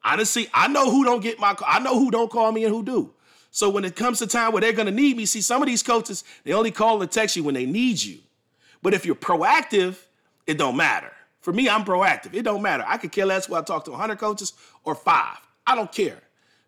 Honestly, 0.03 0.47
I 0.53 0.67
know 0.67 0.89
who 0.89 1.03
don't 1.03 1.21
get 1.21 1.39
my 1.39 1.55
I 1.65 1.79
know 1.79 1.97
who 1.97 2.11
don't 2.11 2.29
call 2.29 2.51
me 2.51 2.63
and 2.63 2.73
who 2.73 2.83
do. 2.83 3.11
So 3.55 3.69
when 3.69 3.85
it 3.85 3.95
comes 3.95 4.19
to 4.19 4.27
time 4.27 4.51
where 4.51 4.59
they're 4.59 4.73
gonna 4.73 4.91
need 4.91 5.15
me, 5.15 5.25
see 5.25 5.39
some 5.39 5.61
of 5.61 5.67
these 5.67 5.81
coaches, 5.81 6.25
they 6.43 6.51
only 6.51 6.71
call 6.71 7.01
or 7.01 7.05
text 7.05 7.37
you 7.37 7.43
when 7.45 7.55
they 7.55 7.65
need 7.65 8.03
you. 8.03 8.17
But 8.83 8.93
if 8.93 9.05
you're 9.05 9.15
proactive, 9.15 9.95
it 10.45 10.57
don't 10.57 10.75
matter. 10.75 11.09
For 11.39 11.53
me, 11.53 11.69
I'm 11.69 11.85
proactive. 11.85 12.33
It 12.33 12.41
don't 12.41 12.61
matter. 12.61 12.83
I 12.85 12.97
could 12.97 13.13
care 13.13 13.25
less 13.25 13.47
whether 13.47 13.63
I 13.63 13.65
talk 13.65 13.85
to 13.85 13.91
100 13.91 14.17
coaches 14.17 14.51
or 14.83 14.93
five. 14.93 15.37
I 15.65 15.73
don't 15.73 15.89
care 15.89 16.21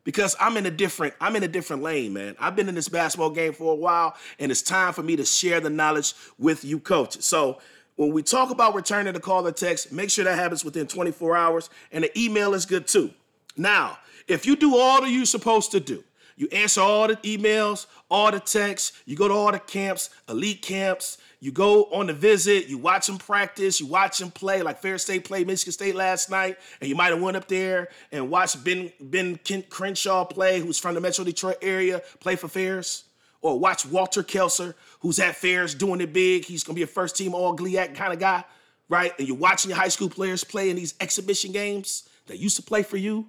because 0.05 0.33
I'm 0.39 0.55
in 0.55 0.65
a 0.65 0.71
different 0.71 1.13
I'm 1.19 1.35
in 1.35 1.43
a 1.43 1.49
different 1.49 1.83
lane, 1.83 2.13
man. 2.13 2.37
I've 2.39 2.55
been 2.55 2.69
in 2.69 2.75
this 2.75 2.87
basketball 2.87 3.31
game 3.31 3.51
for 3.51 3.73
a 3.73 3.75
while, 3.75 4.15
and 4.39 4.49
it's 4.49 4.61
time 4.61 4.93
for 4.93 5.03
me 5.03 5.17
to 5.17 5.25
share 5.25 5.59
the 5.59 5.69
knowledge 5.69 6.13
with 6.39 6.63
you 6.63 6.79
coaches. 6.79 7.25
So 7.25 7.59
when 7.97 8.13
we 8.13 8.23
talk 8.23 8.49
about 8.49 8.75
returning 8.75 9.11
the 9.11 9.19
call 9.19 9.45
or 9.45 9.51
text, 9.51 9.91
make 9.91 10.09
sure 10.09 10.23
that 10.23 10.39
happens 10.39 10.63
within 10.63 10.87
24 10.87 11.35
hours, 11.35 11.69
and 11.91 12.05
the 12.05 12.17
email 12.17 12.53
is 12.53 12.65
good 12.65 12.87
too. 12.87 13.11
Now, 13.57 13.97
if 14.29 14.45
you 14.45 14.55
do 14.55 14.77
all 14.77 15.01
that 15.01 15.09
you're 15.09 15.25
supposed 15.25 15.71
to 15.71 15.81
do, 15.81 16.01
you 16.37 16.47
answer 16.51 16.81
all 16.81 17.07
the 17.07 17.17
emails, 17.17 17.87
all 18.09 18.31
the 18.31 18.39
texts, 18.39 18.93
you 19.05 19.15
go 19.15 19.27
to 19.27 19.33
all 19.33 19.51
the 19.51 19.59
camps, 19.59 20.11
elite 20.29 20.61
camps, 20.61 21.17
you 21.39 21.51
go 21.51 21.85
on 21.85 22.07
the 22.07 22.13
visit, 22.13 22.67
you 22.67 22.77
watch 22.77 23.07
them 23.07 23.17
practice, 23.17 23.79
you 23.79 23.87
watch 23.87 24.19
them 24.19 24.31
play, 24.31 24.61
like 24.61 24.79
Ferris 24.79 25.03
State 25.03 25.25
played 25.25 25.47
Michigan 25.47 25.73
State 25.73 25.95
last 25.95 26.29
night, 26.29 26.57
and 26.79 26.89
you 26.89 26.95
might 26.95 27.11
have 27.11 27.21
went 27.21 27.37
up 27.37 27.47
there 27.47 27.89
and 28.11 28.29
watched 28.29 28.63
Ben 28.63 28.91
Ben 29.01 29.37
Crenshaw 29.69 30.25
play, 30.25 30.59
who's 30.59 30.79
from 30.79 30.95
the 30.95 31.01
Metro 31.01 31.25
Detroit 31.25 31.57
area, 31.61 32.01
play 32.19 32.35
for 32.35 32.47
Ferris. 32.47 33.03
Or 33.39 33.59
watch 33.59 33.85
Walter 33.85 34.23
Kelser, 34.23 34.73
who's 35.01 35.19
at 35.19 35.35
Ferris 35.35 35.75
doing 35.75 36.01
it 36.01 36.11
big. 36.11 36.43
He's 36.43 36.63
gonna 36.63 36.75
be 36.75 36.81
a 36.81 36.87
first 36.87 37.15
team 37.15 37.35
all 37.35 37.55
GLIAC 37.55 37.93
kind 37.93 38.11
of 38.11 38.19
guy, 38.19 38.43
right? 38.89 39.13
And 39.19 39.27
you're 39.27 39.37
watching 39.37 39.69
your 39.69 39.77
high 39.77 39.89
school 39.89 40.09
players 40.09 40.43
play 40.43 40.71
in 40.71 40.75
these 40.75 40.95
exhibition 40.99 41.51
games 41.51 42.09
that 42.25 42.39
used 42.39 42.55
to 42.55 42.63
play 42.63 42.81
for 42.81 42.97
you. 42.97 43.27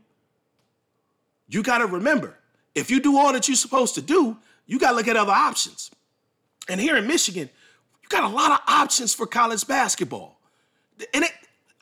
You 1.47 1.62
gotta 1.62 1.85
remember, 1.87 2.38
if 2.79 2.91
you 2.91 3.01
do 3.01 3.19
all 3.19 3.33
that 3.33 3.49
you're 3.49 3.57
supposed 3.57 3.95
to 3.97 4.03
do, 4.03 4.37
you 4.67 4.79
gotta 4.79 4.97
look 4.97 5.09
at 5.09 5.17
other 5.17 5.33
options. 5.33 5.91
And 6.69 6.81
here 6.81 6.97
in 6.97 7.07
Michigan, 7.07 7.49
you 8.03 8.09
got 8.09 8.25
a 8.25 8.35
lot 8.35 8.53
of 8.53 8.61
options 8.69 9.14
for 9.14 9.27
college 9.27 9.67
basketball. 9.67 10.38
And 11.14 11.25
it, 11.25 11.33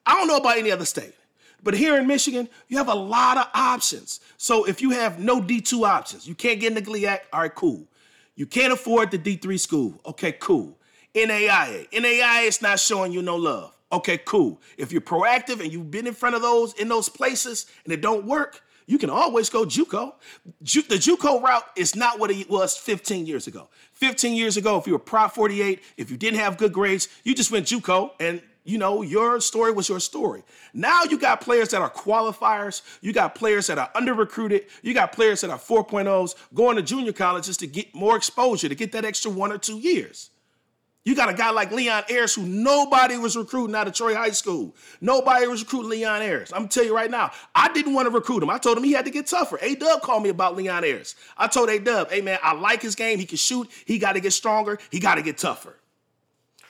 I 0.05 0.15
don't 0.15 0.29
know 0.29 0.37
about 0.37 0.59
any 0.59 0.71
other 0.71 0.85
state, 0.85 1.15
but 1.63 1.75
here 1.75 1.97
in 1.97 2.07
Michigan, 2.07 2.49
you 2.69 2.79
have 2.79 2.89
a 2.89 2.95
lot 2.95 3.37
of 3.37 3.49
options. 3.55 4.21
So 4.37 4.65
if 4.65 4.81
you 4.81 4.91
have 4.91 5.19
no 5.19 5.41
D2 5.41 5.87
options, 5.87 6.27
you 6.27 6.35
can't 6.35 6.61
get 6.61 6.77
into 6.77 6.89
GLIAC, 6.89 7.21
all 7.33 7.41
right, 7.41 7.55
cool. 7.55 7.87
You 8.37 8.47
can't 8.47 8.73
afford 8.73 9.11
the 9.11 9.19
D3 9.19 9.59
school, 9.59 10.01
okay, 10.07 10.33
cool. 10.33 10.77
NAIA, 11.15 11.89
NAIA 11.91 12.47
is 12.47 12.61
not 12.61 12.79
showing 12.79 13.11
you 13.11 13.23
no 13.23 13.37
love. 13.37 13.75
Okay, 13.91 14.19
cool. 14.19 14.61
If 14.77 14.93
you're 14.93 15.01
proactive 15.01 15.61
and 15.61 15.73
you've 15.73 15.91
been 15.91 16.07
in 16.07 16.13
front 16.13 16.35
of 16.35 16.43
those 16.43 16.75
in 16.75 16.89
those 16.89 17.09
places 17.09 17.67
and 17.85 17.93
it 17.93 18.01
don't 18.01 18.27
work, 18.27 18.63
you 18.87 18.99
can 18.99 19.11
always 19.11 19.51
go 19.51 19.65
JUCO. 19.65 20.15
Ju- 20.63 20.83
the 20.83 20.95
JUCO 20.95 21.43
route 21.43 21.65
is 21.77 21.97
not 21.97 22.19
what 22.19 22.31
it 22.31 22.49
was 22.49 22.77
15 22.77 23.27
years 23.27 23.47
ago. 23.47 23.69
15 23.93 24.35
years 24.35 24.57
ago, 24.57 24.79
if 24.79 24.87
you 24.87 24.93
were 24.93 24.99
Prop 24.99 25.35
48, 25.35 25.83
if 25.97 26.11
you 26.11 26.17
didn't 26.17 26.39
have 26.39 26.57
good 26.57 26.73
grades, 26.73 27.09
you 27.25 27.35
just 27.35 27.51
went 27.51 27.67
JUCO 27.67 28.13
and 28.21 28.41
you 28.67 28.79
know, 28.79 29.03
your 29.03 29.41
story 29.41 29.71
was 29.71 29.89
your 29.89 30.01
story. 30.01 30.43
Now 30.75 31.05
you 31.05 31.19
got 31.19 31.41
players 31.41 31.69
that 31.69 31.81
are 31.83 31.91
qualifiers. 31.91 32.83
You 33.01 33.13
got 33.13 33.37
players 33.37 33.69
that 33.69 33.79
are 33.79 33.89
under 33.95 34.13
recruited. 34.13 34.67
You 34.83 34.93
got 34.93 35.13
players 35.13 35.43
that 35.43 35.51
are 35.51 35.59
4.0s 35.59 36.35
going 36.53 36.75
to 36.75 36.83
junior 36.83 37.13
colleges 37.13 37.57
to 37.59 37.69
get 37.69 37.95
more 37.95 38.17
exposure, 38.17 38.69
to 38.69 38.75
get 38.75 38.91
that 38.93 39.05
extra 39.05 39.31
one 39.31 39.53
or 39.53 39.59
two 39.59 39.79
years. 39.79 40.31
You 41.07 41.15
got 41.15 41.29
a 41.29 41.35
guy 41.35 41.51
like 41.51 41.71
Leon 41.71 42.03
Ayers 42.09 42.35
who 42.35 42.43
nobody 42.43 43.17
was 43.17 43.37
recruiting 43.37 43.77
out 43.77 43.87
of 43.87 43.95
Troy 43.95 44.17
High 44.17 44.31
School. 44.31 44.75
Nobody 45.01 45.47
was 45.47 45.63
recruiting 45.63 45.91
Leon 45.91 46.21
Ayers. 46.21 46.53
I'm 46.53 46.67
tell 46.67 46.85
you 46.85 46.93
right 46.93 47.09
now, 47.09 47.31
I 47.55 47.73
didn't 47.73 47.95
want 47.95 48.07
to 48.07 48.11
recruit 48.11 48.43
him. 48.43 48.51
I 48.51 48.59
told 48.59 48.77
him 48.77 48.83
he 48.83 48.91
had 48.91 49.05
to 49.05 49.13
get 49.13 49.29
tougher. 49.29 49.57
A 49.63 49.77
Dub 49.77 50.03
called 50.03 50.25
me 50.25 50.31
about 50.31 50.57
Leon 50.57 50.83
Ayers. 50.83 51.15
I 51.39 51.47
told 51.47 51.71
A 51.71 51.79
Dub, 51.79 52.11
hey 52.11 52.23
man, 52.23 52.41
I 52.43 52.55
like 52.55 52.83
his 52.83 52.97
game. 52.97 53.21
He 53.21 53.25
can 53.25 53.39
shoot. 53.39 53.71
He 53.85 54.01
got 54.01 54.15
to 54.15 54.21
get 54.21 54.33
stronger. 54.33 54.81
He 54.91 54.99
got 54.99 55.15
to 55.15 55.23
get 55.23 55.39
tougher. 55.39 55.77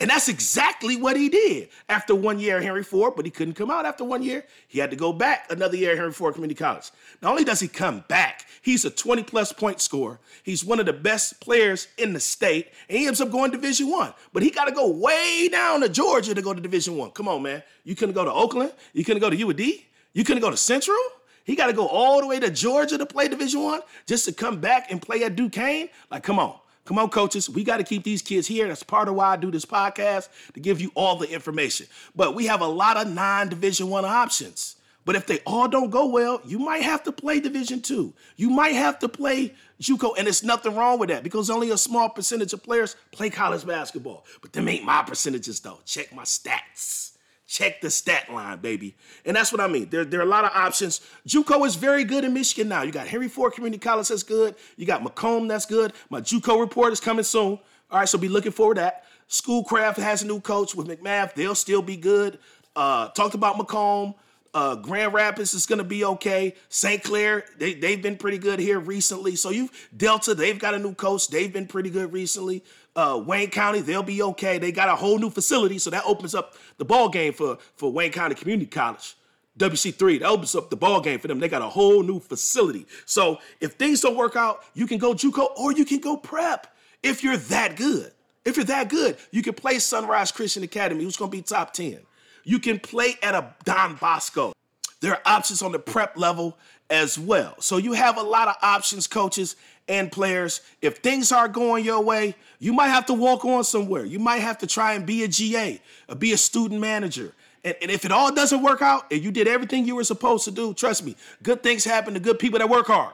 And 0.01 0.11
that's 0.11 0.29
exactly 0.29 0.97
what 0.97 1.17
he 1.17 1.29
did 1.29 1.71
after 1.89 2.15
one 2.15 2.39
year 2.39 2.59
at 2.59 2.63
Henry 2.63 2.83
Ford, 2.83 3.15
but 3.17 3.25
he 3.25 3.31
couldn't 3.31 3.55
come 3.55 3.71
out 3.71 3.87
after 3.87 4.05
one 4.05 4.23
year. 4.23 4.45
He 4.69 4.79
had 4.79 4.91
to 4.91 4.97
go 4.97 5.13
back 5.13 5.47
another 5.51 5.77
year 5.77 5.93
at 5.93 5.97
Henry 5.97 6.13
Ford 6.13 6.35
Community 6.35 6.59
College. 6.59 6.91
Not 7.23 7.31
only 7.31 7.45
does 7.45 7.61
he 7.61 7.69
come 7.69 8.05
back, 8.09 8.45
he's 8.61 8.85
a 8.85 8.91
20 8.91 9.23
plus 9.23 9.53
point 9.53 9.81
scorer. 9.81 10.21
He's 10.43 10.65
one 10.65 10.81
of 10.81 10.87
the 10.87 10.93
best 10.93 11.41
players 11.41 11.89
in 11.97 12.13
the 12.13 12.21
state, 12.21 12.69
and 12.89 12.99
he 12.99 13.07
ends 13.07 13.21
up 13.21 13.31
going 13.31 13.51
Division 13.51 13.91
One. 13.91 14.13
But 14.33 14.43
he 14.43 14.51
got 14.51 14.67
to 14.67 14.73
go 14.73 14.91
way 14.91 15.49
down 15.49 15.81
to 15.81 15.89
Georgia 15.89 16.35
to 16.35 16.43
go 16.43 16.53
to 16.53 16.61
Division 16.61 16.97
One. 16.97 17.11
Come 17.13 17.29
on, 17.29 17.43
man. 17.43 17.63
You 17.85 17.95
couldn't 17.95 18.15
go 18.15 18.25
to 18.25 18.33
Oakland. 18.33 18.73
You 18.93 19.05
couldn't 19.05 19.21
go 19.23 19.31
to 19.31 19.37
UAD. 19.37 19.85
You 20.13 20.25
couldn't 20.25 20.43
go 20.43 20.51
to 20.51 20.57
Central. 20.57 20.97
He 21.45 21.55
got 21.55 21.69
to 21.69 21.73
go 21.73 21.87
all 21.87 22.21
the 22.21 22.27
way 22.27 22.41
to 22.41 22.51
Georgia 22.51 22.99
to 22.99 23.07
play 23.07 23.29
Division 23.29 23.63
One 23.63 23.81
just 24.07 24.25
to 24.27 24.33
come 24.33 24.61
back 24.61 24.91
and 24.91 25.01
play 25.01 25.23
at 25.23 25.37
Duquesne. 25.37 25.89
Like, 26.11 26.23
come 26.23 26.39
on. 26.39 26.59
Come 26.87 26.99
on, 26.99 27.11
coaches. 27.11 27.51
We 27.51 27.64
got 27.64 27.79
to 27.79 27.85
keep 27.85 28.05
these 28.05 28.22
kids 28.22 28.46
here. 28.46 28.68
That's 28.68 28.83
part 28.83 29.09
of 29.09 29.14
why 29.16 29.33
I 29.33 29.37
do 29.37 29.51
this 29.51 29.64
podcast 29.64 30.29
to 30.55 30.61
give 30.61 30.81
you 30.81 30.92
all 30.94 31.16
the 31.16 31.29
information. 31.29 31.87
But 32.14 32.35
we 32.35 32.46
have 32.46 32.61
a 32.61 32.66
lot 32.66 32.96
of 32.96 33.12
non-division 33.12 33.88
one 33.90 34.05
options. 34.05 34.77
But 35.05 35.14
if 35.14 35.27
they 35.27 35.40
all 35.46 35.68
don't 35.68 35.90
go 35.90 36.07
well, 36.07 36.40
you 36.44 36.59
might 36.59 36.83
have 36.83 37.03
to 37.05 37.12
play 37.12 37.38
Division 37.38 37.81
Two. 37.81 38.12
You 38.37 38.51
might 38.51 38.75
have 38.75 38.99
to 39.01 39.09
play 39.09 39.55
JUCO, 39.81 40.14
and 40.18 40.27
it's 40.27 40.42
nothing 40.42 40.75
wrong 40.75 40.99
with 40.99 41.11
that 41.11 41.22
because 41.22 41.49
only 41.49 41.70
a 41.70 41.79
small 41.79 42.09
percentage 42.09 42.53
of 42.53 42.62
players 42.62 42.96
play 43.12 43.31
college 43.31 43.64
basketball. 43.64 44.25
But 44.42 44.53
them 44.53 44.68
ain't 44.68 44.85
my 44.85 45.03
percentages 45.03 45.61
though. 45.61 45.79
Check 45.85 46.12
my 46.12 46.25
stats. 46.25 47.15
Check 47.47 47.81
the 47.81 47.91
stat 47.91 48.33
line, 48.33 48.59
baby. 48.59 48.97
And 49.25 49.37
that's 49.37 49.53
what 49.53 49.61
I 49.61 49.69
mean. 49.69 49.89
There, 49.89 50.05
there 50.05 50.19
are 50.19 50.25
a 50.25 50.29
lot 50.29 50.45
of 50.45 50.51
options. 50.53 51.01
JUCO 51.29 51.65
is 51.65 51.77
very 51.77 52.03
good 52.03 52.25
in 52.25 52.35
Michigan 52.35 52.69
now. 52.69 52.83
You 52.83 52.91
got 52.91 53.07
Henry 53.07 53.29
Ford 53.29 53.53
Community 53.53 53.79
College 53.79 54.09
that's 54.09 54.25
good. 54.25 54.57
You 54.77 54.85
got 54.85 55.05
Macomb 55.05 55.47
that's 55.47 55.67
good. 55.67 55.93
My 56.11 56.21
JUCO 56.21 56.59
report 56.59 56.93
is 56.93 56.99
coming 56.99 57.25
soon. 57.25 57.59
All 57.91 58.01
right, 58.01 58.09
so 58.09 58.19
be 58.19 58.29
looking 58.29 58.51
forward 58.51 58.75
to 58.75 58.81
that. 58.81 59.05
Schoolcraft 59.29 59.99
has 59.99 60.23
a 60.23 60.27
new 60.27 60.41
coach 60.41 60.75
with 60.75 60.89
McMath. 60.89 61.35
They'll 61.35 61.55
still 61.55 61.83
be 61.83 61.97
good. 61.97 62.39
Uh, 62.75 63.09
talked 63.09 63.35
about 63.35 63.59
Macomb. 63.59 64.15
Uh, 64.53 64.75
Grand 64.75 65.13
Rapids 65.13 65.53
is 65.53 65.67
going 65.67 65.79
to 65.79 65.85
be 65.85 66.05
okay. 66.05 66.55
St. 66.69 67.03
Clair, 67.03 67.45
they, 67.59 67.75
they've 67.75 68.01
been 68.01 68.17
pretty 68.17 68.39
good 68.39 68.59
here 68.59 68.81
recently. 68.81 69.37
So 69.37 69.51
you've 69.51 69.71
Delta, 69.95 70.35
they've 70.35 70.59
got 70.59 70.75
a 70.75 70.79
new 70.79 70.95
coach. 70.95 71.29
They've 71.29 71.53
been 71.53 71.67
pretty 71.67 71.91
good 71.91 72.13
recently. 72.13 72.65
Uh, 72.97 73.23
Wayne 73.25 73.51
County, 73.51 73.81
they'll 73.81 74.03
be 74.03 74.23
okay. 74.23 74.59
They 74.59 74.73
got 74.73 74.89
a 74.89 74.97
whole 74.97 75.19
new 75.19 75.31
facility, 75.31 75.79
so 75.79 75.91
that 75.91 76.03
opens 76.07 76.35
up 76.35 76.55
the 76.79 76.85
ball 76.85 77.11
game 77.11 77.35
for, 77.35 77.59
for 77.77 77.93
Wayne 77.93 78.11
County 78.11 78.35
Community 78.35 78.67
College. 78.67 79.17
WC3, 79.59 80.21
that 80.21 80.29
opens 80.29 80.55
up 80.55 80.71
the 80.71 80.77
ball 80.77 81.01
game 81.01 81.19
for 81.19 81.29
them. 81.29 81.39
They 81.39 81.49
got 81.49 81.63
a 81.63 81.69
whole 81.69 82.03
new 82.03 82.21
facility. 82.21 82.87
So 83.05 83.39
if 83.61 83.73
things 83.75 84.01
don't 84.01 84.17
work 84.17 84.37
out, 84.37 84.65
you 84.75 84.87
can 84.87 84.99
go 84.99 85.15
JUCO 85.15 85.49
or 85.57 85.73
you 85.73 85.85
can 85.85 86.01
go 86.01 86.17
prep 86.17 86.75
if 87.03 87.23
you're 87.23 87.37
that 87.37 87.77
good. 87.77 88.13
If 88.45 88.57
you're 88.57 88.67
that 88.67 88.89
good, 88.89 89.17
you 89.31 89.43
can 89.43 89.55
play 89.55 89.79
Sunrise 89.79 90.31
Christian 90.31 90.63
Academy, 90.63 91.05
who's 91.05 91.17
going 91.17 91.31
to 91.31 91.37
be 91.37 91.43
top 91.43 91.73
10. 91.73 91.99
You 92.45 92.59
can 92.59 92.79
play 92.79 93.15
at 93.23 93.35
a 93.35 93.55
Don 93.65 93.97
Bosco. 93.97 94.53
There 95.01 95.13
are 95.13 95.21
options 95.27 95.63
on 95.63 95.73
the 95.73 95.79
prep 95.79 96.17
level 96.17 96.57
as 96.90 97.18
well. 97.18 97.55
So 97.61 97.77
you 97.77 97.92
have 97.92 98.16
a 98.16 98.22
lot 98.22 98.49
of 98.49 98.57
options, 98.62 99.07
coaches 99.07 99.57
and 99.88 100.11
players. 100.11 100.61
If 100.83 100.99
things 100.99 101.33
aren't 101.33 101.53
going 101.53 101.85
your 101.85 102.03
way, 102.03 102.35
you 102.59 102.72
might 102.72 102.88
have 102.88 103.07
to 103.07 103.14
walk 103.14 103.44
on 103.44 103.64
somewhere. 103.64 104.05
You 104.05 104.18
might 104.18 104.38
have 104.38 104.59
to 104.59 104.66
try 104.66 104.94
and 104.94 105.05
be 105.07 105.25
a 105.25 105.29
GA, 105.29 105.81
or 106.09 106.12
uh, 106.12 106.14
be 106.14 106.33
a 106.33 106.37
student 106.37 106.81
manager. 106.81 107.33
And, 107.64 107.75
and 107.83 107.90
if 107.90 108.05
it 108.05 108.12
all 108.12 108.33
doesn't 108.33 108.62
work 108.62 108.83
out 108.83 109.07
and 109.11 109.22
you 109.22 109.31
did 109.31 109.49
everything 109.49 109.87
you 109.87 109.96
were 109.96 110.05
supposed 110.05 110.44
to 110.44 110.51
do, 110.51 110.73
trust 110.75 111.04
me, 111.04 111.17
good 111.42 111.63
things 111.63 111.85
happen 111.85 112.15
to 112.15 112.21
good 112.21 112.38
people 112.38 112.58
that 112.58 112.69
work 112.69 112.87
hard. 112.87 113.13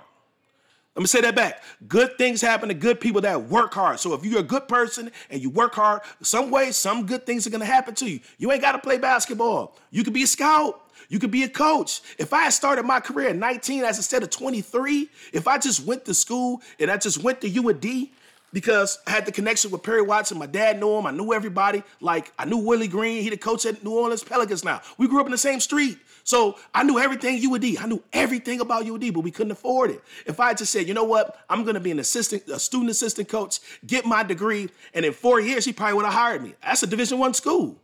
Let 0.95 1.01
me 1.01 1.07
say 1.07 1.23
that 1.23 1.35
back. 1.35 1.63
Good 1.89 2.19
things 2.19 2.43
happen 2.43 2.69
to 2.69 2.75
good 2.75 3.01
people 3.01 3.23
that 3.23 3.45
work 3.45 3.73
hard. 3.73 3.99
So 3.99 4.13
if 4.13 4.27
you're 4.27 4.41
a 4.41 4.43
good 4.43 4.69
person 4.69 5.11
and 5.31 5.41
you 5.41 5.49
work 5.49 5.75
hard, 5.75 6.03
some 6.21 6.51
way, 6.51 6.71
some 6.71 7.07
good 7.07 7.25
things 7.25 7.47
are 7.47 7.51
gonna 7.51 7.65
happen 7.65 7.95
to 7.97 8.11
you. 8.11 8.21
You 8.37 8.53
ain't 8.53 8.61
gotta 8.61 8.79
play 8.79 8.99
basketball. 8.99 9.75
You 9.91 10.05
could 10.05 10.13
be 10.13 10.25
a 10.25 10.27
scout. 10.27 10.82
You 11.13 11.19
could 11.19 11.31
be 11.31 11.43
a 11.43 11.49
coach. 11.49 12.01
If 12.17 12.33
I 12.33 12.45
had 12.45 12.55
started 12.55 12.87
my 12.87 12.99
career 12.99 13.29
at 13.29 13.37
19 13.37 13.85
as 13.85 13.99
instead 13.99 14.23
of 14.23 14.31
23, 14.31 15.11
if 15.35 15.47
I 15.47 15.59
just 15.59 15.85
went 15.85 16.07
to 16.07 16.15
school 16.15 16.63
and 16.81 16.91
I 16.91 16.97
just 16.97 17.23
went 17.23 17.43
to 17.43 17.51
UAD 17.51 18.09
because 18.51 18.99
I 19.07 19.11
had 19.11 19.27
the 19.27 19.33
connection 19.33 19.71
with 19.71 19.83
Perry 19.83 20.01
Watson, 20.01 20.39
my 20.39 20.47
dad 20.47 20.81
knew 20.81 20.97
him, 20.97 21.05
I 21.05 21.11
knew 21.11 21.35
everybody. 21.35 21.83
Like 22.01 22.33
I 22.39 22.47
knew 22.47 22.57
Willie 22.57 22.89
Green, 22.89 23.23
he 23.23 23.29
the 23.29 23.37
coach 23.37 23.67
at 23.67 23.85
New 23.85 23.91
Orleans 23.91 24.25
Pelicans 24.25 24.65
now. 24.65 24.81
We 24.97 25.07
grew 25.07 25.21
up 25.21 25.27
in 25.27 25.33
the 25.33 25.37
same 25.37 25.61
street. 25.61 25.99
So 26.25 26.57
I 26.75 26.83
knew 26.83 26.99
everything 26.99 27.45
UD. 27.45 27.77
I 27.79 27.85
knew 27.85 28.03
everything 28.15 28.61
about 28.61 28.89
UD, 28.89 29.13
but 29.13 29.21
we 29.21 29.31
couldn't 29.31 29.53
afford 29.53 29.91
it. 29.91 30.01
If 30.25 30.41
I 30.41 30.55
just 30.55 30.73
said, 30.73 30.89
you 30.89 30.95
know 30.95 31.05
what, 31.05 31.37
I'm 31.51 31.63
gonna 31.65 31.79
be 31.79 31.91
an 31.91 31.99
assistant, 31.99 32.49
a 32.49 32.59
student 32.59 32.91
assistant 32.91 33.29
coach, 33.29 33.61
get 33.87 34.07
my 34.07 34.23
degree, 34.23 34.71
and 34.95 35.05
in 35.05 35.13
four 35.13 35.41
years 35.41 35.67
he 35.67 35.75
probably 35.75 35.93
would 35.93 36.07
have 36.07 36.15
hired 36.15 36.43
me. 36.43 36.55
That's 36.63 36.83
a 36.83 36.87
Division 36.87 37.19
One 37.19 37.35
school. 37.35 37.82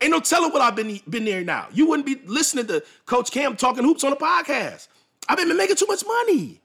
Ain't 0.00 0.10
no 0.10 0.20
telling 0.20 0.52
what 0.52 0.60
I've 0.60 0.76
been 0.76 1.00
been 1.08 1.24
there 1.24 1.42
now. 1.42 1.68
You 1.72 1.88
wouldn't 1.88 2.06
be 2.06 2.16
listening 2.26 2.66
to 2.66 2.84
Coach 3.06 3.30
Cam 3.30 3.56
talking 3.56 3.82
hoops 3.82 4.04
on 4.04 4.10
the 4.10 4.16
podcast. 4.16 4.88
I've 5.28 5.38
been 5.38 5.54
making 5.56 5.76
too 5.76 5.86
much 5.86 6.04
money. 6.06 6.60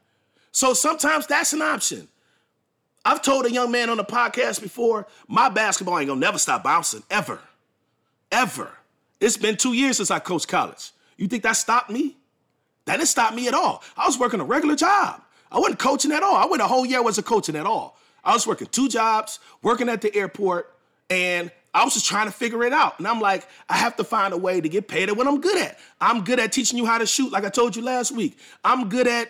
So 0.52 0.74
sometimes 0.74 1.28
that's 1.28 1.54
an 1.54 1.62
option. 1.62 2.08
I've 3.06 3.22
told 3.22 3.46
a 3.46 3.52
young 3.52 3.72
man 3.72 3.90
on 3.90 3.98
the 3.98 4.04
podcast 4.04 4.62
before, 4.62 5.08
my 5.28 5.50
basketball 5.50 5.98
ain't 5.98 6.08
gonna 6.08 6.20
never 6.20 6.38
stop 6.38 6.64
bouncing, 6.64 7.04
ever. 7.10 7.40
Ever. 8.32 8.70
It's 9.20 9.38
been 9.38 9.56
two 9.56 9.74
years 9.74 9.98
since 9.98 10.12
I 10.12 10.20
coached 10.20 10.48
college. 10.48 10.92
You 11.18 11.28
think 11.28 11.44
that 11.44 11.54
stopped 11.54 11.90
me? 11.90 12.18
That 12.86 12.98
didn't 12.98 13.08
stop 13.10 13.34
me 13.34 13.48
at 13.48 13.54
all. 13.54 13.84
I 13.96 14.06
was 14.06 14.20
working 14.20 14.40
a 14.40 14.44
regular 14.44 14.76
job. 14.76 15.22
I 15.52 15.60
wasn't 15.60 15.80
coaching 15.80 16.12
at 16.12 16.24
all. 16.24 16.36
I 16.36 16.46
went 16.46 16.62
a 16.62 16.68
whole 16.68 16.86
year 16.86 17.02
wasn't 17.04 17.28
coaching 17.28 17.56
at 17.56 17.66
all. 17.66 17.98
I 18.24 18.34
was 18.34 18.46
working 18.46 18.68
two 18.68 18.88
jobs, 18.88 19.40
working 19.62 19.90
at 19.90 20.02
the 20.02 20.16
airport, 20.16 20.74
and 21.10 21.52
I 21.74 21.84
was 21.86 21.94
just 21.94 22.06
trying 22.06 22.26
to 22.26 22.32
figure 22.32 22.64
it 22.64 22.74
out. 22.74 23.00
And 23.00 23.08
I'm 23.08 23.22
like, 23.22 23.48
I 23.70 23.78
have 23.78 23.96
to 23.98 24.04
find 24.04 24.34
a 24.34 24.38
way 24.38 24.60
to 24.60 24.68
get 24.68 24.88
paid 24.88 25.10
at 25.10 25.16
what 25.16 25.28
I'm 25.28 25.40
good 25.40 25.58
at. 25.58 25.80
I'm 26.02 26.24
good 26.24 26.40
at 26.40 26.52
teaching 26.52 26.78
you 26.78 26.86
how 26.86 26.98
to 26.98 27.06
shoot, 27.06 27.32
like 27.32 27.46
I 27.46 27.50
told 27.50 27.76
you 27.76 27.82
last 27.82 28.12
week. 28.12 28.38
I'm 28.64 28.90
good 28.90 29.08
at 29.08 29.30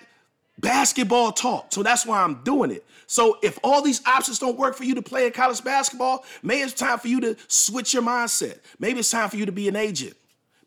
basketball 0.59 1.31
talk. 1.31 1.71
So 1.71 1.83
that's 1.83 2.05
why 2.05 2.21
I'm 2.21 2.43
doing 2.43 2.71
it. 2.71 2.85
So 3.05 3.37
if 3.43 3.59
all 3.63 3.81
these 3.81 4.05
options 4.07 4.39
don't 4.39 4.57
work 4.57 4.75
for 4.75 4.85
you 4.85 4.95
to 4.95 5.01
play 5.01 5.25
in 5.25 5.33
college 5.33 5.63
basketball, 5.63 6.23
maybe 6.41 6.61
it's 6.61 6.73
time 6.73 6.97
for 6.97 7.09
you 7.09 7.19
to 7.21 7.35
switch 7.47 7.93
your 7.93 8.03
mindset. 8.03 8.59
Maybe 8.79 8.99
it's 8.99 9.11
time 9.11 9.29
for 9.29 9.35
you 9.35 9.45
to 9.45 9.51
be 9.51 9.67
an 9.67 9.75
agent. 9.75 10.15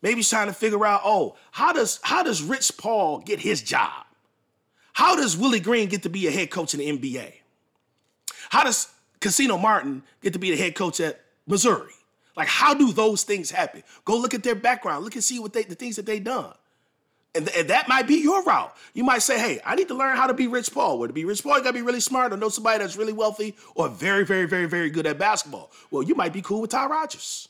Maybe 0.01 0.19
it's 0.19 0.29
time 0.29 0.47
to 0.47 0.53
figure 0.53 0.85
out, 0.85 1.01
oh, 1.03 1.35
how 1.51 1.73
does 1.73 1.99
how 2.03 2.21
does 2.21 2.43
Rich 2.43 2.77
Paul 2.77 3.19
get 3.19 3.39
his 3.39 3.61
job? 3.61 4.05
How 4.93 5.15
does 5.15 5.35
Willie 5.35 5.59
Green 5.59 5.89
get 5.89 6.03
to 6.03 6.09
be 6.09 6.27
a 6.27 6.31
head 6.31 6.51
coach 6.51 6.73
in 6.73 6.79
the 6.79 6.97
NBA? 6.97 7.33
How 8.49 8.63
does 8.63 8.87
Cuonzo 9.19 9.59
Martin 9.59 10.03
get 10.21 10.33
to 10.33 10.39
be 10.39 10.51
the 10.51 10.57
head 10.57 10.75
coach 10.75 10.99
at 10.99 11.19
Missouri? 11.47 11.91
Like, 12.35 12.47
how 12.47 12.73
do 12.73 12.91
those 12.91 13.23
things 13.23 13.49
happen? 13.49 13.83
Go 14.03 14.17
look 14.17 14.33
at 14.33 14.43
their 14.43 14.55
background. 14.55 15.03
Look 15.03 15.15
and 15.15 15.23
see 15.23 15.39
what 15.39 15.53
they 15.53 15.63
the 15.63 15.75
things 15.75 15.95
that 15.95 16.05
they 16.05 16.19
done. 16.19 16.53
And, 17.33 17.49
and, 17.49 17.69
that 17.69 17.89
might 17.89 18.07
be 18.07 18.15
your 18.15 18.43
route. 18.43 18.73
You 18.93 19.03
might 19.03 19.21
say, 19.21 19.37
hey, 19.37 19.59
I 19.65 19.75
need 19.75 19.89
to 19.89 19.93
learn 19.93 20.15
how 20.15 20.25
to 20.25 20.33
be 20.33 20.47
Rich 20.47 20.73
Paul. 20.73 20.97
Well, 20.97 21.07
to 21.07 21.13
be 21.13 21.25
Rich 21.25 21.43
Paul, 21.43 21.57
you 21.57 21.63
gotta 21.63 21.73
be 21.73 21.81
really 21.81 21.99
smart 21.99 22.31
or 22.31 22.37
know 22.37 22.47
somebody 22.47 22.79
that's 22.79 22.95
really 22.95 23.11
wealthy 23.11 23.55
or 23.75 23.89
very, 23.89 24.23
very, 24.23 24.45
very, 24.45 24.67
very 24.67 24.89
good 24.89 25.05
at 25.05 25.17
basketball. 25.17 25.69
Well, 25.91 26.01
you 26.01 26.15
might 26.15 26.31
be 26.31 26.41
cool 26.41 26.61
with 26.61 26.71
Ty 26.71 26.87
Rodgers. 26.87 27.49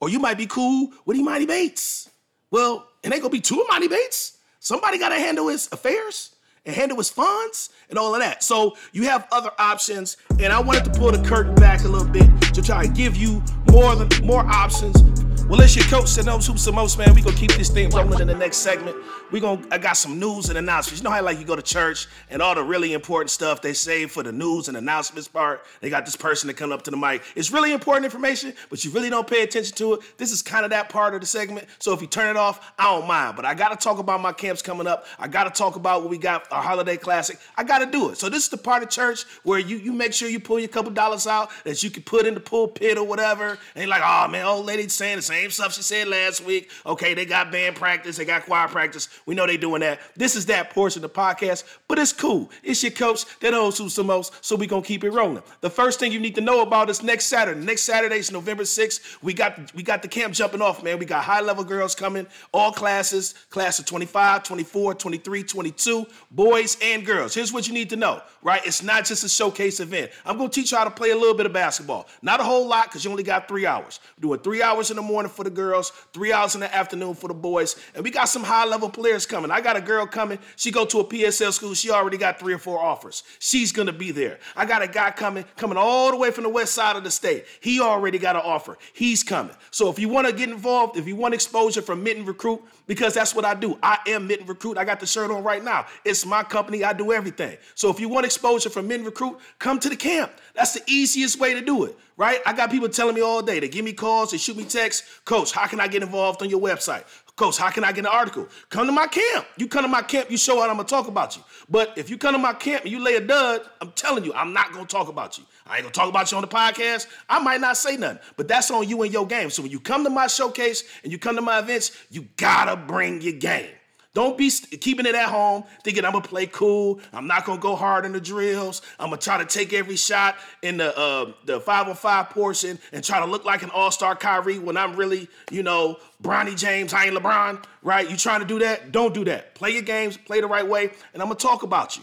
Or 0.00 0.08
you 0.08 0.18
might 0.18 0.38
be 0.38 0.46
cool 0.46 0.92
with 1.04 1.18
Emoni 1.18 1.46
Bates. 1.46 2.08
Well, 2.50 2.88
it 3.02 3.12
ain't 3.12 3.20
gonna 3.20 3.30
be 3.30 3.40
two 3.40 3.62
Emoni 3.68 3.90
Bates. 3.90 4.38
Somebody 4.58 4.98
gotta 4.98 5.16
handle 5.16 5.48
his 5.48 5.68
affairs 5.70 6.34
and 6.66 6.74
handle 6.74 6.98
his 6.98 7.10
funds 7.10 7.70
and 7.88 7.98
all 7.98 8.14
of 8.14 8.20
that. 8.20 8.42
So 8.42 8.76
you 8.92 9.04
have 9.04 9.26
other 9.32 9.50
options, 9.58 10.16
and 10.38 10.52
I 10.52 10.60
wanted 10.60 10.84
to 10.84 10.90
pull 10.98 11.12
the 11.12 11.26
curtain 11.26 11.54
back 11.54 11.84
a 11.84 11.88
little 11.88 12.08
bit 12.08 12.28
to 12.54 12.62
try 12.62 12.86
to 12.86 12.92
give 12.92 13.16
you 13.16 13.42
more 13.70 13.94
than 13.94 14.08
more 14.26 14.44
options 14.46 15.02
well, 15.50 15.60
it's 15.62 15.74
your 15.74 15.84
coach 15.86 16.14
that 16.14 16.26
knows 16.26 16.46
hoops 16.46 16.64
the 16.64 16.70
most, 16.70 16.96
man. 16.96 17.12
We 17.12 17.22
gonna 17.22 17.34
keep 17.34 17.50
this 17.54 17.70
thing 17.70 17.90
rolling 17.90 18.20
in 18.20 18.28
the 18.28 18.36
next 18.36 18.58
segment. 18.58 18.96
We 19.32 19.40
gonna 19.40 19.60
I 19.72 19.78
got 19.78 19.96
some 19.96 20.20
news 20.20 20.48
and 20.48 20.56
announcements. 20.56 21.02
You 21.02 21.08
know 21.08 21.10
how 21.10 21.24
like 21.24 21.40
you 21.40 21.44
go 21.44 21.56
to 21.56 21.62
church 21.62 22.06
and 22.30 22.40
all 22.40 22.54
the 22.54 22.62
really 22.62 22.92
important 22.92 23.30
stuff 23.30 23.60
they 23.60 23.72
save 23.72 24.12
for 24.12 24.22
the 24.22 24.30
news 24.30 24.68
and 24.68 24.76
announcements 24.76 25.26
part. 25.26 25.66
They 25.80 25.90
got 25.90 26.04
this 26.04 26.14
person 26.14 26.46
to 26.46 26.54
come 26.54 26.70
up 26.70 26.82
to 26.82 26.92
the 26.92 26.96
mic. 26.96 27.22
It's 27.34 27.50
really 27.50 27.72
important 27.72 28.04
information, 28.04 28.54
but 28.68 28.84
you 28.84 28.92
really 28.92 29.10
don't 29.10 29.26
pay 29.26 29.42
attention 29.42 29.74
to 29.78 29.94
it. 29.94 30.18
This 30.18 30.30
is 30.30 30.40
kind 30.40 30.64
of 30.64 30.70
that 30.70 30.88
part 30.88 31.14
of 31.14 31.20
the 31.20 31.26
segment. 31.26 31.66
So 31.80 31.92
if 31.92 32.00
you 32.00 32.06
turn 32.06 32.28
it 32.28 32.36
off, 32.36 32.72
I 32.78 32.84
don't 32.84 33.08
mind. 33.08 33.34
But 33.34 33.44
I 33.44 33.54
gotta 33.54 33.74
talk 33.74 33.98
about 33.98 34.20
my 34.20 34.32
camps 34.32 34.62
coming 34.62 34.86
up. 34.86 35.04
I 35.18 35.26
gotta 35.26 35.50
talk 35.50 35.74
about 35.74 36.02
what 36.02 36.10
we 36.10 36.18
got 36.18 36.46
our 36.52 36.62
holiday 36.62 36.96
classic. 36.96 37.40
I 37.56 37.64
gotta 37.64 37.86
do 37.86 38.10
it. 38.10 38.18
So 38.18 38.28
this 38.28 38.44
is 38.44 38.50
the 38.50 38.56
part 38.56 38.84
of 38.84 38.88
church 38.88 39.24
where 39.42 39.58
you 39.58 39.78
you 39.78 39.92
make 39.92 40.12
sure 40.12 40.28
you 40.28 40.38
pull 40.38 40.60
your 40.60 40.68
couple 40.68 40.92
dollars 40.92 41.26
out 41.26 41.50
that 41.64 41.82
you 41.82 41.90
can 41.90 42.04
put 42.04 42.24
in 42.24 42.34
the 42.34 42.40
pulpit 42.40 42.96
or 42.96 43.04
whatever. 43.04 43.58
And 43.74 43.90
like, 43.90 44.02
oh 44.04 44.28
man, 44.28 44.46
old 44.46 44.64
lady 44.64 44.88
saying 44.88 45.16
the 45.16 45.22
same 45.22 45.39
same 45.40 45.50
stuff 45.50 45.74
she 45.74 45.82
said 45.82 46.08
last 46.08 46.44
week. 46.44 46.70
Okay, 46.84 47.14
they 47.14 47.24
got 47.24 47.50
band 47.50 47.76
practice, 47.76 48.16
they 48.16 48.24
got 48.24 48.44
choir 48.44 48.68
practice. 48.68 49.08
We 49.24 49.34
know 49.34 49.46
they 49.46 49.56
doing 49.56 49.80
that. 49.80 50.00
This 50.16 50.36
is 50.36 50.46
that 50.46 50.70
portion 50.70 51.02
of 51.02 51.12
the 51.12 51.18
podcast, 51.18 51.64
but 51.88 51.98
it's 51.98 52.12
cool. 52.12 52.50
It's 52.62 52.82
your 52.82 52.92
coach 52.92 53.24
that 53.40 53.52
knows 53.52 53.78
who's 53.78 53.94
the 53.94 54.04
most, 54.04 54.44
so 54.44 54.54
we 54.54 54.66
gonna 54.66 54.82
keep 54.82 55.02
it 55.02 55.10
rolling. 55.10 55.42
The 55.62 55.70
first 55.70 55.98
thing 55.98 56.12
you 56.12 56.20
need 56.20 56.34
to 56.34 56.40
know 56.42 56.60
about 56.60 56.90
is 56.90 57.02
next 57.02 57.26
Saturday. 57.26 57.58
Next 57.60 57.82
Saturday 57.82 58.18
is 58.18 58.30
November 58.30 58.64
6th. 58.64 59.22
We 59.22 59.32
got 59.32 59.74
we 59.74 59.82
got 59.82 60.02
the 60.02 60.08
camp 60.08 60.34
jumping 60.34 60.60
off, 60.60 60.82
man. 60.82 60.98
We 60.98 61.06
got 61.06 61.24
high 61.24 61.40
level 61.40 61.64
girls 61.64 61.94
coming, 61.94 62.26
all 62.52 62.72
classes, 62.72 63.34
class 63.48 63.78
of 63.78 63.86
25, 63.86 64.42
24, 64.42 64.94
23, 64.94 65.42
22, 65.42 66.06
boys 66.30 66.76
and 66.82 67.06
girls. 67.06 67.34
Here's 67.34 67.52
what 67.52 67.66
you 67.66 67.72
need 67.72 67.88
to 67.90 67.96
know, 67.96 68.20
right? 68.42 68.60
It's 68.66 68.82
not 68.82 69.06
just 69.06 69.24
a 69.24 69.28
showcase 69.28 69.80
event. 69.80 70.10
I'm 70.26 70.36
gonna 70.36 70.50
teach 70.50 70.72
you 70.72 70.76
how 70.78 70.84
to 70.84 70.90
play 70.90 71.10
a 71.10 71.16
little 71.16 71.34
bit 71.34 71.46
of 71.46 71.52
basketball. 71.52 72.08
Not 72.20 72.40
a 72.40 72.44
whole 72.44 72.66
lot, 72.68 72.88
because 72.88 73.04
you 73.04 73.10
only 73.10 73.22
got 73.22 73.48
three 73.48 73.64
hours. 73.66 74.00
We're 74.18 74.28
doing 74.28 74.40
three 74.40 74.62
hours 74.62 74.90
in 74.90 74.96
the 74.96 75.02
morning 75.02 75.29
for 75.30 75.44
the 75.44 75.50
girls, 75.50 75.90
three 76.12 76.32
hours 76.32 76.54
in 76.54 76.60
the 76.60 76.74
afternoon 76.74 77.14
for 77.14 77.28
the 77.28 77.34
boys. 77.34 77.76
And 77.94 78.04
we 78.04 78.10
got 78.10 78.26
some 78.26 78.42
high 78.42 78.64
level 78.66 78.90
players 78.90 79.26
coming. 79.26 79.50
I 79.50 79.60
got 79.60 79.76
a 79.76 79.80
girl 79.80 80.06
coming. 80.06 80.38
She 80.56 80.70
go 80.70 80.84
to 80.86 81.00
a 81.00 81.04
PSL 81.04 81.52
school. 81.52 81.74
She 81.74 81.90
already 81.90 82.16
got 82.18 82.38
three 82.38 82.52
or 82.52 82.58
four 82.58 82.78
offers. 82.78 83.22
She's 83.38 83.72
gonna 83.72 83.92
be 83.92 84.10
there. 84.10 84.38
I 84.56 84.66
got 84.66 84.82
a 84.82 84.88
guy 84.88 85.10
coming, 85.10 85.44
coming 85.56 85.78
all 85.78 86.10
the 86.10 86.16
way 86.16 86.30
from 86.30 86.44
the 86.44 86.50
west 86.50 86.74
side 86.74 86.96
of 86.96 87.04
the 87.04 87.10
state. 87.10 87.44
He 87.60 87.80
already 87.80 88.18
got 88.18 88.36
an 88.36 88.42
offer. 88.44 88.76
He's 88.92 89.22
coming. 89.22 89.54
So 89.70 89.88
if 89.88 89.98
you 89.98 90.08
want 90.08 90.26
to 90.26 90.32
get 90.32 90.48
involved, 90.48 90.96
if 90.96 91.06
you 91.06 91.16
want 91.16 91.34
exposure 91.34 91.82
from 91.82 92.02
Mitten 92.02 92.24
Recruit, 92.24 92.62
because 92.86 93.14
that's 93.14 93.34
what 93.34 93.44
I 93.44 93.54
do. 93.54 93.78
I 93.82 93.98
am 94.08 94.26
Mitten 94.26 94.46
Recruit. 94.46 94.76
I 94.76 94.84
got 94.84 94.98
the 94.98 95.06
shirt 95.06 95.30
on 95.30 95.44
right 95.44 95.62
now. 95.62 95.86
It's 96.04 96.26
my 96.26 96.42
company. 96.42 96.82
I 96.82 96.92
do 96.92 97.12
everything. 97.12 97.56
So 97.76 97.88
if 97.88 98.00
you 98.00 98.08
want 98.08 98.26
exposure 98.26 98.68
from 98.68 98.88
Mitten 98.88 99.06
Recruit, 99.06 99.38
come 99.60 99.78
to 99.78 99.88
the 99.88 99.96
camp. 99.96 100.32
That's 100.54 100.72
the 100.74 100.82
easiest 100.88 101.38
way 101.38 101.54
to 101.54 101.60
do 101.60 101.84
it, 101.84 101.96
right? 102.20 102.42
I 102.44 102.52
got 102.52 102.70
people 102.70 102.90
telling 102.90 103.14
me 103.14 103.22
all 103.22 103.40
day. 103.40 103.60
They 103.60 103.68
give 103.68 103.82
me 103.82 103.94
calls, 103.94 104.32
they 104.32 104.36
shoot 104.36 104.54
me 104.54 104.64
texts. 104.64 105.20
Coach, 105.24 105.52
how 105.52 105.66
can 105.66 105.80
I 105.80 105.88
get 105.88 106.02
involved 106.02 106.42
on 106.42 106.50
your 106.50 106.60
website? 106.60 107.04
Coach, 107.34 107.56
how 107.56 107.70
can 107.70 107.82
I 107.82 107.92
get 107.92 108.00
an 108.04 108.10
article? 108.12 108.46
Come 108.68 108.84
to 108.84 108.92
my 108.92 109.06
camp. 109.06 109.46
You 109.56 109.66
come 109.66 109.84
to 109.84 109.88
my 109.88 110.02
camp, 110.02 110.30
you 110.30 110.36
show 110.36 110.62
out, 110.62 110.68
I'm 110.68 110.76
gonna 110.76 110.86
talk 110.86 111.08
about 111.08 111.38
you. 111.38 111.42
But 111.70 111.96
if 111.96 112.10
you 112.10 112.18
come 112.18 112.34
to 112.34 112.38
my 112.38 112.52
camp 112.52 112.82
and 112.82 112.92
you 112.92 113.02
lay 113.02 113.14
a 113.14 113.20
dud, 113.22 113.62
I'm 113.80 113.92
telling 113.92 114.26
you, 114.26 114.34
I'm 114.34 114.52
not 114.52 114.70
gonna 114.74 114.84
talk 114.84 115.08
about 115.08 115.38
you. 115.38 115.44
I 115.66 115.76
ain't 115.76 115.84
gonna 115.84 115.94
talk 115.94 116.10
about 116.10 116.30
you 116.30 116.36
on 116.36 116.42
the 116.42 116.48
podcast. 116.48 117.06
I 117.26 117.38
might 117.38 117.62
not 117.62 117.78
say 117.78 117.96
nothing, 117.96 118.18
but 118.36 118.48
that's 118.48 118.70
on 118.70 118.86
you 118.86 119.00
and 119.02 119.10
your 119.10 119.26
game. 119.26 119.48
So 119.48 119.62
when 119.62 119.70
you 119.70 119.80
come 119.80 120.04
to 120.04 120.10
my 120.10 120.26
showcase 120.26 120.84
and 121.02 121.10
you 121.10 121.18
come 121.18 121.36
to 121.36 121.42
my 121.42 121.60
events, 121.60 121.96
you 122.10 122.28
gotta 122.36 122.76
bring 122.76 123.22
your 123.22 123.32
game. 123.32 123.70
Don't 124.12 124.36
be 124.36 124.50
keeping 124.50 125.06
it 125.06 125.14
at 125.14 125.28
home 125.28 125.62
thinking 125.84 126.04
I'm 126.04 126.12
gonna 126.12 126.24
play 126.24 126.46
cool. 126.46 127.00
I'm 127.12 127.28
not 127.28 127.44
gonna 127.44 127.60
go 127.60 127.76
hard 127.76 128.04
in 128.04 128.12
the 128.12 128.20
drills. 128.20 128.82
I'm 128.98 129.10
gonna 129.10 129.20
try 129.20 129.38
to 129.38 129.44
take 129.44 129.72
every 129.72 129.94
shot 129.94 130.36
in 130.62 130.78
the 130.78 130.96
uh, 130.98 131.32
the 131.44 131.60
five 131.60 131.86
on 131.86 131.94
five 131.94 132.30
portion 132.30 132.78
and 132.92 133.04
try 133.04 133.20
to 133.20 133.26
look 133.26 133.44
like 133.44 133.62
an 133.62 133.70
all 133.70 133.92
star 133.92 134.16
Kyrie 134.16 134.58
when 134.58 134.76
I'm 134.76 134.96
really, 134.96 135.28
you 135.52 135.62
know, 135.62 135.98
Bronny 136.20 136.56
James. 136.56 136.92
I 136.92 137.06
ain't 137.06 137.16
LeBron, 137.16 137.64
right? 137.82 138.10
You 138.10 138.16
trying 138.16 138.40
to 138.40 138.46
do 138.46 138.58
that? 138.58 138.90
Don't 138.90 139.14
do 139.14 139.24
that. 139.26 139.54
Play 139.54 139.70
your 139.70 139.82
games, 139.82 140.16
play 140.16 140.40
the 140.40 140.48
right 140.48 140.66
way, 140.66 140.90
and 141.14 141.22
I'm 141.22 141.28
gonna 141.28 141.36
talk 141.36 141.62
about 141.62 141.96
you. 141.96 142.02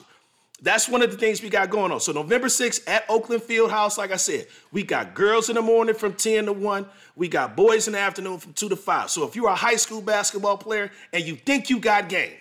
That's 0.62 0.90
one 0.90 1.04
of 1.04 1.12
the 1.12 1.18
things 1.18 1.44
we 1.44 1.50
got 1.50 1.70
going 1.70 1.92
on. 1.92 2.00
So 2.00 2.12
November 2.12 2.48
6th 2.48 2.88
at 2.88 3.06
Oakland 3.10 3.44
Field 3.44 3.70
House, 3.70 3.98
like 3.98 4.12
I 4.12 4.16
said, 4.16 4.48
we 4.72 4.82
got 4.82 5.14
girls 5.14 5.50
in 5.50 5.56
the 5.56 5.62
morning 5.62 5.94
from 5.94 6.14
10 6.14 6.46
to 6.46 6.54
1. 6.54 6.86
We 7.16 7.28
got 7.28 7.56
boys 7.56 7.88
in 7.88 7.94
the 7.94 8.00
afternoon 8.00 8.40
from 8.40 8.54
2 8.54 8.70
to 8.70 8.76
5. 8.76 9.10
So 9.12 9.24
if 9.24 9.36
you're 9.36 9.50
a 9.50 9.56
high 9.56 9.76
school 9.76 10.02
basketball 10.02 10.58
player 10.58 10.92
and 11.14 11.24
you 11.24 11.36
think 11.36 11.70
you 11.70 11.80
got 11.80 12.10
game, 12.10 12.34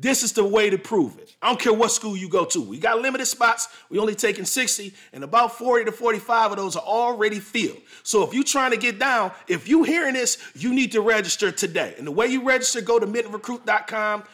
this 0.00 0.22
is 0.22 0.32
the 0.32 0.44
way 0.44 0.70
to 0.70 0.78
prove 0.78 1.18
it. 1.18 1.36
I 1.42 1.48
don't 1.48 1.60
care 1.60 1.74
what 1.74 1.90
school 1.90 2.16
you 2.16 2.28
go 2.28 2.46
to. 2.46 2.62
We 2.62 2.78
got 2.78 3.02
limited 3.02 3.26
spots. 3.26 3.68
We 3.90 3.98
only 3.98 4.14
taking 4.14 4.46
60, 4.46 4.94
and 5.12 5.22
about 5.22 5.58
40 5.58 5.86
to 5.86 5.92
45 5.92 6.52
of 6.52 6.56
those 6.56 6.76
are 6.76 6.82
already 6.82 7.38
filled. 7.38 7.76
So 8.02 8.22
if 8.26 8.32
you're 8.32 8.44
trying 8.44 8.70
to 8.70 8.78
get 8.78 8.98
down, 8.98 9.32
if 9.46 9.68
you're 9.68 9.84
hearing 9.84 10.14
this, 10.14 10.38
you 10.54 10.72
need 10.72 10.92
to 10.92 11.02
register 11.02 11.52
today. 11.52 11.94
And 11.98 12.06
the 12.06 12.12
way 12.12 12.28
you 12.28 12.42
register, 12.44 12.80
go 12.80 12.98
to 12.98 13.06
mittenrecruit.com, 13.06 14.24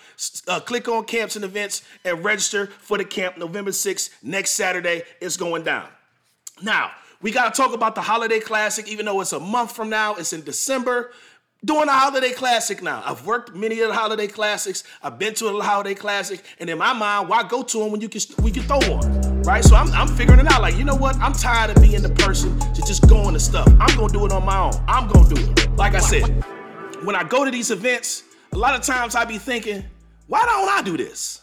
uh, 0.48 0.60
click 0.60 0.88
on 0.88 1.04
camps 1.04 1.36
and 1.36 1.44
events, 1.44 1.82
and 2.04 2.24
register 2.24 2.66
for 2.66 2.98
the 2.98 3.04
camp 3.04 3.38
November 3.38 3.70
6th, 3.70 4.10
next 4.22 4.50
Saturday. 4.50 5.02
It's 5.20 5.36
going 5.36 5.64
down. 5.64 5.88
Now, 6.62 6.90
we 7.22 7.30
got 7.30 7.54
to 7.54 7.62
talk 7.62 7.74
about 7.74 7.94
the 7.94 8.02
Holiday 8.02 8.40
Classic, 8.40 8.88
even 8.88 9.06
though 9.06 9.20
it's 9.20 9.32
a 9.32 9.40
month 9.40 9.72
from 9.72 9.90
now, 9.90 10.14
it's 10.14 10.32
in 10.32 10.42
December 10.42 11.12
doing 11.64 11.88
a 11.88 11.92
holiday 11.92 12.32
classic 12.32 12.82
now. 12.82 13.02
I've 13.04 13.26
worked 13.26 13.54
many 13.54 13.80
of 13.80 13.88
the 13.88 13.94
holiday 13.94 14.26
classics. 14.26 14.84
I've 15.02 15.18
been 15.18 15.34
to 15.34 15.48
a 15.48 15.62
holiday 15.62 15.94
classic, 15.94 16.42
and 16.60 16.70
in 16.70 16.78
my 16.78 16.92
mind, 16.92 17.28
why 17.28 17.42
go 17.42 17.62
to 17.62 17.78
them 17.78 17.90
when 17.90 18.00
you 18.00 18.08
can 18.08 18.20
we 18.42 18.50
can 18.50 18.62
throw 18.62 18.78
one, 18.88 19.42
right? 19.42 19.64
So 19.64 19.74
I'm, 19.74 19.90
I'm 19.92 20.08
figuring 20.08 20.40
it 20.40 20.52
out. 20.52 20.62
Like 20.62 20.76
you 20.76 20.84
know 20.84 20.94
what? 20.94 21.16
I'm 21.16 21.32
tired 21.32 21.76
of 21.76 21.82
being 21.82 22.02
the 22.02 22.10
person 22.10 22.58
to 22.58 22.82
just 22.82 23.08
go 23.08 23.26
into 23.28 23.40
stuff. 23.40 23.66
I'm 23.80 23.96
gonna 23.96 24.12
do 24.12 24.24
it 24.26 24.32
on 24.32 24.44
my 24.44 24.58
own. 24.58 24.72
I'm 24.86 25.08
gonna 25.08 25.28
do 25.28 25.40
it. 25.40 25.70
Like 25.76 25.94
I 25.94 26.00
said, 26.00 26.44
when 27.04 27.16
I 27.16 27.24
go 27.24 27.44
to 27.44 27.50
these 27.50 27.70
events, 27.70 28.22
a 28.52 28.56
lot 28.56 28.74
of 28.74 28.82
times 28.82 29.14
I 29.14 29.24
be 29.24 29.38
thinking, 29.38 29.84
why 30.26 30.44
don't 30.44 30.68
I 30.68 30.82
do 30.82 30.96
this? 30.96 31.40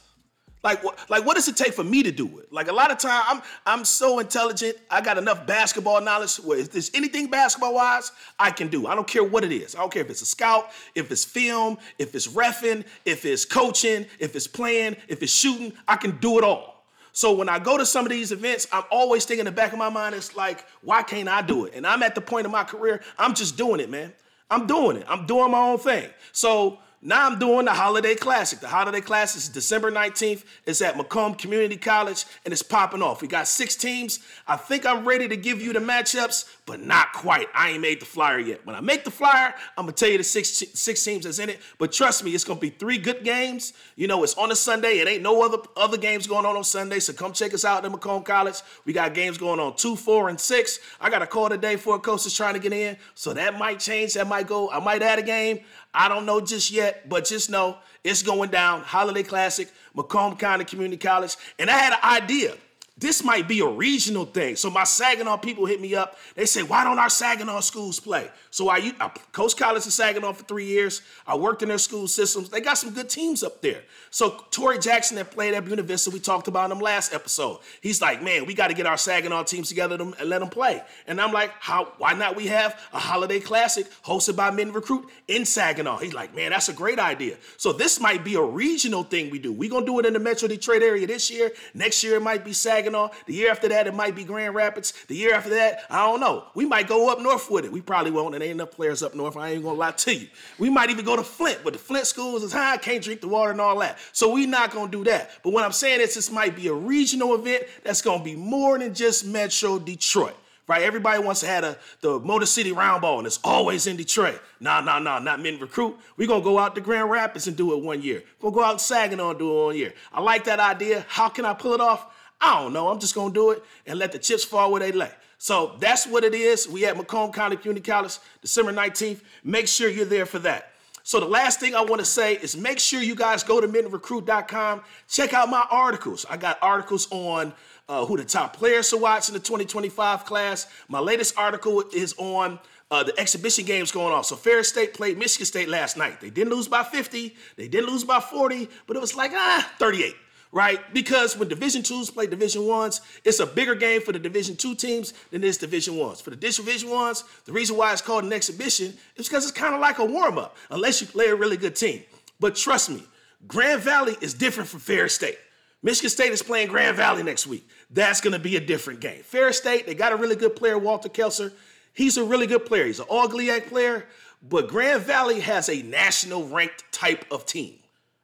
Like 0.63 0.81
what? 0.81 0.97
Like 1.09 1.25
what 1.25 1.35
does 1.35 1.49
it 1.49 1.57
take 1.57 1.73
for 1.73 1.83
me 1.83 2.03
to 2.03 2.11
do 2.11 2.39
it? 2.39 2.51
Like 2.51 2.69
a 2.69 2.73
lot 2.73 2.89
of 2.89 2.97
time, 2.97 3.21
I'm 3.27 3.41
I'm 3.65 3.85
so 3.85 4.19
intelligent. 4.19 4.77
I 4.89 5.01
got 5.01 5.17
enough 5.17 5.45
basketball 5.45 5.99
knowledge. 5.99 6.37
Where 6.37 6.57
if 6.57 6.71
there's 6.71 6.89
anything 6.93 7.29
basketball 7.29 7.73
wise, 7.73 8.13
I 8.39 8.49
can 8.49 8.69
do. 8.69 8.87
I 8.87 8.95
don't 8.95 9.07
care 9.07 9.25
what 9.25 9.43
it 9.43 9.51
is. 9.51 9.75
I 9.75 9.79
don't 9.79 9.91
care 9.91 10.03
if 10.03 10.09
it's 10.09 10.21
a 10.21 10.25
scout, 10.25 10.69
if 10.95 11.11
it's 11.11 11.25
film, 11.25 11.77
if 11.99 12.15
it's 12.15 12.27
refing, 12.27 12.85
if 13.03 13.25
it's 13.25 13.43
coaching, 13.43 14.05
if 14.19 14.37
it's 14.37 14.47
playing, 14.47 14.95
if 15.09 15.21
it's 15.21 15.33
shooting. 15.33 15.73
I 15.85 15.97
can 15.97 16.11
do 16.17 16.37
it 16.37 16.45
all. 16.45 16.85
So 17.11 17.33
when 17.33 17.47
I 17.47 17.59
go 17.59 17.77
to 17.77 17.85
some 17.85 18.05
of 18.05 18.11
these 18.11 18.31
events, 18.31 18.67
I'm 18.71 18.83
always 18.89 19.25
thinking 19.25 19.45
in 19.45 19.53
the 19.53 19.55
back 19.55 19.71
of 19.71 19.77
my 19.77 19.89
mind, 19.89 20.15
it's 20.15 20.35
like, 20.35 20.65
why 20.81 21.03
can't 21.03 21.27
I 21.27 21.43
do 21.43 21.65
it? 21.65 21.73
And 21.75 21.85
I'm 21.85 22.01
at 22.01 22.15
the 22.15 22.21
point 22.21 22.47
of 22.47 22.51
my 22.51 22.63
career, 22.63 23.01
I'm 23.19 23.35
just 23.35 23.55
doing 23.55 23.79
it, 23.79 23.89
man. 23.89 24.13
I'm 24.49 24.65
doing 24.65 24.97
it. 24.97 25.05
I'm 25.07 25.27
doing 25.27 25.51
my 25.51 25.59
own 25.59 25.77
thing. 25.77 26.09
So 26.31 26.79
now 27.05 27.27
I'm 27.27 27.37
doing 27.37 27.65
the 27.65 27.73
Holiday 27.73 28.15
Classic. 28.15 28.61
The 28.61 28.67
Holiday 28.69 29.01
Classic 29.01 29.37
is 29.37 29.49
December 29.49 29.91
19th. 29.91 30.45
It's 30.65 30.81
at 30.81 30.95
Macomb 30.95 31.35
Community 31.35 31.75
College 31.75 32.25
and 32.45 32.53
it's 32.53 32.63
popping 32.63 33.01
off. 33.01 33.21
We 33.21 33.27
got 33.27 33.45
six 33.49 33.75
teams. 33.75 34.19
I 34.47 34.55
think 34.55 34.85
I'm 34.85 35.05
ready 35.05 35.27
to 35.27 35.35
give 35.35 35.61
you 35.61 35.73
the 35.73 35.79
matchups, 35.79 36.49
but 36.65 36.79
not 36.79 37.11
quite. 37.11 37.47
I 37.53 37.71
ain't 37.71 37.81
made 37.81 37.99
the 37.99 38.05
flyer 38.05 38.39
yet. 38.39 38.65
When 38.65 38.73
I 38.73 38.79
make 38.79 39.03
the 39.03 39.11
flyer, 39.11 39.53
I'm 39.77 39.83
gonna 39.83 39.91
tell 39.91 40.07
you 40.07 40.17
the 40.17 40.23
six 40.23 40.63
six 40.73 41.03
teams 41.03 41.25
that's 41.25 41.39
in 41.39 41.49
it. 41.49 41.59
But 41.77 41.91
trust 41.91 42.23
me, 42.23 42.31
it's 42.31 42.45
gonna 42.45 42.59
be 42.59 42.69
three 42.69 42.97
good 42.97 43.25
games. 43.25 43.73
You 43.97 44.07
know, 44.07 44.23
it's 44.23 44.35
on 44.35 44.49
a 44.51 44.55
Sunday. 44.55 44.99
It 44.99 45.07
ain't 45.09 45.23
no 45.23 45.43
other 45.43 45.57
other 45.75 45.97
games 45.97 46.25
going 46.25 46.45
on 46.45 46.55
on 46.55 46.63
Sunday. 46.63 46.99
So 46.99 47.11
come 47.11 47.33
check 47.33 47.53
us 47.53 47.65
out 47.65 47.83
at 47.83 47.91
Macomb 47.91 48.23
College. 48.23 48.61
We 48.85 48.93
got 48.93 49.13
games 49.13 49.37
going 49.37 49.59
on 49.59 49.75
two, 49.75 49.97
four, 49.97 50.29
and 50.29 50.39
six. 50.39 50.79
I 51.01 51.09
got 51.09 51.21
a 51.21 51.27
call 51.27 51.49
today 51.49 51.75
for 51.75 51.95
a 51.95 51.99
coach 51.99 52.23
that's 52.23 52.35
trying 52.35 52.53
to 52.53 52.61
get 52.61 52.71
in, 52.71 52.95
so 53.13 53.33
that 53.33 53.59
might 53.59 53.81
change. 53.81 54.13
That 54.13 54.27
might 54.27 54.47
go. 54.47 54.69
I 54.69 54.79
might 54.79 55.01
add 55.01 55.19
a 55.19 55.23
game. 55.23 55.59
I 55.93 56.09
don't 56.09 56.25
know 56.25 56.41
just 56.41 56.71
yet, 56.71 57.07
but 57.07 57.25
just 57.25 57.49
know 57.49 57.77
it's 58.03 58.23
going 58.23 58.49
down. 58.49 58.81
Holiday 58.81 59.23
Classic, 59.23 59.69
Macomb 59.93 60.35
County 60.37 60.65
Community 60.65 60.97
College. 60.97 61.35
And 61.59 61.69
I 61.69 61.77
had 61.77 61.93
an 61.93 62.23
idea 62.23 62.55
this 62.95 63.23
might 63.23 63.47
be 63.47 63.59
a 63.59 63.67
regional 63.67 64.23
thing. 64.23 64.55
So 64.55 64.69
my 64.69 64.83
Saginaw 64.83 65.37
people 65.37 65.65
hit 65.65 65.81
me 65.81 65.95
up. 65.95 66.15
They 66.35 66.45
say, 66.45 66.61
why 66.61 66.83
don't 66.83 66.99
our 66.99 67.09
Saginaw 67.09 67.61
schools 67.61 67.99
play? 67.99 68.29
So 68.51 68.69
I, 68.69 68.93
I 68.99 69.11
coached 69.31 69.57
college 69.57 69.85
in 69.85 69.91
Saginaw 69.91 70.33
for 70.33 70.43
three 70.43 70.67
years. 70.67 71.01
I 71.25 71.35
worked 71.35 71.63
in 71.63 71.69
their 71.69 71.79
school 71.79 72.07
systems. 72.07 72.49
They 72.49 72.61
got 72.61 72.77
some 72.77 72.91
good 72.91 73.09
teams 73.09 73.41
up 73.41 73.61
there. 73.61 73.81
So 74.11 74.45
Torrey 74.51 74.77
Jackson 74.77 75.17
that 75.17 75.31
played 75.31 75.55
at 75.55 75.65
Buena 75.65 75.81
Vista, 75.81 76.11
we 76.11 76.19
talked 76.19 76.47
about 76.47 76.69
him 76.69 76.79
last 76.79 77.15
episode. 77.15 77.61
He's 77.81 77.99
like, 77.99 78.21
man, 78.21 78.45
we 78.45 78.53
got 78.53 78.67
to 78.67 78.75
get 78.75 78.85
our 78.85 78.97
Saginaw 78.97 79.41
teams 79.45 79.69
together 79.69 79.99
and 79.99 80.15
let 80.23 80.41
them 80.41 80.49
play. 80.49 80.83
And 81.07 81.19
I'm 81.19 81.33
like, 81.33 81.51
how? 81.59 81.93
Why 81.97 82.13
not 82.13 82.35
we 82.35 82.45
have 82.47 82.79
a 82.93 82.99
holiday 82.99 83.39
classic 83.39 83.87
hosted 84.05 84.35
by 84.35 84.51
Mitten 84.51 84.71
Recruit 84.71 85.09
in 85.27 85.45
Saginaw? 85.45 85.97
He's 85.97 86.13
like, 86.13 86.35
man, 86.35 86.51
that's 86.51 86.69
a 86.69 86.73
great 86.73 86.99
idea. 86.99 87.37
So 87.57 87.73
this 87.73 87.99
might 87.99 88.23
be 88.23 88.35
a 88.35 88.43
regional 88.43 89.01
thing 89.01 89.31
we 89.31 89.39
do. 89.39 89.51
We're 89.51 89.71
going 89.71 89.87
to 89.87 89.91
do 89.91 89.97
it 89.97 90.05
in 90.05 90.13
the 90.13 90.19
Metro 90.19 90.47
Detroit 90.47 90.83
area 90.83 91.07
this 91.07 91.31
year. 91.31 91.51
Next 91.73 92.03
year 92.03 92.17
it 92.17 92.21
might 92.21 92.45
be 92.45 92.53
Saginaw. 92.53 92.82
Saginaw. 92.83 93.09
The 93.25 93.33
year 93.33 93.49
after 93.49 93.67
that, 93.69 93.87
it 93.87 93.93
might 93.93 94.15
be 94.15 94.23
Grand 94.23 94.55
Rapids. 94.55 94.93
The 95.07 95.15
year 95.15 95.33
after 95.33 95.51
that, 95.51 95.83
I 95.89 96.05
don't 96.05 96.19
know. 96.19 96.45
We 96.53 96.65
might 96.65 96.87
go 96.87 97.09
up 97.09 97.21
north 97.21 97.49
with 97.49 97.65
it. 97.65 97.71
We 97.71 97.81
probably 97.81 98.11
won't, 98.11 98.35
and 98.35 98.43
ain't 98.43 98.53
enough 98.53 98.71
players 98.71 99.01
up 99.01 99.15
north. 99.15 99.37
I 99.37 99.51
ain't 99.51 99.63
gonna 99.63 99.77
lie 99.77 99.91
to 99.91 100.13
you. 100.13 100.27
We 100.59 100.69
might 100.69 100.89
even 100.89 101.05
go 101.05 101.15
to 101.15 101.23
Flint, 101.23 101.59
but 101.63 101.73
the 101.73 101.79
Flint 101.79 102.07
schools 102.07 102.43
is 102.43 102.51
high, 102.51 102.77
can't 102.77 103.03
drink 103.03 103.21
the 103.21 103.27
water 103.27 103.51
and 103.51 103.61
all 103.61 103.79
that. 103.79 103.97
So 104.11 104.31
we 104.31 104.45
not 104.45 104.71
gonna 104.71 104.91
do 104.91 105.03
that. 105.05 105.31
But 105.43 105.53
what 105.53 105.63
I'm 105.63 105.71
saying 105.71 106.01
is 106.01 106.13
this 106.13 106.31
might 106.31 106.55
be 106.55 106.67
a 106.67 106.73
regional 106.73 107.35
event 107.35 107.63
that's 107.83 108.01
gonna 108.01 108.23
be 108.23 108.35
more 108.35 108.77
than 108.77 108.93
just 108.93 109.25
Metro 109.25 109.79
Detroit 109.79 110.35
right? 110.67 110.83
Everybody 110.83 111.21
wants 111.21 111.41
to 111.41 111.47
have 111.47 111.63
a, 111.63 111.77
the 112.01 112.19
Motor 112.19 112.45
City 112.45 112.71
Round 112.71 113.01
Ball, 113.01 113.19
and 113.19 113.27
it's 113.27 113.39
always 113.43 113.87
in 113.87 113.97
Detroit. 113.97 114.41
Nah, 114.59 114.81
nah, 114.81 114.99
nah, 114.99 115.19
not 115.19 115.41
Mitten 115.41 115.59
Recruit. 115.59 115.97
We're 116.17 116.27
to 116.27 116.41
go 116.41 116.57
out 116.57 116.75
to 116.75 116.81
Grand 116.81 117.09
Rapids 117.09 117.47
and 117.47 117.57
do 117.57 117.73
it 117.73 117.83
one 117.83 118.01
year. 118.01 118.23
We're 118.41 118.49
to 118.49 118.55
go 118.55 118.63
out 118.63 118.79
Saginaw 118.81 119.31
and 119.31 119.39
do 119.39 119.51
it 119.51 119.65
one 119.65 119.75
year. 119.75 119.93
I 120.13 120.21
like 120.21 120.45
that 120.45 120.59
idea. 120.59 121.05
How 121.07 121.29
can 121.29 121.45
I 121.45 121.53
pull 121.53 121.73
it 121.73 121.81
off? 121.81 122.07
I 122.41 122.61
don't 122.61 122.73
know. 122.73 122.89
I'm 122.89 122.99
just 122.99 123.15
gonna 123.15 123.33
do 123.33 123.51
it 123.51 123.63
and 123.85 123.97
let 123.97 124.11
the 124.11 124.19
chips 124.19 124.43
fall 124.43 124.71
where 124.71 124.79
they 124.79 124.91
lay. 124.91 125.11
So 125.37 125.75
that's 125.79 126.07
what 126.07 126.23
it 126.23 126.33
is. 126.33 126.67
We 126.69 126.85
at 126.85 126.95
Macomb 126.95 127.31
County 127.33 127.57
Community 127.57 127.89
College, 127.89 128.17
December 128.41 128.71
19th. 128.71 129.19
Make 129.43 129.67
sure 129.67 129.89
you're 129.89 130.05
there 130.05 130.25
for 130.25 130.39
that. 130.39 130.71
So 131.03 131.19
the 131.19 131.25
last 131.25 131.59
thing 131.59 131.75
I 131.75 131.81
want 131.81 131.99
to 131.99 132.05
say 132.05 132.35
is 132.35 132.55
make 132.55 132.79
sure 132.79 133.01
you 133.01 133.13
guys 133.13 133.43
go 133.43 133.59
to 133.59 133.67
mittenrecruit.com. 133.67 134.81
Check 135.09 135.33
out 135.33 135.49
my 135.49 135.67
articles. 135.69 136.25
I 136.29 136.37
got 136.37 136.57
articles 136.61 137.09
on 137.11 137.53
uh, 137.89 138.05
who 138.05 138.15
the 138.15 138.23
top 138.23 138.55
players 138.55 138.89
to 138.91 138.97
watch 138.97 139.27
in 139.27 139.33
the 139.33 139.39
2025 139.41 140.23
class. 140.23 140.67
My 140.87 140.99
latest 140.99 141.37
article 141.37 141.83
is 141.93 142.15
on 142.17 142.57
uh, 142.89 143.03
the 143.03 143.19
exhibition 143.19 143.65
games 143.65 143.91
going 143.91 144.13
on. 144.13 144.23
So 144.23 144.37
Ferris 144.37 144.69
State 144.69 144.93
played 144.93 145.17
Michigan 145.17 145.45
State 145.45 145.67
last 145.67 145.97
night. 145.97 146.21
They 146.21 146.29
didn't 146.29 146.53
lose 146.53 146.69
by 146.69 146.83
50. 146.83 147.35
They 147.57 147.67
didn't 147.67 147.89
lose 147.89 148.05
by 148.05 148.21
40, 148.21 148.69
but 148.87 148.95
it 148.95 149.01
was 149.01 149.13
like 149.13 149.31
ah 149.33 149.69
38 149.79 150.15
right? 150.53 150.93
Because 150.93 151.35
when 151.35 151.49
Division 151.49 151.81
twos 151.81 152.11
play 152.11 152.27
Division 152.27 152.65
ones, 152.67 153.01
it's 153.25 153.39
a 153.39 153.45
bigger 153.45 153.73
game 153.73 154.01
for 154.01 154.13
the 154.13 154.19
Division 154.19 154.55
two 154.55 154.75
teams 154.75 155.11
than 155.31 155.43
it 155.43 155.47
is 155.47 155.57
Division 155.57 155.97
ones. 155.97 156.21
For 156.21 156.29
the 156.29 156.35
Division 156.35 156.89
ones, 156.89 157.25
the 157.45 157.51
reason 157.51 157.75
why 157.75 157.91
it's 157.91 158.03
called 158.03 158.23
an 158.23 158.31
exhibition 158.31 158.93
is 159.17 159.27
because 159.27 159.43
it's 159.43 159.51
kind 159.51 159.73
of 159.73 159.81
like 159.81 159.97
a 159.97 160.05
warm 160.05 160.37
up, 160.37 160.55
unless 160.69 161.01
you 161.01 161.07
play 161.07 161.25
a 161.25 161.35
really 161.35 161.57
good 161.57 161.75
team. 161.75 162.03
But 162.39 162.55
trust 162.55 162.91
me, 162.91 163.03
Grand 163.47 163.81
Valley 163.81 164.15
is 164.21 164.35
different 164.35 164.69
from 164.69 164.79
Ferris 164.79 165.15
State. 165.15 165.39
Michigan 165.81 166.11
State 166.11 166.31
is 166.31 166.43
playing 166.43 166.69
Grand 166.69 166.95
Valley 166.95 167.23
next 167.23 167.47
week. 167.47 167.67
That's 167.89 168.21
going 168.21 168.33
to 168.33 168.39
be 168.39 168.55
a 168.55 168.61
different 168.61 169.01
game. 169.01 169.23
Ferris 169.23 169.57
State, 169.57 169.87
they 169.87 169.95
got 169.95 170.13
a 170.13 170.15
really 170.15 170.35
good 170.35 170.55
player, 170.55 170.77
Walter 170.77 171.09
Kelser. 171.09 171.51
He's 171.93 172.15
a 172.17 172.23
really 172.23 172.47
good 172.47 172.65
player. 172.65 172.85
He's 172.85 172.99
an 172.99 173.07
all 173.09 173.27
GLIAC 173.27 173.67
player, 173.67 174.05
but 174.41 174.67
Grand 174.67 175.01
Valley 175.01 175.39
has 175.39 175.67
a 175.67 175.81
national 175.81 176.47
ranked 176.47 176.85
type 176.91 177.25
of 177.31 177.45
team. 177.45 177.79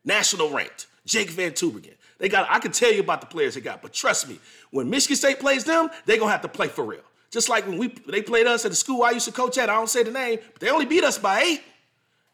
National 0.06 0.52
ranked. 0.52 0.86
Jake 1.06 1.32
Van 1.32 1.52
Tubbergen. 1.52 1.96
They 2.20 2.30
got, 2.30 2.48
I 2.50 2.60
can 2.60 2.72
tell 2.72 2.92
you 2.92 3.00
about 3.00 3.22
the 3.22 3.28
players 3.28 3.56
they 3.56 3.62
got, 3.62 3.82
but 3.82 3.94
trust 3.94 4.28
me, 4.28 4.40
when 4.72 4.90
Michigan 4.90 5.16
State 5.16 5.40
plays 5.40 5.64
them, 5.64 5.90
they're 6.06 6.20
gonna 6.20 6.32
have 6.32 6.42
to 6.42 6.50
play 6.50 6.68
for 6.68 6.84
real. 6.84 7.02
Just 7.32 7.48
like 7.48 7.66
when 7.66 7.78
we 7.78 7.88
they 8.08 8.22
played 8.22 8.46
us 8.46 8.66
at 8.66 8.72
the 8.72 8.76
school 8.76 9.04
I 9.04 9.12
used 9.12 9.26
to 9.26 9.32
coach 9.32 9.58
at, 9.58 9.70
I 9.70 9.76
don't 9.76 9.90
say 9.90 10.04
the 10.04 10.12
name, 10.12 10.40
but 10.52 10.60
they 10.60 10.70
only 10.70 10.86
beat 10.86 11.04
us 11.04 11.18
by 11.18 11.42
eight. 11.42 11.62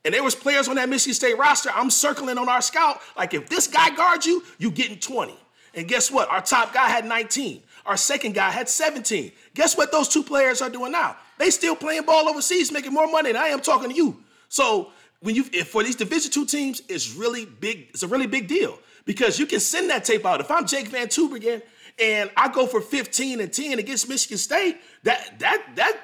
And 0.04 0.14
there 0.14 0.24
was 0.24 0.36
players 0.36 0.68
on 0.68 0.76
that 0.76 0.88
Michigan 0.90 1.14
State 1.14 1.38
roster. 1.38 1.70
I'm 1.74 1.90
circling 1.90 2.38
on 2.38 2.48
our 2.48 2.62
scout. 2.62 3.00
Like 3.18 3.34
if 3.34 3.50
this 3.50 3.68
guy 3.68 3.96
guards 3.96 4.26
you, 4.26 4.44
you 4.58 4.72
getting 4.72 5.00
20. 5.00 5.36
And 5.74 5.88
guess 5.88 6.10
what? 6.10 6.30
Our 6.30 6.42
top 6.42 6.74
guy 6.74 6.88
had 6.88 7.06
19. 7.06 7.62
Our 7.86 7.98
second 7.98 8.34
guy 8.34 8.50
had 8.52 8.70
17. 8.70 9.32
Guess 9.54 9.78
what 9.78 9.92
those 9.92 10.08
two 10.08 10.24
players 10.24 10.62
are 10.62 10.70
doing 10.70 10.92
now? 10.92 11.18
They 11.38 11.50
still 11.50 11.76
playing 11.76 12.06
ball 12.06 12.30
overseas, 12.30 12.72
making 12.72 12.94
more 12.94 13.08
money 13.08 13.34
than 13.34 13.42
I 13.42 13.48
am 13.48 13.60
talking 13.60 13.90
to 13.90 13.96
you. 13.96 14.24
So 14.48 14.92
when 15.20 15.36
you 15.36 15.44
for 15.44 15.84
these 15.84 15.96
Division 15.96 16.32
two 16.32 16.46
teams, 16.46 16.82
it's 16.88 17.16
really 17.16 17.46
big. 17.46 17.88
It's 17.90 18.04
a 18.04 18.08
really 18.08 18.28
big 18.28 18.48
deal 18.48 18.80
because 19.06 19.39
you 19.39 19.45
can 19.45 19.60
send 19.60 19.89
that 19.89 20.03
tape 20.03 20.26
out. 20.26 20.41
If 20.41 20.51
I'm 20.51 20.66
Jake 20.66 20.88
Van 20.88 21.08
Tubbergen 21.08 21.62
and 21.99 22.30
I 22.36 22.49
go 22.51 22.68
for 22.68 22.82
15 22.82 23.39
and 23.39 23.53
10 23.53 23.80
against 23.80 24.10
Michigan 24.10 24.38
State, 24.38 24.78
that 25.03 25.39
that 25.39 25.64
that 25.76 25.97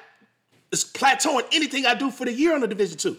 is 0.70 0.84
plateauing 0.84 1.44
anything 1.52 1.84
I 1.84 1.94
do 1.94 2.10
for 2.10 2.24
the 2.24 2.32
year 2.32 2.54
on 2.54 2.60
the 2.60 2.68
Division 2.68 2.96
two. 2.96 3.16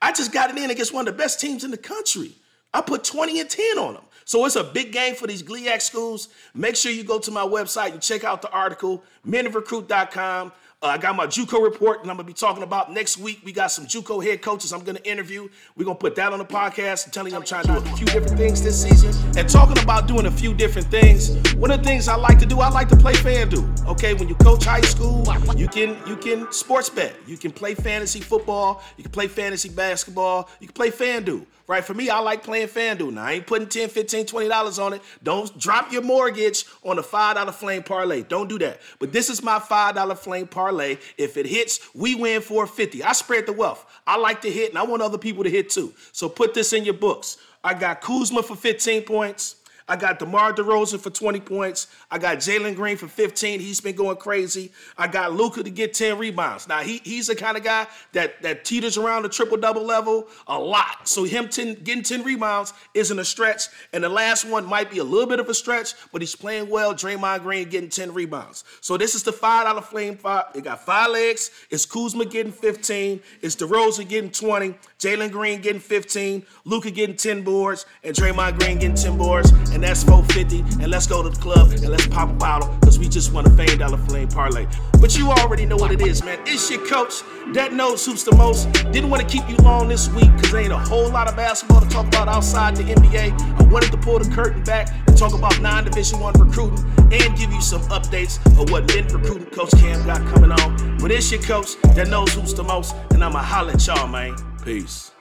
I 0.00 0.12
just 0.12 0.32
got 0.32 0.50
it 0.50 0.58
in 0.58 0.70
against 0.70 0.92
one 0.92 1.08
of 1.08 1.14
the 1.14 1.18
best 1.18 1.40
teams 1.40 1.64
in 1.64 1.70
the 1.70 1.78
country. 1.78 2.32
I 2.72 2.82
put 2.82 3.04
20 3.04 3.40
and 3.40 3.48
10 3.48 3.78
on 3.78 3.94
them. 3.94 4.02
So 4.26 4.44
it's 4.44 4.56
a 4.56 4.64
big 4.64 4.92
game 4.92 5.14
for 5.14 5.26
these 5.26 5.42
GLIAC 5.42 5.80
schools. 5.80 6.28
Make 6.52 6.76
sure 6.76 6.92
you 6.92 7.04
go 7.04 7.18
to 7.20 7.30
my 7.30 7.42
website 7.42 7.92
and 7.92 8.02
check 8.02 8.24
out 8.24 8.42
the 8.42 8.50
article, 8.50 9.02
mittenrecruit.com. 9.26 10.52
Uh, 10.82 10.88
I 10.88 10.98
got 10.98 11.16
my 11.16 11.26
JUCO 11.26 11.62
report, 11.64 12.02
and 12.02 12.10
I'm 12.10 12.18
gonna 12.18 12.26
be 12.26 12.34
talking 12.34 12.62
about 12.62 12.92
next 12.92 13.16
week. 13.16 13.40
We 13.42 13.50
got 13.50 13.68
some 13.68 13.86
JUCO 13.86 14.22
head 14.22 14.42
coaches 14.42 14.74
I'm 14.74 14.84
gonna 14.84 15.00
interview. 15.04 15.48
We're 15.74 15.86
gonna 15.86 15.96
put 15.96 16.14
that 16.16 16.34
on 16.34 16.38
the 16.38 16.44
podcast. 16.44 17.06
I'm 17.06 17.12
telling 17.12 17.32
you, 17.32 17.38
I'm 17.38 17.46
trying 17.46 17.64
to 17.64 17.72
do 17.72 17.78
a 17.78 17.96
few 17.96 18.04
different 18.04 18.36
things 18.36 18.62
this 18.62 18.82
season. 18.82 19.10
And 19.38 19.48
talking 19.48 19.82
about 19.82 20.06
doing 20.06 20.26
a 20.26 20.30
few 20.30 20.52
different 20.52 20.88
things. 20.88 21.34
One 21.54 21.70
of 21.70 21.78
the 21.78 21.84
things 21.84 22.08
I 22.08 22.16
like 22.16 22.38
to 22.40 22.46
do, 22.46 22.60
I 22.60 22.68
like 22.68 22.90
to 22.90 22.96
play 22.96 23.14
FanDuel. 23.14 23.86
Okay, 23.86 24.12
when 24.12 24.28
you 24.28 24.34
coach 24.34 24.66
high 24.66 24.82
school, 24.82 25.24
you 25.56 25.66
can 25.66 25.96
you 26.06 26.14
can 26.14 26.52
sports 26.52 26.90
bet. 26.90 27.16
You 27.26 27.38
can 27.38 27.52
play 27.52 27.74
fantasy 27.74 28.20
football. 28.20 28.82
You 28.98 29.02
can 29.02 29.12
play 29.12 29.28
fantasy 29.28 29.70
basketball. 29.70 30.50
You 30.60 30.66
can 30.68 30.74
play 30.74 30.90
FanDuel. 30.90 31.46
Right? 31.68 31.84
For 31.84 31.94
me, 31.94 32.10
I 32.10 32.20
like 32.20 32.44
playing 32.44 32.68
FanDuel. 32.68 33.14
Now, 33.14 33.24
I 33.24 33.32
ain't 33.32 33.46
putting 33.46 33.68
10, 33.68 33.88
15, 33.88 34.26
20 34.26 34.48
dollars 34.48 34.78
on 34.78 34.92
it. 34.92 35.02
Don't 35.22 35.58
drop 35.58 35.90
your 35.90 36.02
mortgage 36.02 36.64
on 36.84 36.98
a 36.98 37.02
$5 37.02 37.52
flame 37.54 37.82
parlay. 37.82 38.22
Don't 38.22 38.48
do 38.48 38.58
that. 38.60 38.80
But 39.00 39.12
this 39.12 39.28
is 39.28 39.42
my 39.42 39.58
$5 39.58 40.16
flame 40.16 40.46
parlay. 40.46 40.98
If 41.18 41.36
it 41.36 41.46
hits, 41.46 41.80
we 41.94 42.14
win 42.14 42.40
450. 42.40 43.02
I 43.02 43.12
spread 43.12 43.46
the 43.46 43.52
wealth. 43.52 43.84
I 44.06 44.16
like 44.16 44.42
to 44.42 44.50
hit, 44.50 44.70
and 44.70 44.78
I 44.78 44.84
want 44.84 45.02
other 45.02 45.18
people 45.18 45.42
to 45.42 45.50
hit 45.50 45.70
too. 45.70 45.92
So 46.12 46.28
put 46.28 46.54
this 46.54 46.72
in 46.72 46.84
your 46.84 46.94
books. 46.94 47.38
I 47.64 47.74
got 47.74 48.00
Kuzma 48.00 48.44
for 48.44 48.54
15 48.54 49.02
points. 49.02 49.56
I 49.88 49.94
got 49.96 50.18
DeMar 50.18 50.52
DeRozan 50.52 50.98
for 50.98 51.10
20 51.10 51.40
points. 51.40 51.86
I 52.10 52.18
got 52.18 52.38
Jalen 52.38 52.74
Green 52.74 52.96
for 52.96 53.06
15. 53.06 53.60
He's 53.60 53.80
been 53.80 53.94
going 53.94 54.16
crazy. 54.16 54.72
I 54.98 55.06
got 55.06 55.32
Luka 55.32 55.62
to 55.62 55.70
get 55.70 55.94
10 55.94 56.18
rebounds. 56.18 56.66
Now 56.66 56.80
he, 56.80 57.00
he's 57.04 57.28
the 57.28 57.36
kind 57.36 57.56
of 57.56 57.62
guy 57.62 57.86
that 58.12 58.42
that 58.42 58.64
teeters 58.64 58.98
around 58.98 59.22
the 59.22 59.28
triple 59.28 59.56
double 59.56 59.84
level 59.84 60.26
a 60.48 60.58
lot. 60.58 61.06
So 61.06 61.22
him 61.22 61.48
10, 61.48 61.84
getting 61.84 62.02
10 62.02 62.24
rebounds 62.24 62.72
isn't 62.94 63.18
a 63.18 63.24
stretch. 63.24 63.64
And 63.92 64.02
the 64.02 64.08
last 64.08 64.44
one 64.44 64.66
might 64.66 64.90
be 64.90 64.98
a 64.98 65.04
little 65.04 65.28
bit 65.28 65.38
of 65.38 65.48
a 65.48 65.54
stretch, 65.54 65.94
but 66.12 66.20
he's 66.20 66.34
playing 66.34 66.68
well. 66.68 66.92
Draymond 66.92 67.42
Green 67.42 67.68
getting 67.68 67.90
10 67.90 68.12
rebounds. 68.12 68.64
So 68.80 68.96
this 68.96 69.14
is 69.14 69.22
the 69.22 69.32
five 69.32 69.66
dollar 69.66 69.82
flame 69.82 70.16
five. 70.16 70.46
It 70.56 70.64
got 70.64 70.84
five 70.84 71.10
legs. 71.10 71.50
It's 71.70 71.86
Kuzma 71.86 72.24
getting 72.24 72.52
15. 72.52 73.20
It's 73.40 73.54
DeRozan 73.54 74.08
getting 74.08 74.30
20. 74.30 74.74
Jalen 74.98 75.30
Green 75.30 75.60
getting 75.60 75.80
15. 75.80 76.44
Luka 76.64 76.90
getting 76.90 77.16
10 77.16 77.42
boards, 77.42 77.86
and 78.02 78.16
Draymond 78.16 78.58
Green 78.58 78.78
getting 78.78 78.96
10 78.96 79.16
boards. 79.16 79.52
and 79.75 79.75
that's 79.82 80.02
450. 80.04 80.82
And 80.82 80.90
let's 80.90 81.06
go 81.06 81.22
to 81.22 81.28
the 81.28 81.36
club 81.36 81.70
and 81.72 81.88
let's 81.88 82.06
pop 82.06 82.30
a 82.30 82.32
bottle, 82.32 82.68
cause 82.82 82.98
we 82.98 83.08
just 83.08 83.32
won 83.32 83.46
a 83.46 83.50
Fame 83.50 83.78
Dollar 83.78 83.98
Flame 83.98 84.28
parlay. 84.28 84.66
But 85.00 85.16
you 85.16 85.30
already 85.30 85.66
know 85.66 85.76
what 85.76 85.92
it 85.92 86.00
is, 86.00 86.22
man. 86.24 86.38
It's 86.46 86.70
your 86.70 86.86
coach 86.86 87.22
that 87.54 87.72
knows 87.72 88.04
who's 88.04 88.24
the 88.24 88.34
most. 88.36 88.72
Didn't 88.92 89.10
want 89.10 89.22
to 89.22 89.28
keep 89.28 89.48
you 89.48 89.56
long 89.56 89.88
this 89.88 90.08
week, 90.10 90.30
cause 90.36 90.50
there 90.50 90.60
ain't 90.60 90.72
a 90.72 90.78
whole 90.78 91.10
lot 91.10 91.28
of 91.28 91.36
basketball 91.36 91.80
to 91.80 91.88
talk 91.88 92.06
about 92.06 92.28
outside 92.28 92.76
the 92.76 92.84
NBA. 92.84 93.38
I 93.60 93.62
wanted 93.64 93.90
to 93.92 93.98
pull 93.98 94.18
the 94.18 94.30
curtain 94.34 94.62
back 94.64 94.92
and 95.06 95.16
talk 95.16 95.34
about 95.34 95.60
non 95.60 95.84
Division 95.84 96.20
One 96.20 96.34
recruiting 96.34 96.84
and 97.12 97.36
give 97.36 97.52
you 97.52 97.60
some 97.60 97.82
updates 97.82 98.38
of 98.60 98.70
what 98.70 98.86
mid 98.94 99.10
recruiting 99.12 99.46
Coach 99.46 99.70
Cam 99.72 100.04
got 100.06 100.20
coming 100.34 100.52
on. 100.52 100.98
But 100.98 101.10
it's 101.10 101.30
your 101.30 101.42
coach 101.42 101.80
that 101.94 102.08
knows 102.08 102.32
who's 102.34 102.54
the 102.54 102.64
most, 102.64 102.94
and 103.10 103.22
I'ma 103.22 103.42
holler 103.42 103.72
at 103.72 103.86
y'all, 103.86 104.08
man. 104.08 104.36
Peace. 104.64 105.12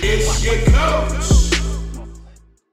It's 0.00 0.44
your 0.44 0.56
coach. 0.72 1.61